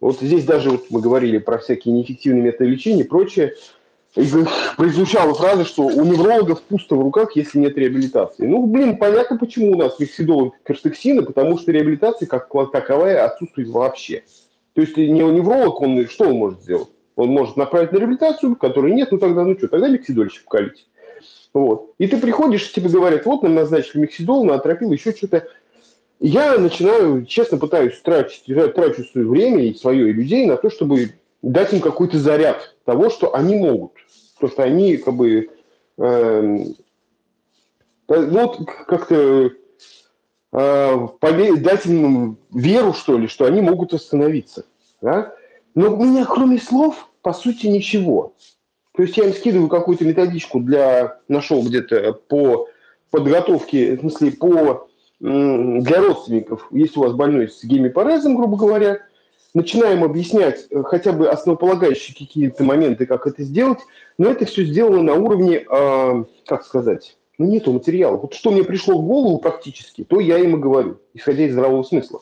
[0.00, 3.54] вот здесь даже вот мы говорили про всякие неэффективные методы лечения и прочее.
[4.14, 4.24] И
[4.78, 8.46] прозвучала фраза, что у неврологов пусто в руках, если нет реабилитации.
[8.46, 14.24] Ну, блин, понятно, почему у нас миксидол перстексина, потому что реабилитация как таковая отсутствует вообще.
[14.72, 16.88] То есть не у невролог, он что он может сделать?
[17.16, 20.86] Он может направить на реабилитацию, которой нет, ну тогда, ну что, тогда миксидольчик покалить.
[21.52, 21.94] Вот.
[21.98, 25.48] И ты приходишь, тебе говорят, вот нам назначили миксидол, на атропил, еще что-то.
[26.20, 28.44] Я начинаю, честно пытаюсь тратить,
[28.74, 33.10] трачу свое время и свое, и людей на то, чтобы дать им какой-то заряд того,
[33.10, 33.92] что они могут.
[34.34, 35.48] Потому что они как бы
[35.96, 36.74] ну,
[38.08, 39.50] вот как-то
[40.52, 41.08] э,
[41.58, 44.66] дать им веру, что ли, что они могут остановиться.
[45.00, 45.34] Да?
[45.76, 48.32] Но у меня, кроме слов, по сути, ничего.
[48.96, 52.66] То есть я им скидываю какую-то методичку для, нашел где-то по
[53.10, 54.88] подготовке, в смысле, по,
[55.20, 59.00] для родственников, если у вас больной с гемипарезом, грубо говоря,
[59.52, 63.78] начинаем объяснять э, хотя бы основополагающие какие-то моменты, как это сделать,
[64.18, 68.16] но это все сделано на уровне, э, как сказать, ну, нету материала.
[68.16, 71.82] Вот что мне пришло в голову практически, то я им и говорю, исходя из здравого
[71.82, 72.20] смысла.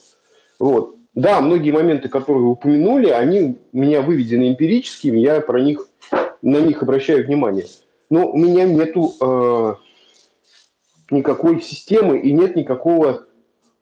[0.58, 0.96] Вот.
[1.14, 5.86] Да, многие моменты, которые вы упомянули, они у меня выведены эмпирическими, я про них,
[6.42, 7.66] на них обращаю внимание.
[8.10, 9.74] Но у меня нету э,
[11.10, 13.26] никакой системы и нет никакого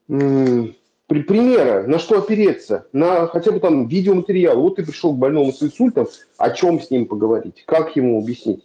[0.09, 0.64] э,
[1.06, 4.60] примера, на что опереться, на хотя бы там видеоматериал.
[4.60, 8.62] Вот ты пришел к больному с инсультом, о чем с ним поговорить, как ему объяснить.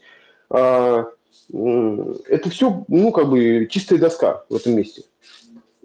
[0.50, 1.06] Э,
[1.50, 5.04] это все, ну, как бы чистая доска в этом месте.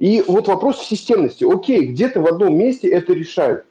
[0.03, 1.45] И вот вопрос системности.
[1.45, 3.67] Окей, где-то в одном месте это решают.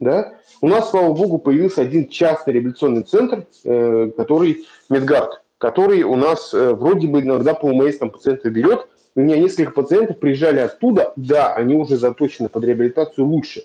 [0.00, 0.34] Да?
[0.60, 6.52] У нас, слава богу, появился один частный реабилитационный центр, э, который Медгард, который у нас
[6.52, 8.88] э, вроде бы иногда по УМС там пациента берет.
[9.14, 13.62] У меня несколько пациентов приезжали оттуда, да, они уже заточены под реабилитацию лучше.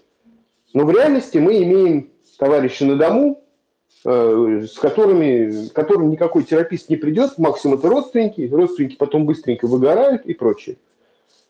[0.76, 3.44] Но в реальности мы имеем товарища на дому,
[4.06, 10.28] э, с которыми, которым никакой терапист не придет, максимум это родственники, родственники потом быстренько выгорают
[10.28, 10.78] и прочее.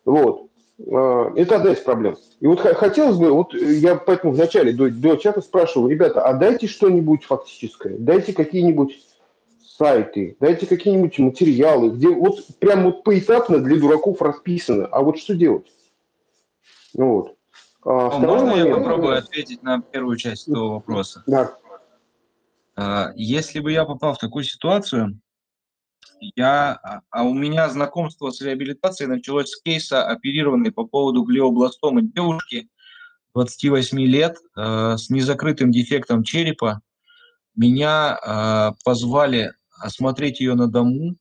[0.06, 0.46] Вот.
[0.84, 2.16] Это одна из проблем.
[2.40, 6.66] И вот хотелось бы, вот я поэтому вначале до, до чата спрашивал, ребята, а дайте
[6.66, 8.98] что-нибудь фактическое, дайте какие-нибудь
[9.64, 15.34] сайты, дайте какие-нибудь материалы, где вот прям вот поэтапно для дураков расписано, а вот что
[15.34, 15.66] делать?
[16.94, 17.36] Ну вот.
[17.84, 21.22] А, Можно момент, я попробую ответить на первую часть этого вопроса?
[21.26, 21.56] Да.
[22.76, 25.18] А, если бы я попал в такую ситуацию,
[26.36, 32.02] я, а, а у меня знакомство с реабилитацией началось с кейса, оперированной по поводу глиобластомы
[32.02, 32.68] девушки
[33.34, 36.80] 28 лет э, с незакрытым дефектом черепа.
[37.56, 41.12] Меня э, позвали осмотреть ее на дому.
[41.12, 41.14] Э,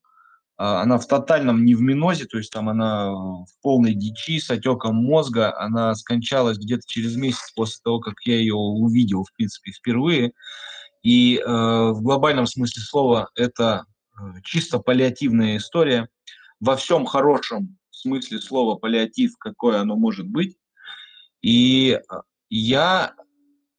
[0.58, 5.58] она в тотальном невминозе, то есть там она в полной дичи с отеком мозга.
[5.58, 10.34] Она скончалась где-то через месяц после того, как я ее увидел, в принципе, впервые.
[11.02, 13.86] И э, в глобальном смысле слова это
[14.44, 16.10] чисто паллиативная история,
[16.60, 20.58] во всем хорошем смысле слова паллиатив, какое оно может быть.
[21.42, 22.16] И э,
[22.50, 23.16] я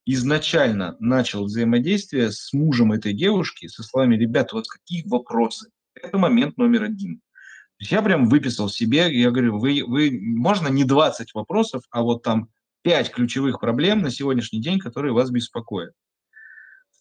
[0.05, 5.69] изначально начал взаимодействие с мужем этой девушки со словами, ребята, у вас какие вопросы?
[5.95, 7.17] Это момент номер один.
[7.17, 12.01] То есть я прям выписал себе, я говорю, вы, вы, можно не 20 вопросов, а
[12.01, 12.49] вот там
[12.83, 15.93] 5 ключевых проблем на сегодняшний день, которые вас беспокоят.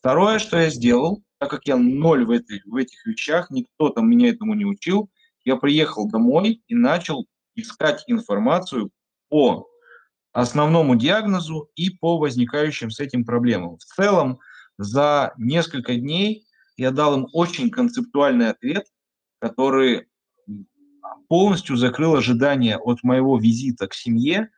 [0.02, 4.10] Второе, что я сделал, так как я ноль в, этой, в этих вещах, никто там
[4.10, 5.08] меня этому не учил,
[5.44, 8.90] я приехал домой и начал искать информацию
[9.28, 9.68] по
[10.32, 13.78] основному диагнозу и по возникающим с этим проблемам.
[13.78, 14.40] В целом,
[14.76, 16.46] за несколько дней
[16.76, 18.88] я дал им очень концептуальный ответ,
[19.38, 20.08] который
[21.28, 24.50] полностью закрыл ожидания от моего визита к семье,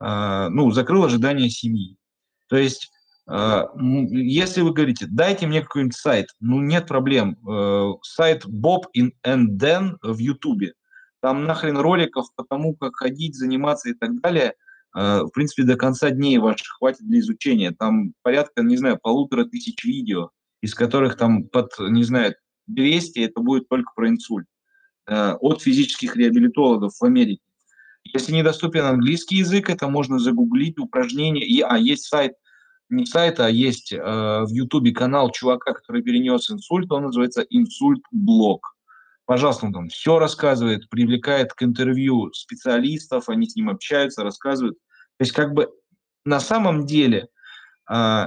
[0.00, 1.98] э, ну, закрыл ожидания семьи.
[2.46, 2.90] То есть
[3.30, 7.36] если вы говорите, дайте мне какой-нибудь сайт, ну нет проблем.
[7.46, 10.72] Э, сайт Bob and Dan в Ютубе.
[11.20, 14.54] Там нахрен роликов по тому, как ходить, заниматься и так далее.
[14.96, 17.72] Э, в принципе, до конца дней ваших хватит для изучения.
[17.78, 20.30] Там порядка, не знаю, полутора тысяч видео,
[20.62, 22.34] из которых там под, не знаю,
[22.66, 24.46] 200 это будет только про инсульт.
[25.06, 27.42] Э, от физических реабилитологов в Америке.
[28.04, 31.44] Если недоступен английский язык, это можно загуглить упражнения.
[31.44, 32.32] И, а есть сайт–
[32.90, 38.02] не сайта, а есть э, в Ютубе канал чувака, который перенес инсульт, он называется «Инсульт
[38.10, 38.74] Блог».
[39.26, 44.78] Пожалуйста, он там все рассказывает, привлекает к интервью специалистов, они с ним общаются, рассказывают.
[45.18, 45.68] То есть как бы
[46.24, 47.28] на самом деле
[47.90, 48.26] э,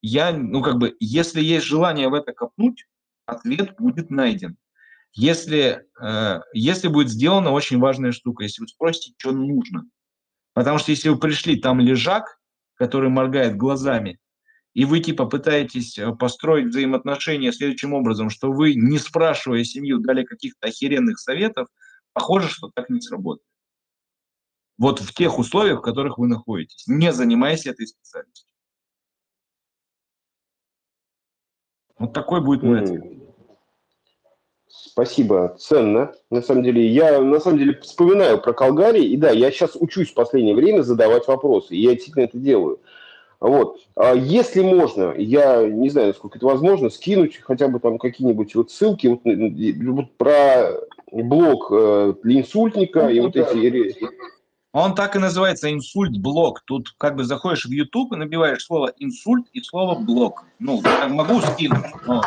[0.00, 2.86] я, ну как бы, если есть желание в это копнуть,
[3.26, 4.56] ответ будет найден.
[5.12, 9.84] Если, э, если будет сделана очень важная штука, если вы спросите, что нужно.
[10.54, 12.38] Потому что если вы пришли, там лежак,
[12.74, 14.18] который моргает глазами,
[14.74, 20.24] и вы типа пытаетесь э, построить взаимоотношения следующим образом, что вы, не спрашивая семью, дали
[20.24, 21.68] каких-то охеренных советов,
[22.12, 23.46] похоже, что так не сработает.
[24.76, 28.48] Вот в тех условиях, в которых вы находитесь, не занимаясь этой специальностью.
[31.96, 33.13] Вот такой будет мой ответ.
[34.76, 36.12] Спасибо, ценно.
[36.30, 40.10] На самом деле, я на самом деле вспоминаю про Калгари, и да, я сейчас учусь
[40.10, 42.80] в последнее время задавать вопросы, и я действительно это делаю.
[43.40, 43.78] Вот.
[43.94, 48.70] А если можно, я не знаю, насколько это возможно, скинуть хотя бы там какие-нибудь вот
[48.70, 50.72] ссылки вот, вот про
[51.12, 53.96] блог э, для инсультника ну, и вот эти
[54.72, 56.62] Он так и называется инсульт-блок.
[56.66, 60.44] Тут как бы заходишь в YouTube и набиваешь слово инсульт и слово блок.
[60.58, 62.22] Ну, могу скинуть, но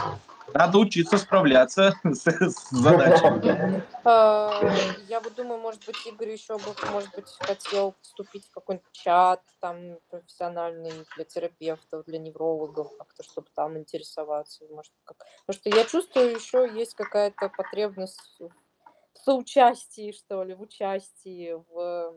[0.58, 3.84] надо учиться справляться с, с задачами.
[4.04, 4.62] А,
[5.08, 9.42] Я вот думаю, может быть, Игорь еще бы, может быть, хотел вступить в какой-нибудь чат
[9.60, 14.66] там профессиональный для терапевтов, для неврологов, как-то, чтобы там интересоваться.
[14.72, 15.18] Может, как...
[15.46, 22.16] Потому что я чувствую, еще есть какая-то потребность в соучастии, что ли, в участии, в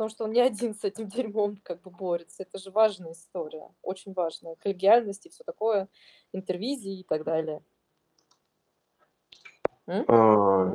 [0.00, 2.42] в том, что он не один с этим дерьмом как бы борется.
[2.42, 4.56] Это же важная история, очень важная.
[4.62, 5.88] Коллегиальность и все такое,
[6.32, 7.60] интервизии и так далее.
[9.86, 10.74] А,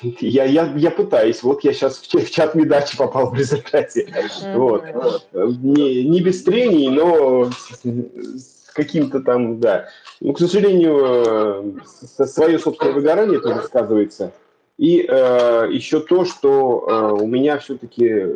[0.00, 1.42] Я, я, я пытаюсь.
[1.42, 4.08] Вот я сейчас в, чат- в чат медачи попал в результате.
[4.54, 4.82] Вот.
[5.34, 9.88] Не, не без трений, но с, с каким-то там, да.
[10.20, 14.32] Ну, к сожалению, э, свое собственное выгорание тоже сказывается.
[14.78, 18.26] И э, еще то, что э, у меня все-таки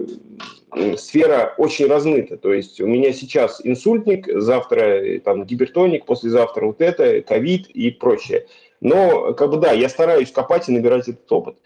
[0.97, 2.36] сфера очень размыта.
[2.36, 7.90] То есть у меня сейчас инсультник, завтра э, там гипертоник, послезавтра вот это, ковид и
[7.90, 8.47] прочее.
[8.81, 11.56] Но, как бы, да, я стараюсь копать и набирать этот опыт.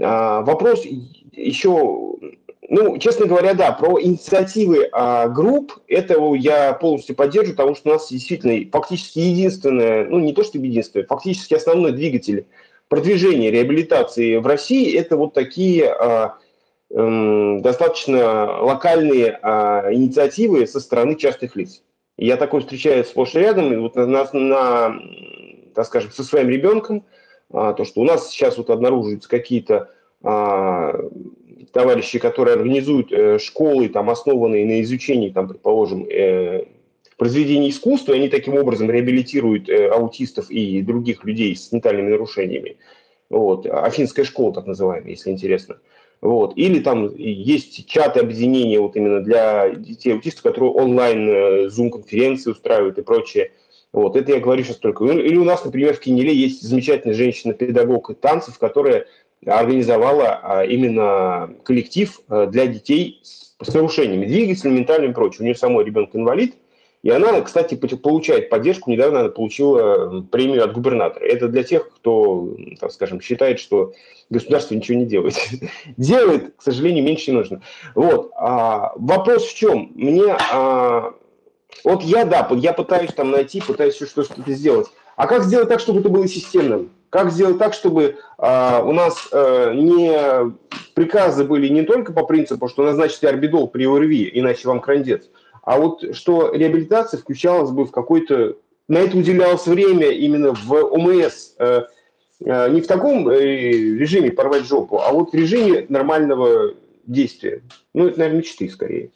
[0.00, 0.84] А, вопрос
[1.32, 2.14] еще,
[2.68, 7.92] ну, честно говоря, да, про инициативы а, групп, это я полностью поддерживаю, потому что у
[7.94, 12.46] нас действительно фактически единственное, ну, не то что единственное, фактически основной двигатель
[12.88, 16.38] продвижения реабилитации в России, это вот такие а,
[16.90, 21.82] эм, достаточно локальные а, инициативы со стороны частных лиц.
[22.18, 25.00] Я такой встречаю сплошь и рядом, вот на, на- на,
[25.74, 27.04] так скажем, со своим ребенком,
[27.50, 29.90] а, то, что у нас сейчас вот обнаруживаются какие-то
[31.72, 36.66] товарищи, которые организуют э, школы, там, основанные на изучении, там, предположим, э,
[37.22, 42.78] произведений искусства, и они таким образом реабилитируют э, аутистов и других людей с ментальными нарушениями.
[43.30, 43.64] Вот.
[43.64, 45.76] Афинская школа, так называемая, если интересно.
[46.20, 46.54] Вот.
[46.56, 52.98] Или там есть чаты объединения вот именно для детей аутистов, которые онлайн э, Zoom-конференции устраивают
[52.98, 53.52] и прочее.
[53.92, 54.16] Вот.
[54.16, 55.04] Это я говорю сейчас только.
[55.04, 59.06] Или у нас, например, в Кинеле есть замечательная женщина-педагог танцев, которая
[59.46, 65.42] организовала а, именно коллектив а, для детей с нарушениями двигателя, ментальным и прочим.
[65.42, 66.56] У нее самой ребенок инвалид,
[67.02, 68.90] и она, кстати, получает поддержку.
[68.90, 71.24] Недавно она получила э, премию от губернатора.
[71.24, 73.92] Это для тех, кто, так скажем, считает, что
[74.30, 75.34] государство ничего не делает.
[75.96, 77.60] Делает, к сожалению, меньше нужно.
[77.96, 78.30] Вот.
[78.36, 79.90] А, вопрос в чем?
[79.94, 80.36] Мне...
[80.52, 81.14] а,
[81.82, 84.86] вот я, да, я пытаюсь там найти, пытаюсь что- что-то сделать.
[85.16, 86.90] А как сделать так, чтобы это было системным?
[87.10, 90.54] Как сделать так, чтобы а, у нас а, не
[90.94, 95.28] приказы были не только по принципу, что назначите орбидол при ОРВИ, иначе вам крандец,
[95.62, 98.56] а вот что реабилитация включалась бы в какой-то...
[98.88, 101.86] На это уделялось время именно в ОМС, э,
[102.40, 106.74] э, не в таком э, режиме порвать жопу, а вот в режиме нормального
[107.06, 107.62] действия.
[107.94, 109.12] Ну, это, наверное, мечты скорее.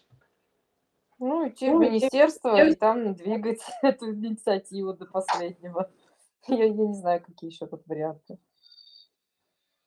[1.18, 5.90] Ну, идти в министерство и там двигать эту инициативу до последнего.
[6.48, 8.38] Я, я не знаю, какие еще тут варианты.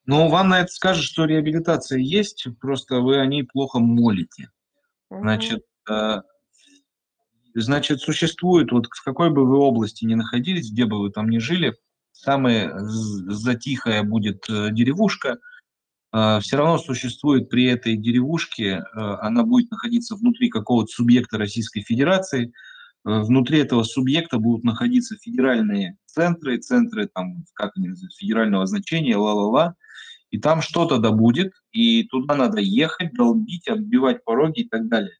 [0.06, 4.50] Ну, вам на это скажут, что реабилитация есть, просто вы о ней плохо молите.
[5.10, 5.66] Значит,
[7.56, 11.38] значит, существует, вот в какой бы вы области ни находились, где бы вы там ни
[11.38, 11.76] жили,
[12.12, 15.38] самая затихая будет э, деревушка,
[16.12, 22.52] все равно существует при этой деревушке, э, она будет находиться внутри какого-то субъекта Российской Федерации,
[23.06, 29.18] Э, внутри этого субъекта будут находиться федеральные центры, центры там, как они называются, федерального значения,
[29.18, 29.76] ла-ла-ла,
[30.32, 35.14] и там что-то да будет, и туда надо ехать, долбить, отбивать пороги и так далее.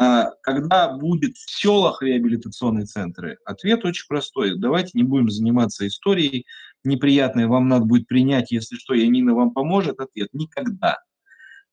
[0.00, 4.56] А когда будет в селах реабилитационные центры, ответ очень простой.
[4.56, 6.46] Давайте не будем заниматься историей
[6.84, 9.98] неприятной, вам надо будет принять, если что, Янина вам поможет.
[9.98, 10.98] Ответ– никогда.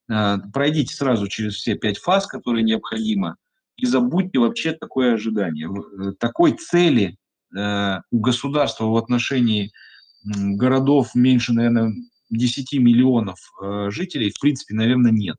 [0.10, 3.38] А, Пройдите сразу через все пять фаз, которые необходимо,
[3.78, 5.70] и забудьте вообще такое ожидание.
[5.70, 7.18] Э, Такой цели
[7.56, 9.72] э, у государства в отношении
[10.24, 11.94] городов меньше, наверное,
[12.32, 15.38] 10 миллионов э, жителей, в принципе, наверное, нет.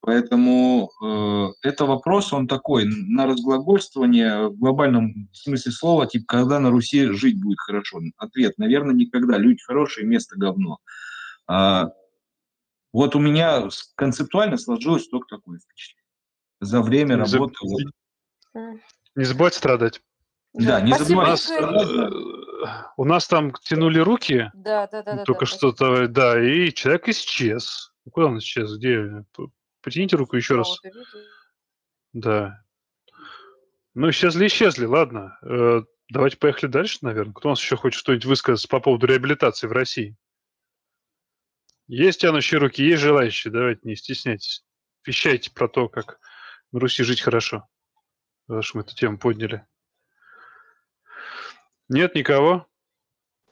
[0.00, 6.70] Поэтому э, это вопрос, он такой, на разглагольствование в глобальном смысле слова, типа, когда на
[6.70, 8.00] Руси жить будет хорошо.
[8.16, 9.36] Ответ, наверное, никогда.
[9.38, 10.78] Люди хорошие, место говно.
[11.48, 11.90] А,
[12.92, 16.04] вот у меня концептуально сложилось только такое впечатление.
[16.60, 17.54] За время Не заб- работы.
[17.62, 17.82] вот.
[18.54, 18.80] М.
[19.16, 20.02] Не забывайте страдать.
[20.54, 21.52] Да, не забывайте.
[21.54, 22.10] э,
[22.96, 25.24] у нас там тянули руки, Да, да, да, да.
[25.24, 27.92] только да, что-то, да, и человек исчез.
[28.04, 28.76] Ну, Куда он исчез?
[28.78, 29.24] Где?
[29.86, 30.80] Потяните руку еще А, раз.
[32.12, 32.64] Да.
[33.94, 35.38] Ну, исчезли, исчезли, ладно.
[35.42, 37.32] Э, Давайте поехали дальше, наверное.
[37.32, 40.16] Кто у нас еще хочет что-нибудь высказаться по поводу реабилитации в России?
[41.86, 43.52] Есть тянущие руки, есть желающие.
[43.52, 44.64] Давайте, не стесняйтесь.
[45.04, 46.18] Вещайте про то, как
[46.72, 47.68] в Руси жить хорошо.
[48.48, 49.64] Раз мы эту тему подняли.
[51.88, 52.66] Нет никого?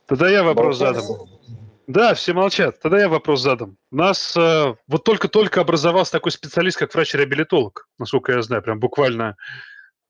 [0.07, 1.05] Тогда я вопрос задам.
[1.87, 2.81] Да, все молчат.
[2.81, 3.77] Тогда я вопрос задам.
[3.91, 9.37] У нас э, вот только-только образовался такой специалист, как врач-реабилитолог, насколько я знаю, прям буквально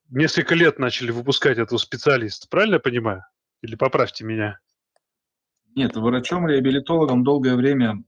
[0.09, 2.47] несколько лет начали выпускать этого специалиста.
[2.49, 3.25] Правильно я понимаю?
[3.63, 4.61] Или поправьте меня.
[5.75, 8.05] Нет, врачом-реабилитологом долгое время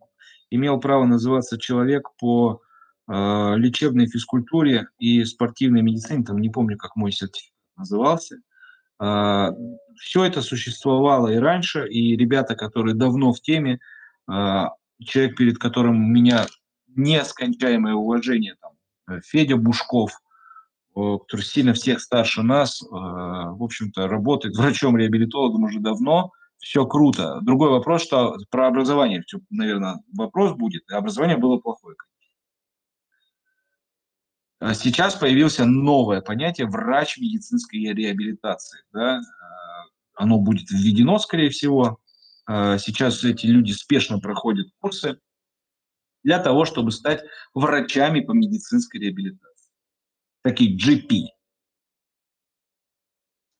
[0.50, 2.60] имел право называться человек по
[3.08, 3.12] э,
[3.56, 8.36] лечебной физкультуре и спортивной медицине, там не помню, как мой сертификат назывался.
[9.00, 9.50] Э,
[9.96, 13.78] все это существовало и раньше, и ребята, которые давно в теме,
[14.30, 14.64] э,
[15.04, 16.46] человек, перед которым у меня
[16.94, 20.10] нескончаемое уважение, там, Федя Бушков,
[20.94, 27.38] который сильно всех старше нас, э, в общем-то, работает врачом-реабилитологом уже давно, все круто.
[27.42, 30.90] Другой вопрос, что про образование, наверное, вопрос будет.
[30.90, 31.85] Образование было плохое.
[34.58, 38.80] А сейчас появилось новое понятие врач медицинской реабилитации.
[38.92, 39.18] Да?
[39.18, 39.84] А,
[40.14, 42.00] оно будет введено, скорее всего.
[42.46, 45.18] А, сейчас эти люди спешно проходят курсы
[46.24, 47.22] для того, чтобы стать
[47.52, 49.70] врачами по медицинской реабилитации.
[50.42, 51.26] Такие GP.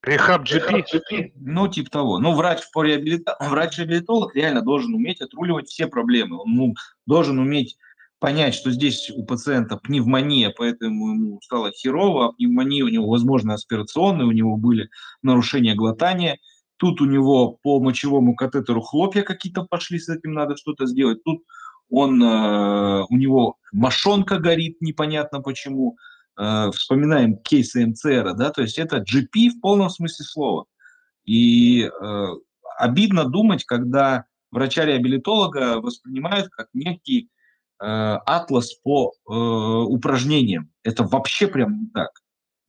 [0.03, 1.33] Рехаб GP?
[1.35, 2.19] Ну, типа того.
[2.19, 3.37] Ну, врач по реабилита...
[3.41, 6.41] врач-реабилитолог реально должен уметь отруливать все проблемы.
[6.41, 6.75] Он ну,
[7.07, 7.77] должен уметь
[8.19, 13.55] понять, что здесь у пациента пневмония, поэтому ему стало херово, а пневмония у него, возможно,
[13.55, 14.89] аспирационная, у него были
[15.23, 16.39] нарушения глотания,
[16.77, 21.43] тут у него по мочевому катетеру хлопья какие-то пошли, с этим надо что-то сделать, тут
[21.89, 25.97] он, э, у него мошонка горит, непонятно почему,
[26.39, 30.65] э, вспоминаем кейсы МЦР, да, то есть это GP в полном смысле слова.
[31.25, 32.27] И э,
[32.79, 37.29] обидно думать, когда врача-реабилитолога воспринимают как некий
[37.79, 40.71] атлас по э, упражнениям.
[40.83, 42.11] Это вообще прям не так.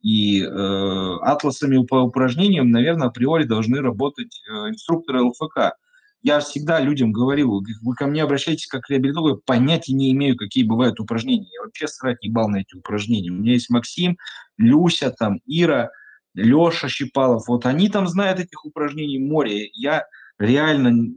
[0.02, 5.76] И э, атласами по упражнениям, наверное, априори должны работать э, инструкторы ЛФК.
[6.22, 10.64] Я всегда людям говорил, вы ко мне обращаетесь как к реабилитологу, понятия не имею, какие
[10.64, 11.48] бывают упражнения.
[11.54, 13.32] Я вообще срать ебал на эти упражнения.
[13.32, 14.18] У меня есть Максим,
[14.58, 15.90] Люся, там, Ира,
[16.34, 17.48] Леша Щипалов.
[17.48, 19.70] Вот они там знают этих упражнений море.
[19.74, 20.06] Я
[20.38, 21.14] реально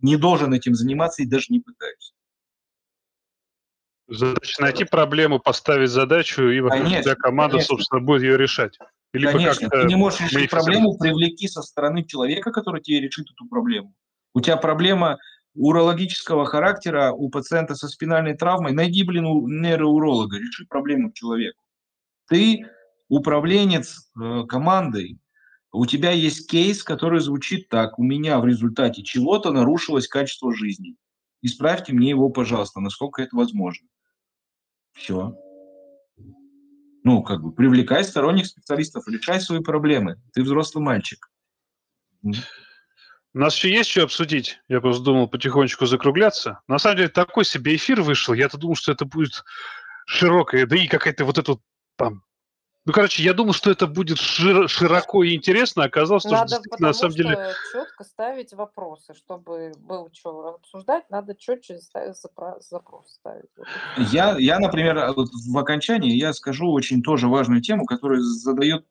[0.00, 2.14] не должен этим заниматься и даже не пытаюсь.
[4.08, 7.76] Задача найти проблему, поставить задачу, и вокруг конечно, тебя команда, конечно.
[7.76, 8.78] собственно, будет ее решать.
[9.12, 13.46] Или конечно, ты не можешь решить проблему, привлеки со стороны человека, который тебе решит эту
[13.46, 13.94] проблему.
[14.34, 15.18] У тебя проблема
[15.54, 19.24] урологического характера у пациента со спинальной травмой, найди, блин,
[19.60, 21.62] нейроуролога, реши проблему человеку.
[22.28, 22.66] Ты
[23.08, 25.18] управленец э, командой,
[25.72, 30.96] у тебя есть кейс, который звучит так, у меня в результате чего-то нарушилось качество жизни.
[31.42, 33.86] Исправьте мне его, пожалуйста, насколько это возможно.
[34.98, 35.34] Все.
[37.04, 40.20] Ну, как бы, привлекай сторонних специалистов, решай свои проблемы.
[40.34, 41.30] Ты взрослый мальчик.
[42.22, 44.58] У нас еще есть что обсудить.
[44.68, 46.60] Я просто думал потихонечку закругляться.
[46.66, 48.34] На самом деле, такой себе эфир вышел.
[48.34, 49.44] Я-то думал, что это будет
[50.06, 51.58] широкое, да и какая-то вот эта
[51.96, 52.24] там
[52.88, 56.58] ну, короче, я думал, что это будет шир- широко и интересно, а оказалось, что надо,
[56.78, 57.52] на самом деле...
[57.70, 63.50] четко ставить вопросы, чтобы было что обсуждать, надо четче ставить запрос ставить.
[64.10, 68.86] Я, я, например, вот в окончании я скажу очень тоже важную тему, которую задает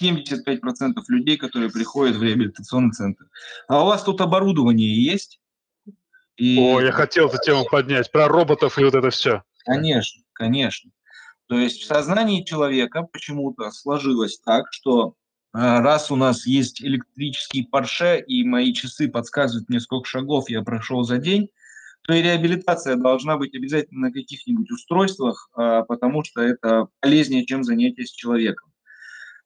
[0.00, 3.26] 75% людей, которые приходят в реабилитационный центр.
[3.68, 5.38] А у вас тут оборудование есть?
[6.36, 6.58] И...
[6.58, 9.42] О, я хотел эту тему поднять, про роботов и вот это все.
[9.66, 10.90] Конечно, конечно.
[11.46, 15.14] То есть в сознании человека почему-то сложилось так, что
[15.52, 20.62] э, раз у нас есть электрический Порше, и мои часы подсказывают мне, сколько шагов я
[20.62, 21.48] прошел за день,
[22.02, 27.62] то и реабилитация должна быть обязательно на каких-нибудь устройствах, а, потому что это полезнее, чем
[27.62, 28.70] занятие с человеком.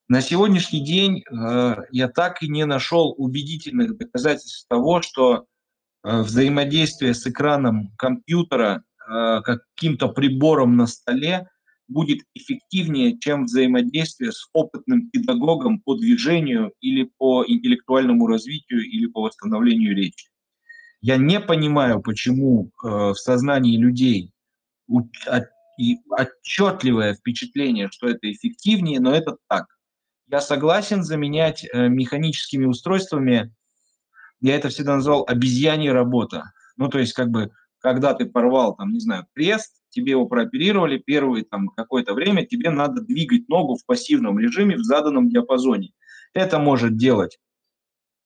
[0.09, 5.47] На сегодняшний день э, я так и не нашел убедительных доказательств того, что
[6.05, 11.49] э, взаимодействие с экраном компьютера, каким-то прибором на столе
[11.89, 19.23] будет эффективнее, чем взаимодействие с опытным педагогом по движению или по интеллектуальному развитию или по
[19.23, 20.29] восстановлению речи.
[21.01, 24.33] Я не понимаю, почему э, в сознании людей
[25.27, 25.49] от,
[25.79, 29.67] и отчетливое впечатление, что это эффективнее, но это так.
[30.27, 33.55] Я согласен заменять э, механическими устройствами,
[34.41, 36.53] я это всегда назвал обезьянья работа.
[36.77, 37.51] Ну, то есть, как бы,
[37.81, 42.71] когда ты порвал, там, не знаю, крест, тебе его прооперировали, первое там какое-то время тебе
[42.71, 45.93] надо двигать ногу в пассивном режиме в заданном диапазоне.
[46.35, 47.39] Это может делать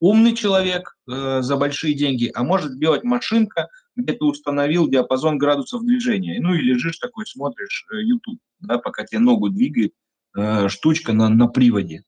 [0.00, 5.84] умный человек э, за большие деньги, а может делать машинка, где ты установил диапазон градусов
[5.84, 6.40] движения.
[6.40, 9.92] Ну и лежишь такой, смотришь э, YouTube, да, пока тебе ногу двигает
[10.36, 12.02] э, штучка на, на приводе.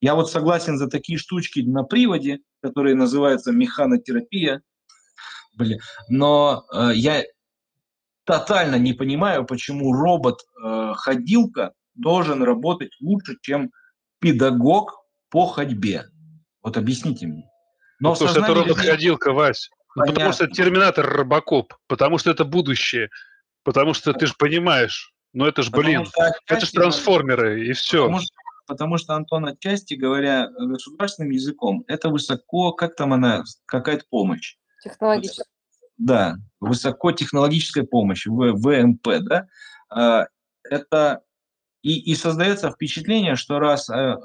[0.00, 4.60] Я вот согласен за такие штучки на приводе, которые называются механотерапия,
[5.56, 5.80] блин,
[6.10, 7.24] но э, я
[8.28, 13.70] тотально не понимаю, почему робот-ходилка э, должен работать лучше, чем
[14.20, 15.00] педагог
[15.30, 16.04] по ходьбе.
[16.62, 17.50] Вот объясните мне.
[18.00, 19.70] Но потому что это робот-ходилка, Вась.
[19.96, 23.08] Ну, потому что это терминатор Робокоп, потому что это будущее,
[23.64, 26.06] потому что ты же понимаешь, ну это же, блин,
[26.46, 28.04] это же трансформеры, и все.
[28.04, 28.34] Потому что,
[28.66, 34.56] потому что, Антон, отчасти говоря государственным языком, это высоко, как там она, какая-то помощь.
[34.84, 35.46] Технологическая.
[35.98, 39.48] Да, высокотехнологическая помощь, ВМП, да,
[39.90, 40.26] а,
[40.62, 41.22] это
[41.82, 44.16] и, и создается впечатление, что раз э,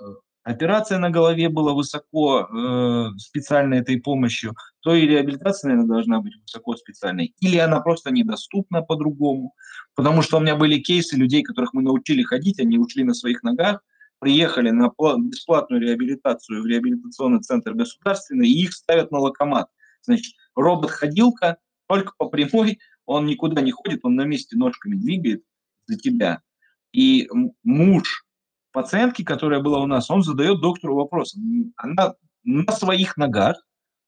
[0.44, 6.36] операция на голове была высоко э, специальной этой помощью, то и реабилитация, наверное, должна быть
[6.42, 7.34] высоко специальной.
[7.40, 9.54] Или она просто недоступна по-другому.
[9.96, 13.44] Потому что у меня были кейсы людей, которых мы научили ходить, они ушли на своих
[13.44, 13.82] ногах,
[14.20, 19.68] приехали на бесплатную реабилитацию в реабилитационный центр государственный, и их ставят на локомат.
[20.02, 21.58] Значит, робот-ходилка
[21.94, 25.44] только по прямой, он никуда не ходит, он на месте ножками двигает
[25.86, 26.42] за тебя.
[26.92, 27.30] И
[27.64, 28.26] муж
[28.72, 31.36] пациентки, которая была у нас, он задает доктору вопрос.
[31.78, 33.64] Она на своих ногах,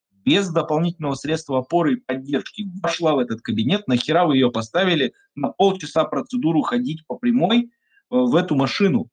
[0.09, 5.49] без дополнительного средства опоры и поддержки, вошла в этот кабинет, нахера вы ее поставили на
[5.49, 7.67] полчаса процедуру ходить по прямой э,
[8.09, 9.09] в эту машину.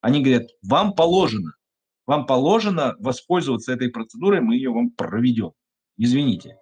[0.00, 1.52] Они говорят, вам положено,
[2.06, 5.52] вам положено воспользоваться этой процедурой, мы ее вам проведем.
[5.98, 6.56] Извините.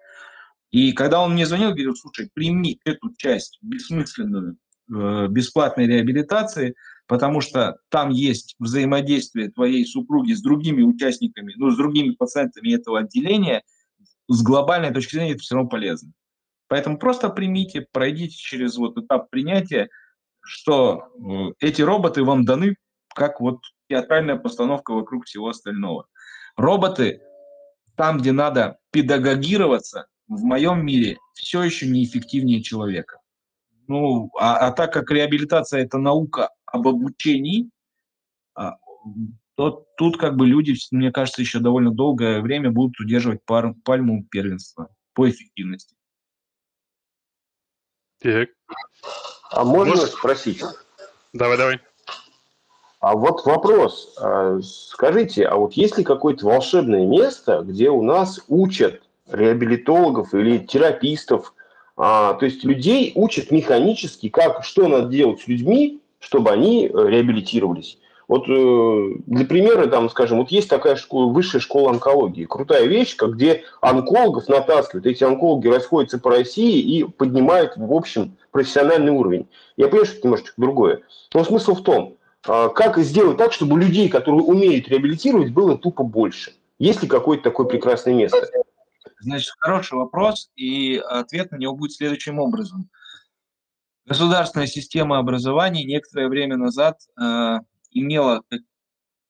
[0.71, 4.57] И когда он мне звонил, говорил, слушай, прими эту часть бессмысленную
[4.93, 6.75] э, бесплатной реабилитации,
[7.07, 12.99] потому что там есть взаимодействие твоей супруги с другими участниками, ну, с другими пациентами этого
[12.99, 13.63] отделения,
[14.27, 16.11] с глобальной точки зрения это все равно полезно.
[16.67, 19.89] Поэтому просто примите, пройдите через вот этап принятия,
[20.41, 22.75] что э, эти роботы вам даны
[23.13, 23.59] как вот
[23.89, 26.07] театральная постановка вокруг всего остального.
[26.57, 27.21] Роботы
[27.95, 33.19] там, где надо педагогироваться, в моем мире все еще неэффективнее человека.
[33.87, 37.69] Ну, а, а так как реабилитация это наука об обучении,
[38.55, 38.77] а,
[39.55, 44.25] то тут как бы люди, мне кажется, еще довольно долгое время будут удерживать пар, пальму
[44.29, 45.95] первенства по эффективности.
[48.19, 48.49] Так.
[49.51, 50.13] А можно Может...
[50.13, 50.63] спросить?
[51.31, 51.79] Давай, давай.
[52.99, 54.15] А вот вопрос.
[54.19, 60.59] А, скажите, а вот есть ли какое-то волшебное место, где у нас учат реабилитологов или
[60.59, 61.53] терапистов,
[61.97, 67.07] а, то есть людей учат механически, как, что надо делать с людьми, чтобы они э,
[67.07, 67.99] реабилитировались.
[68.27, 73.15] Вот э, для примера, там, скажем, вот есть такая школа, высшая школа онкологии, крутая вещь,
[73.15, 79.47] где онкологов натаскивают, эти онкологи расходятся по России и поднимают, в общем, профессиональный уровень.
[79.77, 81.01] Я понимаю, что это немножечко другое.
[81.33, 82.15] Но смысл в том,
[82.47, 86.53] а, как сделать так, чтобы людей, которые умеют реабилитировать, было тупо больше.
[86.79, 88.47] Есть ли какое-то такое прекрасное место?
[89.25, 92.91] Значит, хороший вопрос, и ответ на него будет следующим образом.
[94.05, 98.43] Государственная система образования некоторое время назад э, имела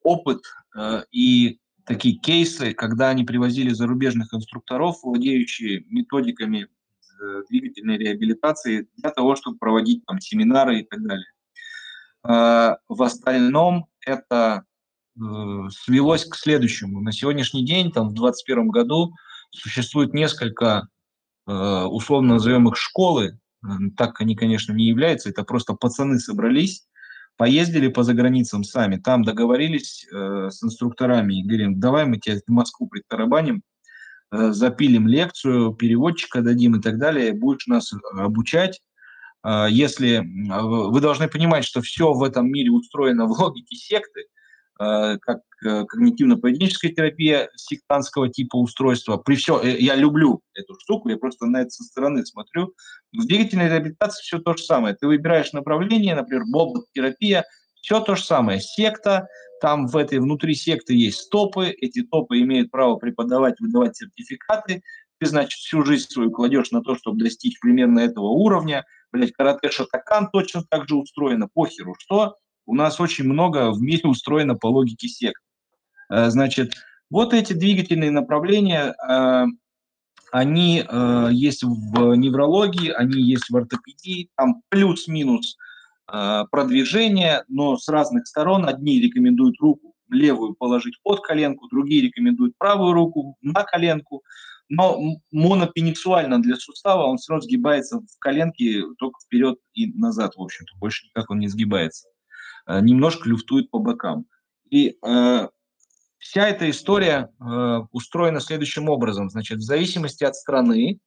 [0.02, 0.42] опыт
[0.76, 9.10] э, и такие кейсы, когда они привозили зарубежных инструкторов, владеющие методиками э, двигательной реабилитации для
[9.10, 11.32] того, чтобы проводить там семинары и так далее.
[12.22, 14.66] Э, в остальном это
[15.16, 15.20] э,
[15.70, 17.00] свелось к следующему.
[17.00, 19.14] На сегодняшний день, там, в 2021 году,
[19.56, 20.88] существует несколько,
[21.46, 23.38] э, условно назовем их школы,
[23.96, 26.86] так они, конечно, не являются, это просто пацаны собрались,
[27.36, 32.50] поездили по заграницам сами, там договорились э, с инструкторами и говорим, давай мы тебя в
[32.50, 33.62] Москву притарабаним,
[34.30, 38.80] э, запилим лекцию, переводчика дадим и так далее, будешь нас обучать.
[39.44, 44.35] Э, если вы должны понимать, что все в этом мире устроено в логике секты, Э,
[44.78, 49.16] как э, когнитивно-поведенческая терапия сектантского типа устройства.
[49.16, 52.74] При все, э, я люблю эту штуку, я просто на это со стороны смотрю.
[53.12, 54.94] В двигательной реабилитации все то же самое.
[54.94, 57.44] Ты выбираешь направление, например, бобот-терапия,
[57.80, 58.60] все то же самое.
[58.60, 59.28] Секта,
[59.60, 64.82] там в этой внутри секты есть стопы, эти топы имеют право преподавать, выдавать сертификаты.
[65.18, 68.84] Ты, значит, всю жизнь свою кладешь на то, чтобы достичь примерно этого уровня.
[69.10, 72.36] Блять, карате шатакан точно так же устроено, похеру что
[72.66, 75.40] у нас очень много в мире устроено по логике сект.
[76.10, 76.74] Э, значит,
[77.10, 79.44] вот эти двигательные направления, э,
[80.32, 85.56] они э, есть в неврологии, они есть в ортопедии, там плюс-минус
[86.52, 88.68] продвижение, но с разных сторон.
[88.68, 94.22] Одни рекомендуют руку левую положить под коленку, другие рекомендуют правую руку на коленку.
[94.68, 95.00] но
[95.32, 100.78] монопенексуально для сустава он все равно сгибается в коленке только вперед и назад, в общем-то.
[100.78, 102.06] Больше никак он не сгибается.
[102.66, 104.26] Э, немножко люфтует по бокам.
[104.70, 105.48] И э,
[106.18, 109.30] вся эта история э, устроена следующим образом.
[109.30, 110.98] Значит, в зависимости от страны,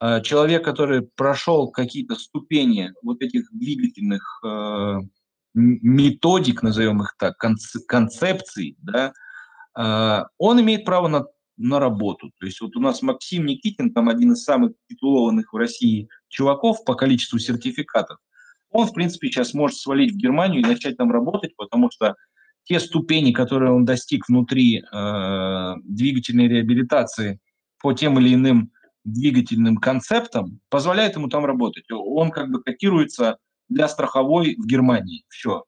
[0.00, 4.98] э, человек, который прошел какие-то ступени вот этих двигательных э,
[5.54, 9.12] методик, назовем их так, концепций, да,
[9.76, 11.26] э, он имеет право на
[11.58, 12.32] на работу.
[12.38, 16.82] То есть вот у нас Максим Никитин, там один из самых титулованных в России чуваков
[16.84, 18.18] по количеству сертификатов,
[18.72, 22.16] он, в принципе, сейчас может свалить в Германию и начать там работать, потому что
[22.64, 27.40] те ступени, которые он достиг внутри э, двигательной реабилитации
[27.80, 28.70] по тем или иным
[29.04, 31.84] двигательным концептам, позволяют ему там работать.
[31.90, 33.38] Он как бы котируется
[33.68, 35.24] для страховой в Германии.
[35.28, 35.64] Все.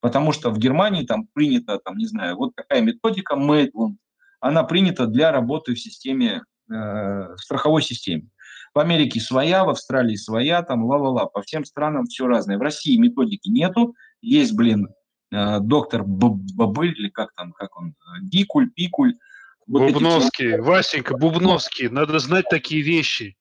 [0.00, 3.94] Потому что в Германии там принято, там, не знаю, вот такая методика Maitland,
[4.40, 8.28] она принята для работы в системе, э, в страховой системе.
[8.74, 12.58] В Америке своя, в Австралии своя, там ла-ла-ла, по всем странам все разное.
[12.58, 14.88] В России методики нету, есть, блин,
[15.30, 19.18] э, доктор Бабыль, или как там, как он, Дикуль, Пикуль.
[19.66, 20.60] Вот Бубновский, эти...
[20.60, 23.36] Васенька, Бубновский, надо знать такие вещи.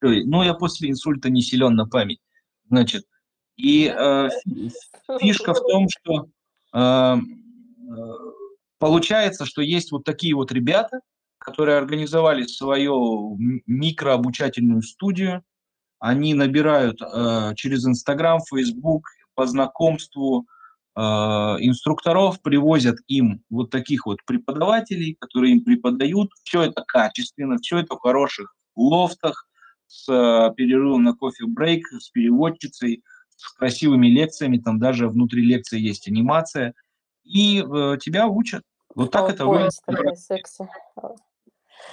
[0.00, 2.20] Ну, я после инсульта не силен на память.
[2.68, 3.04] Значит,
[3.56, 4.28] и э,
[5.20, 6.28] фишка в том, что
[6.72, 8.38] э, э
[8.78, 11.00] Получается, что есть вот такие вот ребята,
[11.48, 15.42] которые организовали свою микрообучательную студию.
[15.98, 20.46] Они набирают э, через Инстаграм, Фейсбук по знакомству
[20.96, 26.30] э, инструкторов, привозят им вот таких вот преподавателей, которые им преподают.
[26.44, 29.48] Все это качественно, все это в хороших лофтах,
[29.86, 33.02] с э, перерывом на кофе-брейк, с переводчицей,
[33.36, 36.74] с красивыми лекциями, там даже внутри лекции есть анимация–
[37.28, 38.62] и э, тебя учат.
[38.94, 39.72] Вот так это выглядит.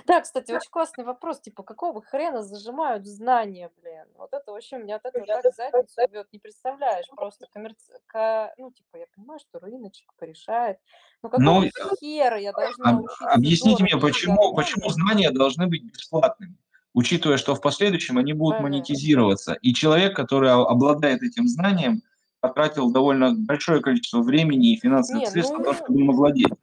[0.06, 4.06] Да, кстати, очень классный вопрос, типа, какого хрена зажимают знания, блин?
[4.18, 7.94] Вот это вообще меня от этого так задницу бьет, не представляешь, просто коммерци...
[8.58, 10.78] ну, типа, я понимаю, что рыночек порешает,
[11.22, 13.30] но какого ну, хера я должна учиться?
[13.30, 16.56] Объясните мне, почему, почему знания должны быть бесплатными?
[16.94, 19.54] Учитывая, что в последующем они будут монетизироваться.
[19.62, 22.02] И человек, который обладает этим знанием,
[22.40, 26.54] потратил довольно большое количество времени и финансовых Не, средств ну, на то, чтобы им овладеть.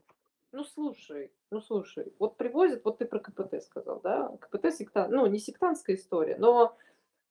[0.52, 4.36] Ну, слушай, ну, слушай, вот привозят, вот ты про КПТ сказал, да?
[4.40, 6.76] КПТ сектан, ну, не сектантская история, но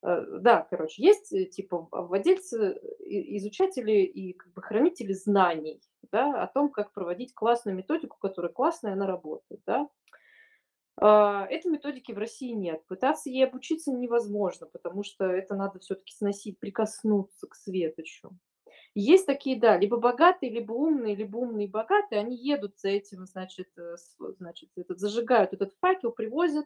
[0.04, 5.82] э, да, короче, есть э, типа владельцы, изучатели и как бы хранители знаний,
[6.12, 9.90] да, о том, как проводить классную методику, которая классная, она работает, да.
[10.98, 12.86] А, этой методики в России нет.
[12.86, 18.38] Пытаться ей обучиться невозможно, потому что это надо все-таки сносить, прикоснуться к светочу.
[18.94, 23.26] Есть такие, да, либо богатые, либо умные, либо умные и богатые, они едут за этим,
[23.26, 23.96] значит, э,
[24.38, 26.66] значит этот, зажигают этот факел, привозят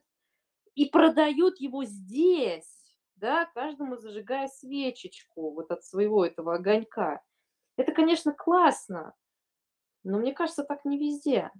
[0.75, 7.21] и продают его здесь, да, каждому зажигая свечечку вот от своего этого огонька.
[7.77, 9.13] Это, конечно, классно,
[10.03, 11.51] но мне кажется, так не везде.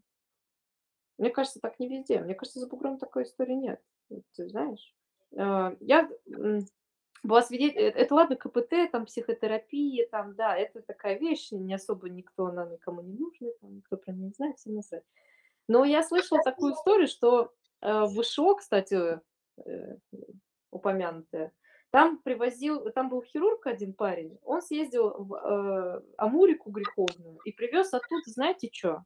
[1.17, 2.19] Мне кажется, так не везде.
[2.19, 3.81] Мне кажется, за бугром такой истории нет.
[4.35, 4.95] Ты знаешь?
[5.37, 6.09] А, я
[7.27, 12.47] была свидетелем, это ладно, КПТ, там психотерапия, там, да, это такая вещь, не особо никто,
[12.47, 15.03] она никому не нужна, там, никто про нее не знает, всем насрать.
[15.67, 19.19] Но я слышала такую историю, что э, в ВШО, кстати,
[19.57, 19.97] э,
[20.71, 21.51] упомянутая,
[21.89, 27.93] там привозил, там был хирург один парень, он съездил в э, Амурику греховную и привез
[27.93, 29.05] оттуда, знаете что?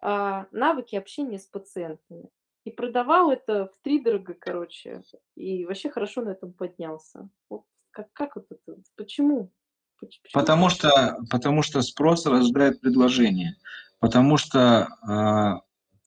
[0.00, 2.30] а, навыки общения с пациентами.
[2.66, 5.04] И продавал это в три дорого, короче.
[5.36, 7.28] И вообще хорошо на этом поднялся.
[7.48, 7.62] Вот
[7.92, 8.82] как, как вот это?
[8.96, 9.52] Почему?
[10.00, 10.18] Почему?
[10.32, 13.54] Потому что, потому что спрос рождает предложение.
[14.00, 15.60] Потому что э,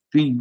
[0.09, 0.35] ты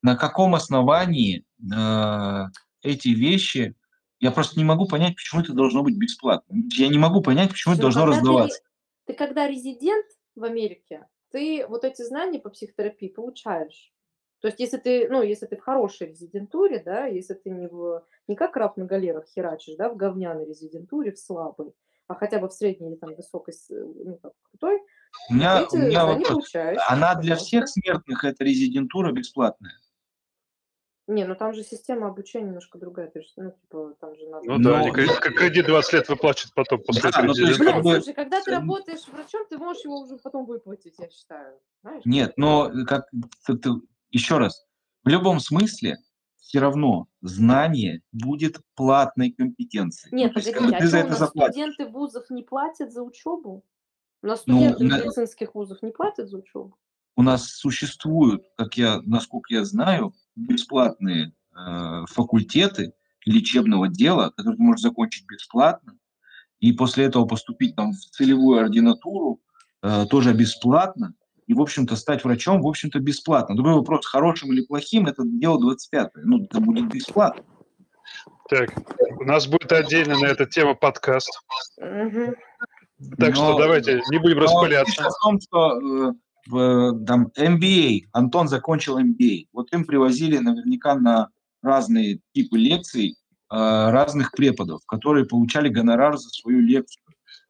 [0.00, 2.44] на каком основании э,
[2.80, 3.76] эти вещи
[4.18, 6.56] я просто не могу понять, почему это должно быть бесплатно.
[6.74, 8.62] Я не могу понять, почему Все, это должно раздаваться.
[9.04, 13.91] Ты, ты когда резидент в Америке, ты вот эти знания по психотерапии получаешь.
[14.42, 18.04] То есть, если ты, ну, если ты в хорошей резидентуре, да, если ты не, в,
[18.26, 21.72] не как раб на галерах херачишь, да, в говняной резидентуре, в слабой,
[22.08, 24.82] а хотя бы в средней или там высокой, ну, как крутой,
[25.30, 26.52] у меня, эти у меня вопрос.
[26.88, 29.78] Она для всех смертных, эта резидентура бесплатная?
[31.06, 33.08] Не, ну там же система обучения немножко другая.
[33.10, 34.46] Ты же, ну, типа, там же надо...
[34.48, 37.94] Ну да, они кредит, кредит 20 лет выплачивают потом после да, ну, есть, как бы...
[37.94, 41.58] слушай, когда ты работаешь врачом, ты можешь его уже потом выплатить, я считаю.
[41.82, 42.02] Знаешь?
[42.04, 43.08] Нет, но как
[43.46, 43.70] ты, ты,
[44.12, 44.64] еще раз,
[45.04, 45.98] в любом смысле
[46.36, 50.14] все равно знание будет платной компетенцией.
[50.14, 53.64] Нет, ну, погодите, а что, у нас студенты вузов не платят за учебу?
[54.22, 56.78] У нас ну, студенты ну, медицинских вузов не платят за учебу?
[57.16, 62.94] у нас существуют, как я, насколько я знаю, бесплатные э, факультеты
[63.24, 65.98] лечебного дела, которые ты можешь закончить бесплатно,
[66.58, 69.40] и после этого поступить там в целевую ординатуру
[69.82, 71.14] э, тоже бесплатно,
[71.52, 73.54] и, в общем-то, стать врачом, в общем-то, бесплатно.
[73.54, 77.44] Другой вопрос, хорошим или плохим, это дело 25 Ну, это будет бесплатно.
[78.48, 78.70] Так,
[79.20, 81.30] у нас будет отдельно на эту тему подкаст.
[81.78, 85.02] Так Но- что давайте не будем распыляться.
[85.02, 86.12] в том, что э,
[86.48, 91.28] в, там MBA, Антон закончил MBA, вот им привозили наверняка на
[91.62, 93.16] разные типы лекций
[93.50, 97.02] э, разных преподов, которые получали гонорар за свою лекцию.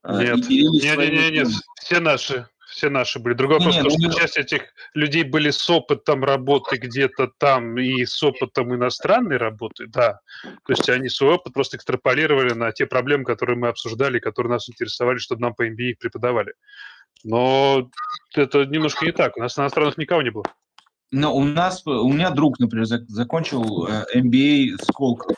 [0.04, 1.54] э, Нет, делились не, не, своими не, нет, темами.
[1.82, 3.34] все наши, все наши были.
[3.34, 4.62] Другой вопрос, не, то, ну, что часть этих
[4.94, 10.20] людей были с опытом работы где-то там и с опытом иностранной работы, да.
[10.42, 14.68] То есть они свой опыт просто экстраполировали на те проблемы, которые мы обсуждали, которые нас
[14.68, 16.54] интересовали, чтобы нам по MBA их преподавали.
[17.24, 17.90] Но
[18.34, 19.36] это немножко не так.
[19.36, 20.44] У нас иностранных никого не было.
[21.10, 25.36] Но у нас, у меня друг, например, зак- закончил э, MBA Сколково.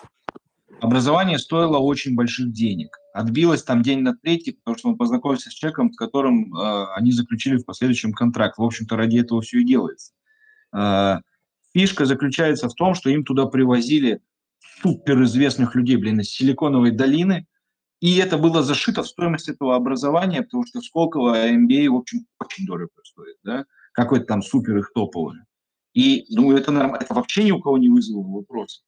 [0.80, 2.98] Образование стоило очень больших денег.
[3.12, 7.12] Отбилось там день на третий, потому что он познакомился с человеком, с которым э, они
[7.12, 8.58] заключили в последующем контракт.
[8.58, 10.12] В общем-то, ради этого все и делается.
[10.76, 11.20] Э,
[11.72, 14.20] фишка заключается в том, что им туда привозили
[14.82, 17.46] суперизвестных людей, блин, из Силиконовой долины,
[18.00, 22.66] и это было зашито в стоимость этого образования, потому что Сколково MBA, в общем, очень
[22.66, 25.38] дорого стоит, да, какой-то там супер их топовый.
[25.94, 28.82] И, думаю, это, это вообще ни у кого не вызвало вопроса.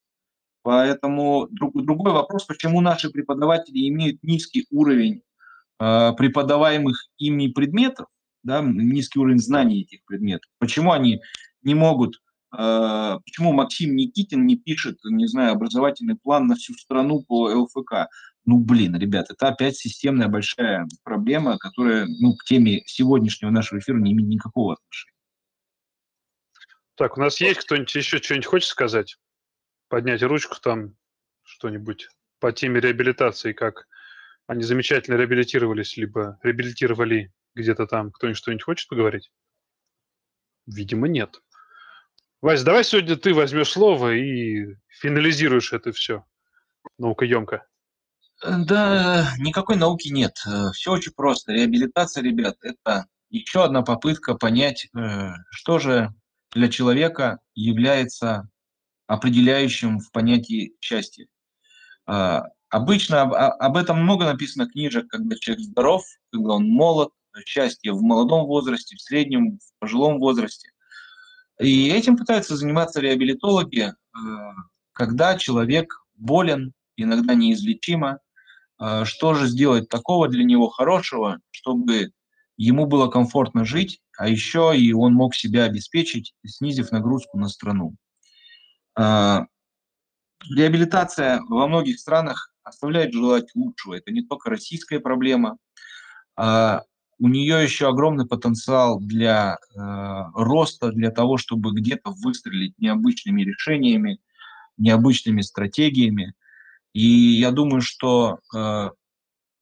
[0.67, 5.21] Поэтому друг, другой вопрос, почему наши преподаватели имеют низкий уровень
[5.79, 8.07] э, преподаваемых ими предметов,
[8.43, 10.51] да, низкий уровень знаний этих предметов.
[10.59, 11.21] Почему они
[11.61, 12.21] не могут,
[12.53, 18.09] э, почему Максим Никитин не пишет, не знаю, образовательный план на всю страну по ЛФК?
[18.43, 23.99] Ну, блин, ребят, это опять системная большая проблема, которая, ну, к теме сегодняшнего нашего эфира
[23.99, 25.15] не имеет никакого отношения.
[26.95, 29.15] Так, у нас есть кто-нибудь еще что-нибудь хочет сказать?
[29.89, 30.95] Поднять ручку там,
[31.43, 32.09] что-нибудь
[32.39, 33.87] по теме реабилитации, как
[34.47, 38.11] они замечательно реабилитировались, либо реабилитировали где-то там.
[38.11, 39.31] Кто-нибудь что-нибудь хочет поговорить?
[40.65, 41.41] Видимо, нет.
[42.41, 46.25] Вась, давай сегодня ты возьмешь слово и финализируешь это все.
[46.97, 47.65] Наукоемко.
[48.43, 50.35] Э, Да, никакой науки нет.
[50.73, 51.53] Все очень просто.
[51.53, 56.13] Реабилитация, ребят, это еще одна попытка понять, э, что же
[56.53, 58.49] для человека является
[59.07, 61.27] определяющим в понятии счастья.
[62.05, 67.11] А, Обычно об, об этом много написано книжек, когда человек здоров, когда он молод,
[67.45, 70.71] счастье в молодом возрасте, в среднем, в пожилом возрасте.
[71.59, 73.93] И этим пытаются заниматься реабилитологи, э,
[74.93, 78.19] когда человек болен, иногда неизлечимо,
[78.79, 82.11] э, что же сделать такого для него хорошего, чтобы
[82.57, 87.95] ему было комфортно жить, а еще и он мог себя обеспечить, снизив нагрузку на страну.
[88.97, 89.45] А,
[90.55, 93.95] Реабилитация во многих странах оставляет желать лучшего.
[93.95, 95.57] Это не только российская проблема.
[96.35, 96.83] а
[97.19, 99.79] У нее еще огромный потенциал для э,
[100.35, 104.19] роста, для того, чтобы где-то выстрелить необычными решениями,
[104.77, 106.33] необычными стратегиями.
[106.93, 108.89] И я думаю, что э,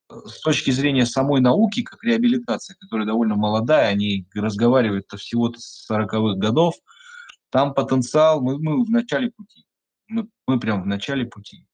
[0.10, 6.36] с точки зрения самой науки, как реабилитация, которая довольно молодая, они разговаривают всего-то с 40-х
[6.38, 6.76] годов,
[7.56, 9.64] там потенциал, мы, мы в начале пути.
[10.10, 11.65] Мы, мы прям в начале пути.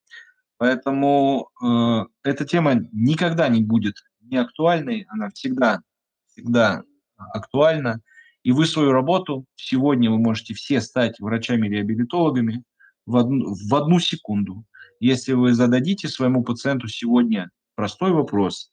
[0.56, 5.82] Поэтому э, эта тема никогда не будет не актуальной, она всегда,
[6.28, 6.84] всегда
[7.16, 8.00] актуальна.
[8.44, 12.62] И вы свою работу сегодня вы можете все стать врачами-реабилитологами
[13.04, 14.64] в одну, в одну секунду.
[15.00, 18.70] Если вы зададите своему пациенту сегодня простой вопрос,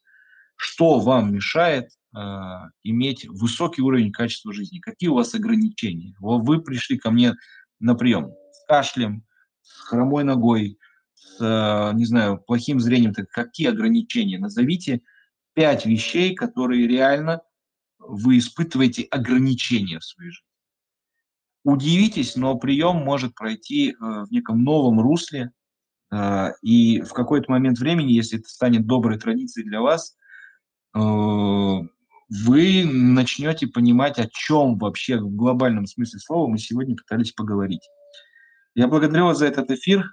[0.58, 1.90] что вам мешает
[2.84, 6.16] иметь высокий уровень качества жизни, какие у вас ограничения.
[6.20, 7.36] Вот вы пришли ко мне
[7.80, 9.24] на прием с кашлем,
[9.62, 10.80] с хромой ногой,
[11.14, 14.40] с, э, не знаю, плохим зрением, так какие ограничения?
[14.40, 15.02] Назовите
[15.54, 17.42] пять вещей, которые реально
[18.00, 20.46] вы испытываете ограничения в своей жизни.
[21.64, 25.52] Удивитесь, но прием может пройти э, в неком новом русле,
[26.64, 30.18] и в какой-то момент времени, если это станет доброй традицией для вас,
[32.30, 37.90] вы начнете понимать, о чем вообще в глобальном смысле слова мы сегодня пытались поговорить.
[38.76, 40.06] Я благодарю вас за этот эфир.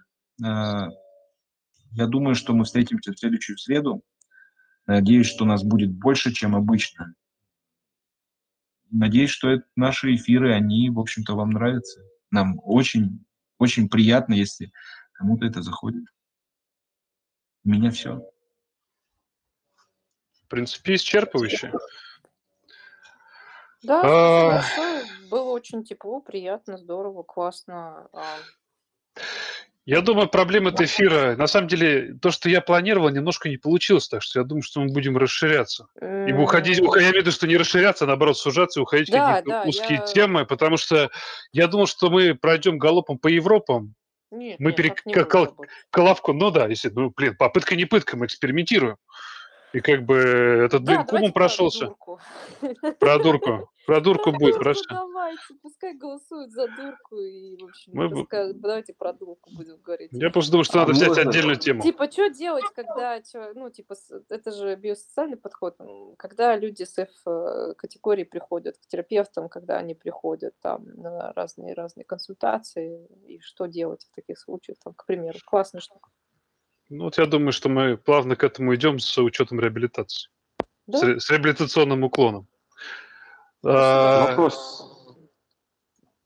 [0.43, 0.89] Э,
[1.93, 4.03] Я думаю, что мы встретимся в следующую среду.
[4.87, 7.15] Надеюсь, что нас будет больше, чем обычно.
[8.91, 12.01] Надеюсь, что наши эфиры, они, в общем-то, вам нравятся.
[12.31, 13.25] Нам очень,
[13.59, 14.73] очень приятно, если
[15.13, 16.05] кому-то это заходит.
[17.65, 18.23] У меня все.
[20.45, 21.73] В принципе, исчерпывающе.
[23.87, 24.63] Да, А.
[25.31, 28.09] Было очень тепло, приятно, здорово, классно.
[28.13, 28.25] А,
[29.85, 34.09] Я думаю, проблема от эфира, на самом деле, то, что я планировал, немножко не получилось,
[34.09, 35.87] так что я думаю, что мы будем расширяться.
[36.01, 39.13] И уходить, я имею в виду, что не расширяться, а наоборот, сужаться и уходить в
[39.13, 41.09] Да, какие-то да, узкие я- темы, потому что
[41.53, 43.95] я думал, что мы пройдем галопом по Европам,
[44.33, 45.15] Нет, мы нет, перек- не.
[45.91, 48.97] Коловку, ну да, если, ну, блин, попытка не пытка, мы экспериментируем.
[49.77, 51.85] И как бы этот, Да, блин, кумом давайте про прошелся.
[51.87, 52.21] дурку.
[52.99, 53.71] Про дурку.
[53.87, 54.83] Про дурку будет, хорошо.
[54.91, 59.77] давайте, пускай голосуют за дурку и, в общем, Мы б- пускай- давайте про дурку будем
[59.77, 60.09] говорить.
[60.13, 61.83] Я просто думаю, что А надо взять можно- отдельную тему.
[61.83, 63.95] Типа, что делать, когда, чё- ну, типа,
[64.31, 65.77] это же биосоциальный подход,
[66.19, 73.39] когда люди с F-категории приходят к терапевтам, когда они приходят там на разные-разные консультации, и
[73.41, 76.09] что делать в таких случаях, там, к примеру, классная штука.
[76.89, 80.29] Ну, вот я думаю, что мы плавно к этому идем с учетом реабилитации.
[80.87, 80.99] Да?
[80.99, 82.47] С, ре- с реабилитационным уклоном.
[83.65, 84.87] А, Вопрос.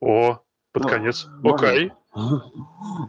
[0.01, 0.41] О,
[0.73, 1.27] под Ну, конец.
[1.43, 1.69] можно?
[1.69, 1.93] Окей.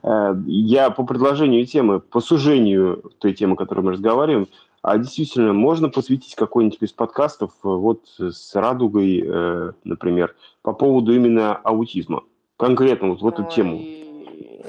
[0.04, 4.48] Э, Я по предложению темы, по сужению той темы, о которой мы разговариваем,
[4.82, 11.14] а действительно, можно посвятить какой-нибудь из подкастов э, вот с Радугой, э, например, по поводу
[11.14, 12.24] именно аутизма?
[12.58, 13.82] Конкретно вот в эту тему.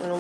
[0.06, 0.18] Ну,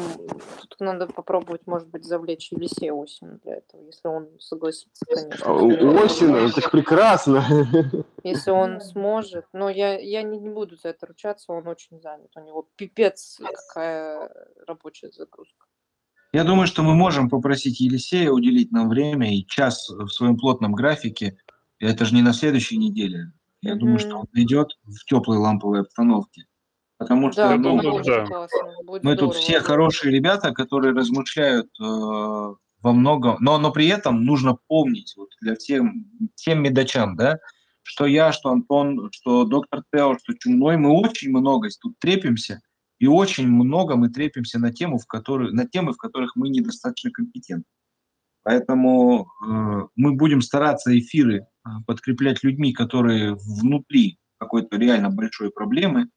[0.68, 5.46] тут надо попробовать, может быть, завлечь Елисея Осина для этого, если он согласится, конечно.
[5.46, 7.44] А, Осина, это ж прекрасно.
[8.22, 9.46] Если он сможет.
[9.52, 12.30] Но я, я не, не буду за это ручаться, он очень занят.
[12.36, 14.30] У него пипец какая
[14.66, 15.66] рабочая загрузка.
[16.32, 20.72] Я думаю, что мы можем попросить Елисея уделить нам время и час в своем плотном
[20.72, 21.38] графике.
[21.78, 23.32] И Это же не на следующей неделе.
[23.60, 26.46] Я думаю, что он придет в теплой ламповой обстановке.
[27.02, 28.46] Потому что Да, ну, очень да.
[29.02, 29.34] мы тут здорово.
[29.34, 35.28] все хорошие ребята, которые размышляют э, во многом, но, но при этом нужно помнить вот
[35.40, 35.82] для всех,
[36.34, 37.38] тем медачам, да,
[37.82, 42.60] что я, что Антон, что доктор Тео, что Чумной, мы очень много тут трепимся,
[42.98, 47.10] и очень много мы трепимся на, тему, в которой, на темы, в которых мы недостаточно
[47.10, 47.64] компетентны.
[48.44, 56.08] Поэтому э, мы будем стараться эфиры э, подкреплять людьми, которые внутри какой-то реально большой проблемы.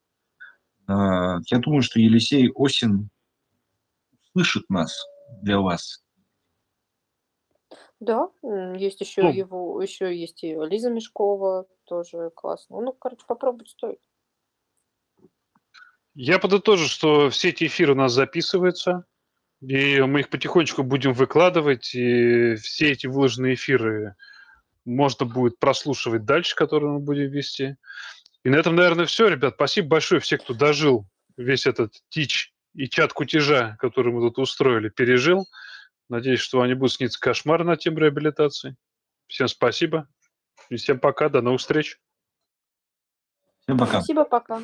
[0.87, 3.09] Э, я думаю, что Елисей Осин
[4.31, 5.05] слышит нас
[5.41, 6.03] для вас.
[7.99, 9.31] Да, есть еще Ну.
[9.31, 12.81] его, еще есть и Лиза Мешкова, тоже классно.
[12.81, 13.99] Ну, короче, попробовать стоит.
[16.13, 19.05] Я подытожу, что все эти эфиры у нас записываются,
[19.61, 24.15] и мы их потихонечку будем выкладывать, и все эти выложенные эфиры
[24.85, 27.77] можно будет прослушивать дальше, которые мы будем вести.
[28.45, 29.55] И на этом, наверное, все, ребят.
[29.55, 34.89] Спасибо большое всем, кто дожил весь этот тич и чат кутежа, который мы тут устроили,
[34.89, 35.47] пережил.
[36.09, 38.77] Надеюсь, что они будут сниться кошмары на тему реабилитации.
[39.25, 40.07] Всем спасибо.
[40.69, 41.29] И всем пока.
[41.29, 41.99] До новых встреч.
[43.61, 43.93] Всем пока.
[43.93, 44.61] Спасибо, пока.